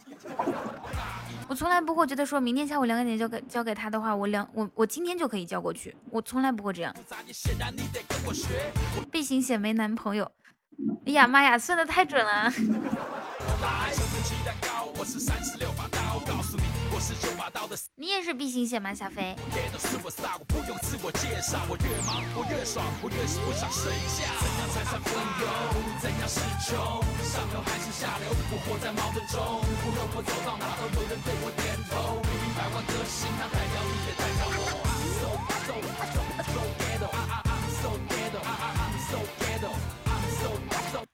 [1.47, 6.95] 我从来不会觉得说明天下午两点交给交给他的话，我两我我今天就可以交过去，我从来不会这样。
[9.11, 10.31] B 型写没男朋友，
[11.05, 12.51] 哎呀妈呀，算的太准了。
[17.95, 19.35] 你也是 B 型血吗，小飞？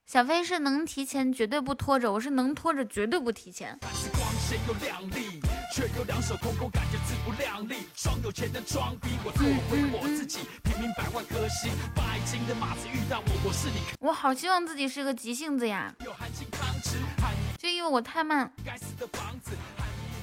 [0.06, 3.80] 小飞是能提前，绝对不拖着；我是能拖着，绝对不提前。
[9.24, 10.40] 我做回我自己。
[10.64, 13.76] 平民百万颗星，拜金的马子遇到我，我是你。
[14.00, 15.94] 我好希望自己是个急性子呀，
[17.60, 18.52] 就因为我太慢。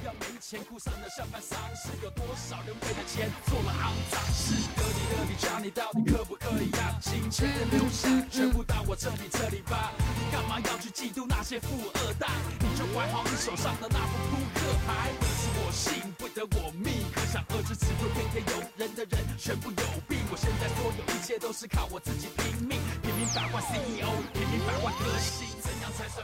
[0.07, 4.55] 要没钱哭丧的上班丧事，有多少人为了钱做了肮脏事？
[4.79, 7.29] 哥你的你家你到底可不可以让金？
[7.29, 9.91] 钱留下全部到我这里这里吧，
[10.31, 12.29] 干嘛要去嫉妒那些富二代？
[12.61, 15.11] 你就管好你手上的那副扑克牌。
[15.19, 20.23] 得是我幸，不得我命，可想而知，此处偏偏有人的人全部有病。
[20.31, 25.56] 我现在所有一切都是靠我自己拼命，平民百万 CEO，平民百万歌星。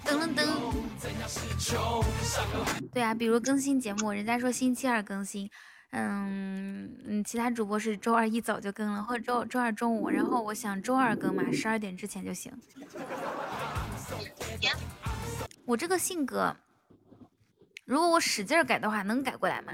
[0.04, 0.46] 噔噔噔！
[2.92, 5.48] 对啊，比如更新节目，人家说星期二更新，
[5.90, 12.52] 嗯嗯，其他主播是周二一早就更了，或者周周二中午，然后我想周二更嘛，十二点之前就行。
[15.64, 16.56] 我这个性格，
[17.84, 19.72] 如果我使劲改的话，能改过来吗？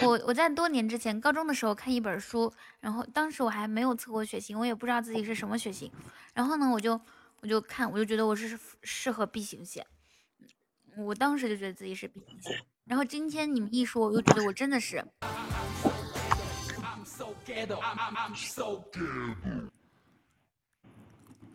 [0.00, 5.90] 我我在多年之前高中的时候看一本书，然后当时我还没有测过血型，我也不知道自己是什么血型。
[6.34, 7.00] 然后呢，我就
[7.40, 9.84] 我就看，我就觉得我是适合 B 型血，
[10.96, 12.64] 我当时就觉得自己是 B 型血。
[12.84, 15.04] 然后今天你们一说，我又觉得我真的是。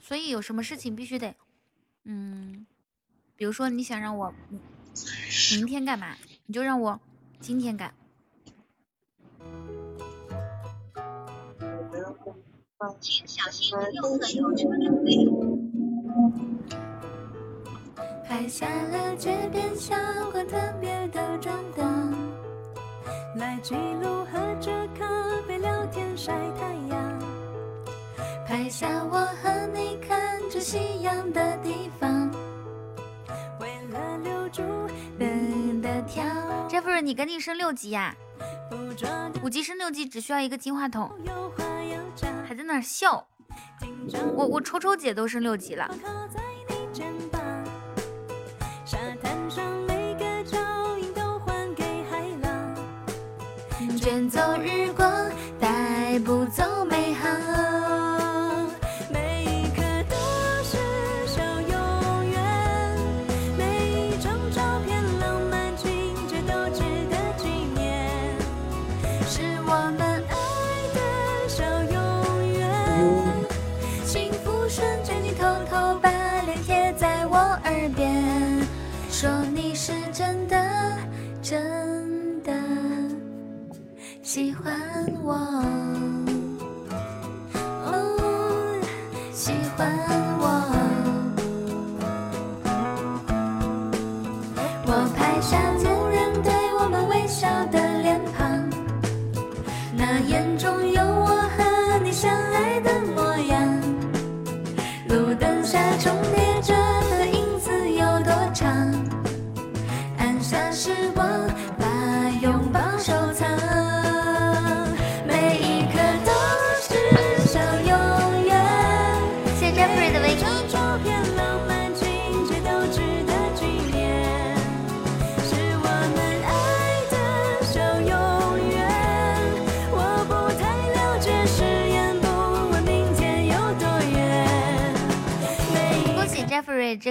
[0.02, 1.34] 所以有什么事情必须得，
[2.04, 2.68] 嗯，
[3.38, 4.34] 比如说你想让我
[5.56, 7.00] 明天干嘛，你就让我
[7.40, 7.94] 今天干。
[13.00, 14.68] 请小心用的有车
[18.28, 19.96] 拍下了街边小
[20.32, 22.14] 馆特别的转灯，
[23.36, 25.06] 来记录喝着咖
[25.48, 27.20] 啡聊天晒太阳。
[28.48, 32.32] 拍下我和你看着夕阳的地方。
[33.60, 34.62] 为了留住
[35.20, 36.24] 等的跳。
[36.68, 38.16] 这不是你赶紧升六级呀？
[39.44, 41.12] 五级升六级只需要一个金话筒。
[42.48, 43.28] 还在那笑，
[44.36, 45.90] 我我抽抽姐都升六级了。
[53.98, 55.10] 卷走日光，
[55.60, 57.53] 带不走美好。
[84.34, 84.74] 喜欢
[85.24, 85.93] 我，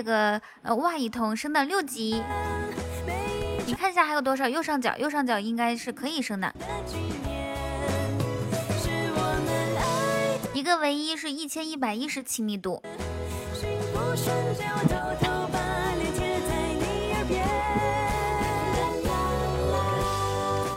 [0.02, 2.20] 这个呃哇一通升到六级。
[3.64, 4.48] 你看一下还有多少？
[4.48, 6.52] 右上角，右上角应该是可以升的。
[10.52, 12.82] 一个唯一是一千一百一十亲密度。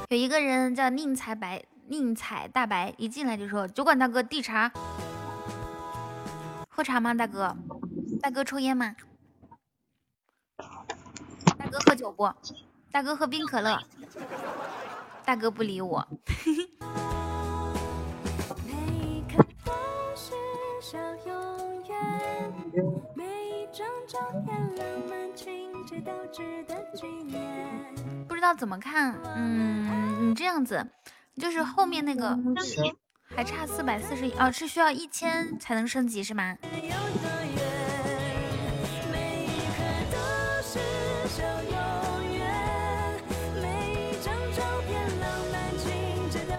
[0.09, 4.71] 有一个人叫宁采白，宁采大白，一进来就说：“酒馆大哥递茶，
[6.69, 7.11] 喝茶吗？
[7.15, 7.57] 大哥，
[8.21, 8.95] 大哥抽烟吗？
[11.65, 12.31] 大哥喝酒不？”
[12.91, 13.77] 大哥喝冰可乐，
[15.25, 16.07] 大哥不理我。
[28.27, 30.87] 不知道怎么看，嗯，你这样子，
[31.35, 32.37] 就是后面那个
[33.35, 36.55] 还差四百四十哦，是需要一千才能升级是吗？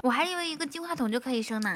[0.06, 1.74] 我还以为一个金话筒就可以升呢。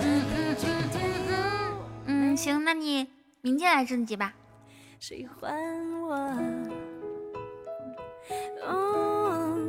[0.00, 0.98] 嗯嗯嗯嗯
[1.28, 3.06] 嗯嗯，行，那你
[3.40, 4.34] 明天来升级吧。
[4.98, 5.54] 喜欢
[6.00, 6.34] 我？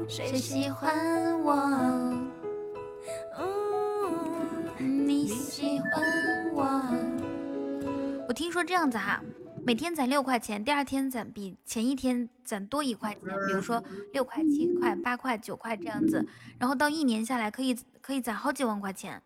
[0.09, 1.55] 谁喜欢我？
[4.79, 6.18] 你喜欢
[8.39, 9.21] 听说这样子哈，
[9.65, 13.83] 每天攒六块钱，第二天攒比前一天攒多一块钱，比如说
[14.13, 16.25] 六块、七块、八块、九块这样子，
[16.57, 19.21] 然后到一年下来可以可以攒好几万块钱。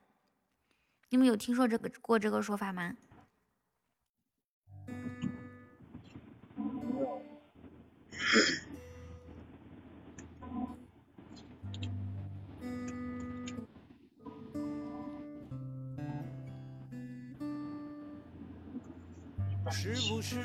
[1.09, 2.95] 你们有听说这个过这个说法吗？
[19.73, 20.37] 是不是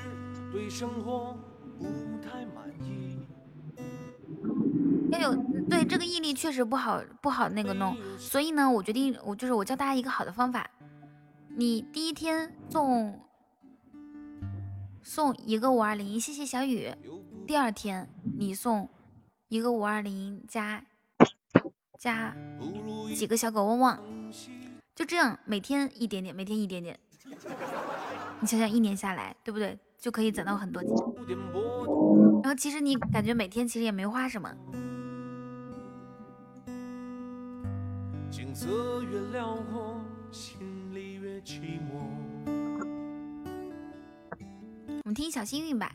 [0.50, 1.36] 对生活
[1.78, 1.84] 不
[2.22, 3.18] 太满意？
[5.12, 5.34] 要有
[5.68, 10.68] 对这个毅力确实不好不好那个弄，所以呢，我决定我就是我教大家一个好的方法，
[11.56, 13.20] 你第一天送
[15.02, 16.90] 送一个五二零，谢谢小雨。
[17.46, 18.88] 第二天你送
[19.48, 20.82] 一个五二零加
[21.98, 22.34] 加
[23.14, 24.00] 几个小狗汪汪，
[24.94, 26.98] 就这样每天一点点，每天一点点。
[28.40, 29.78] 你想想，一年下来，对不对？
[29.98, 30.92] 就可以攒到很多钱。
[32.40, 34.48] 然后其实你感觉每天其实也没花什么。
[45.02, 45.92] 我们听小幸运吧。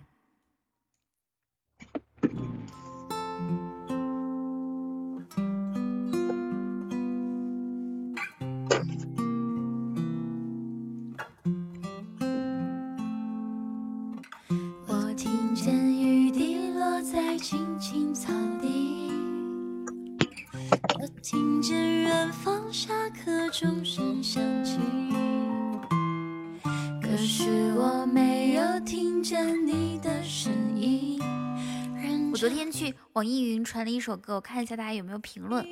[33.64, 35.66] 传了一首歌，我看一下大家有没有评论。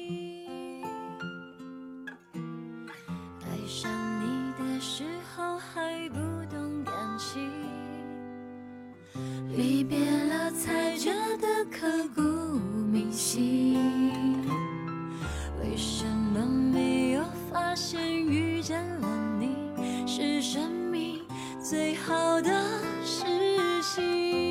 [2.33, 3.91] 爱上
[4.21, 5.03] 你的时
[5.35, 6.15] 候还不
[6.49, 7.49] 懂感情，
[9.55, 11.51] 离别了才觉得。
[11.71, 13.75] 刻骨铭心，
[15.59, 19.07] 为什么没有发现遇见了
[19.39, 19.55] 你
[20.05, 21.21] 是生命
[21.59, 22.49] 最好的
[23.03, 23.25] 事
[23.81, 24.50] 情？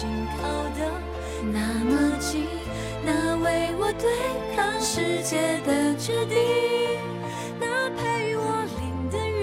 [0.00, 0.08] 紧
[0.40, 0.46] 靠
[0.78, 0.80] 的
[1.52, 2.46] 那么近，
[3.04, 4.08] 那为我对
[4.54, 6.38] 抗世界的决定，
[7.58, 9.42] 那陪我淋的雨，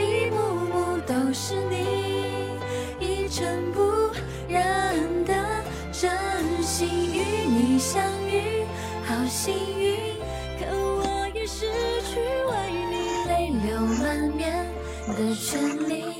[0.00, 0.36] 一幕
[0.72, 2.56] 幕都是你，
[2.98, 4.08] 一尘不
[4.48, 4.96] 染
[5.26, 6.10] 的真
[6.62, 8.64] 心与你相遇，
[9.04, 10.16] 好幸运。
[10.58, 11.66] 可我已失
[12.00, 12.18] 去
[12.48, 12.52] 为
[12.88, 14.66] 你泪流满面
[15.08, 16.17] 的权利，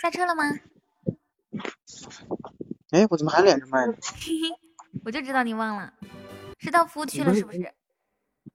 [0.00, 0.42] 下车了吗？
[2.90, 3.94] 哎，我怎么还连着麦呢？
[5.04, 5.92] 我就知道你忘了，
[6.58, 7.72] 是到服务区了是不是？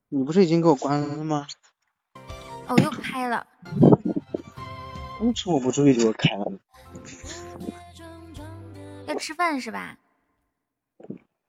[0.09, 1.45] 你不是已经给我关了吗？
[2.67, 3.45] 哦，又开了。
[5.19, 6.51] 当初我不注意就开了。
[9.07, 9.97] 要吃饭是吧？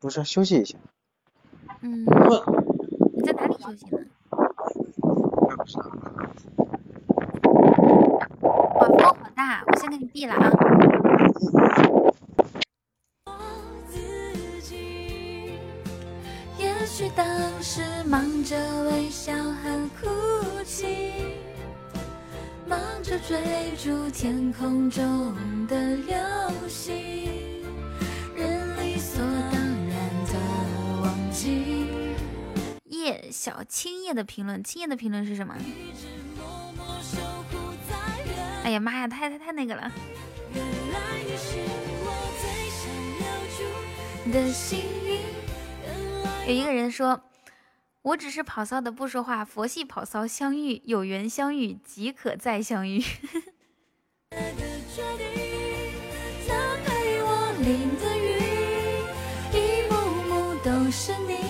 [0.01, 0.79] 不是，休息一下。
[1.83, 2.07] 嗯。
[3.13, 3.99] 你在哪里休息呢？
[8.43, 10.51] 我风好大，我先给你闭了啊。
[13.27, 13.33] 我
[13.91, 13.99] 自
[14.63, 15.59] 己。
[16.57, 17.27] 也许当
[17.63, 20.09] 时忙着微笑和哭
[20.65, 21.13] 泣。
[22.67, 23.37] 忙着追
[23.77, 25.35] 逐天空中
[25.67, 26.17] 的流
[26.69, 27.20] 星。
[33.31, 35.55] 小青叶的评论，青叶的评论是什么？
[38.63, 39.91] 哎呀妈呀，太太太那个了。
[46.47, 47.21] 有一个人说
[48.03, 53.03] ：“我只是跑骚的不说话，佛系跑骚相遇，有缘相遇即可再相遇。
[59.53, 59.95] 一幕
[60.29, 61.50] 幕都是你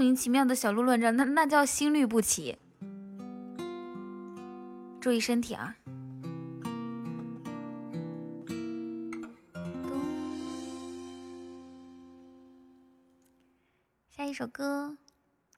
[0.00, 2.58] 名其妙的小鹿乱撞，那那叫心律不齐。
[4.98, 5.76] 注意身体啊！
[14.08, 14.96] 下一首歌，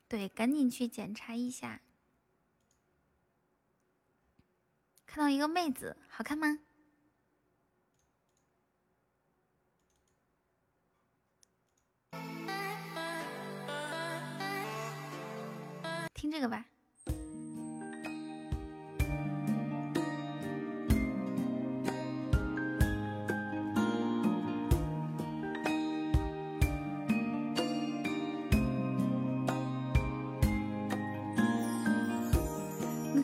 [0.09, 1.81] 对，赶紧去检查一下。
[5.07, 6.59] 看到一个妹子，好看吗？
[16.23, 16.65] 听这个吧。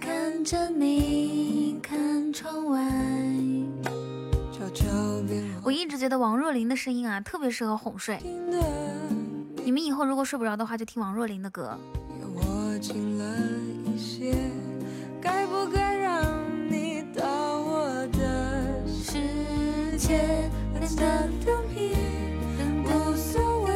[0.00, 2.80] 看着你看窗外，
[5.62, 8.18] 我一直觉得王若琳的声音啊，特别适合哄睡。
[9.64, 11.78] 你们以后如果睡不着的话，就听王若琳的歌。
[15.20, 16.22] 该不该让
[16.70, 21.92] 你到我的世界变得更平？
[22.84, 23.72] 无所谓，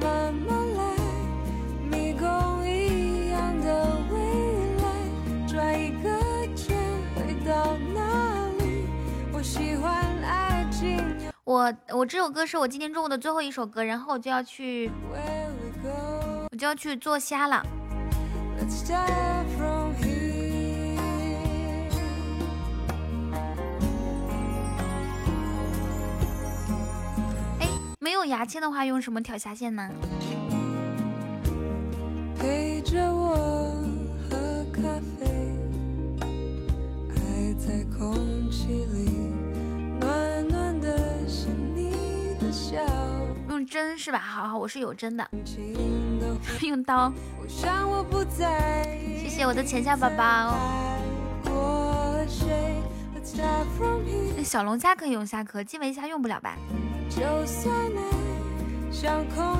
[0.00, 0.96] 慢慢来，
[1.90, 4.16] 迷宫一样的未
[4.78, 4.82] 来，
[5.46, 6.08] 转一个
[6.56, 6.74] 圈
[7.14, 8.86] 回到哪里？
[9.30, 9.92] 我喜欢
[10.24, 11.04] 爱情。
[11.44, 14.90] 我我这首歌是我今天中午的最后一首歌，然后我就要去，
[16.50, 17.62] 我就要去做虾了。
[27.58, 27.68] 哎，
[27.98, 29.90] 没有牙签的话，用什么挑虾线呢？
[32.38, 33.36] 陪着我
[34.30, 34.82] 喝咖
[35.18, 35.26] 啡，
[37.10, 39.19] 爱在空气里
[43.60, 44.18] 用针是吧？
[44.18, 45.28] 好好，我是有针的。
[46.66, 47.12] 用刀。
[47.46, 50.56] 谢谢我的浅笑宝宝。
[54.42, 56.56] 小龙虾可以用虾壳，基围虾用不了吧？
[58.96, 59.59] 爱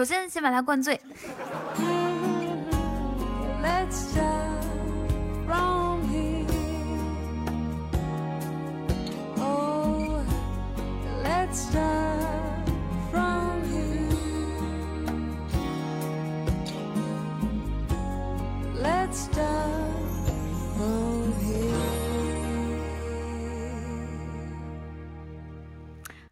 [0.00, 0.98] 首先，先把他灌醉。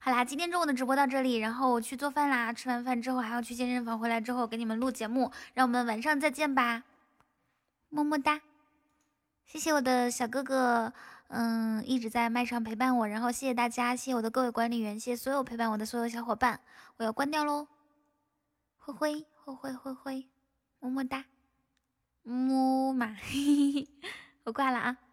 [0.09, 2.51] 好啦，今天中午的直播到这里，然后我去做饭啦。
[2.51, 5.31] 吃完饭之后还要去健身房，回来之后给你们录节目。
[5.53, 6.83] 让我们晚上再见吧，
[7.91, 8.41] 么么哒！
[9.45, 10.95] 谢谢我的小哥哥，
[11.27, 13.07] 嗯，一直在麦上陪伴我。
[13.07, 16.59] 然后谢谢大家，谢谢我的各位管理员，谢谢所有陪伴我的所有小伙伴。
[16.97, 17.69] 我要关掉喽，
[18.79, 20.27] 灰灰灰灰灰灰，
[20.81, 21.27] 么么哒，
[22.23, 23.15] 木马，
[24.45, 25.08] 我挂了啊。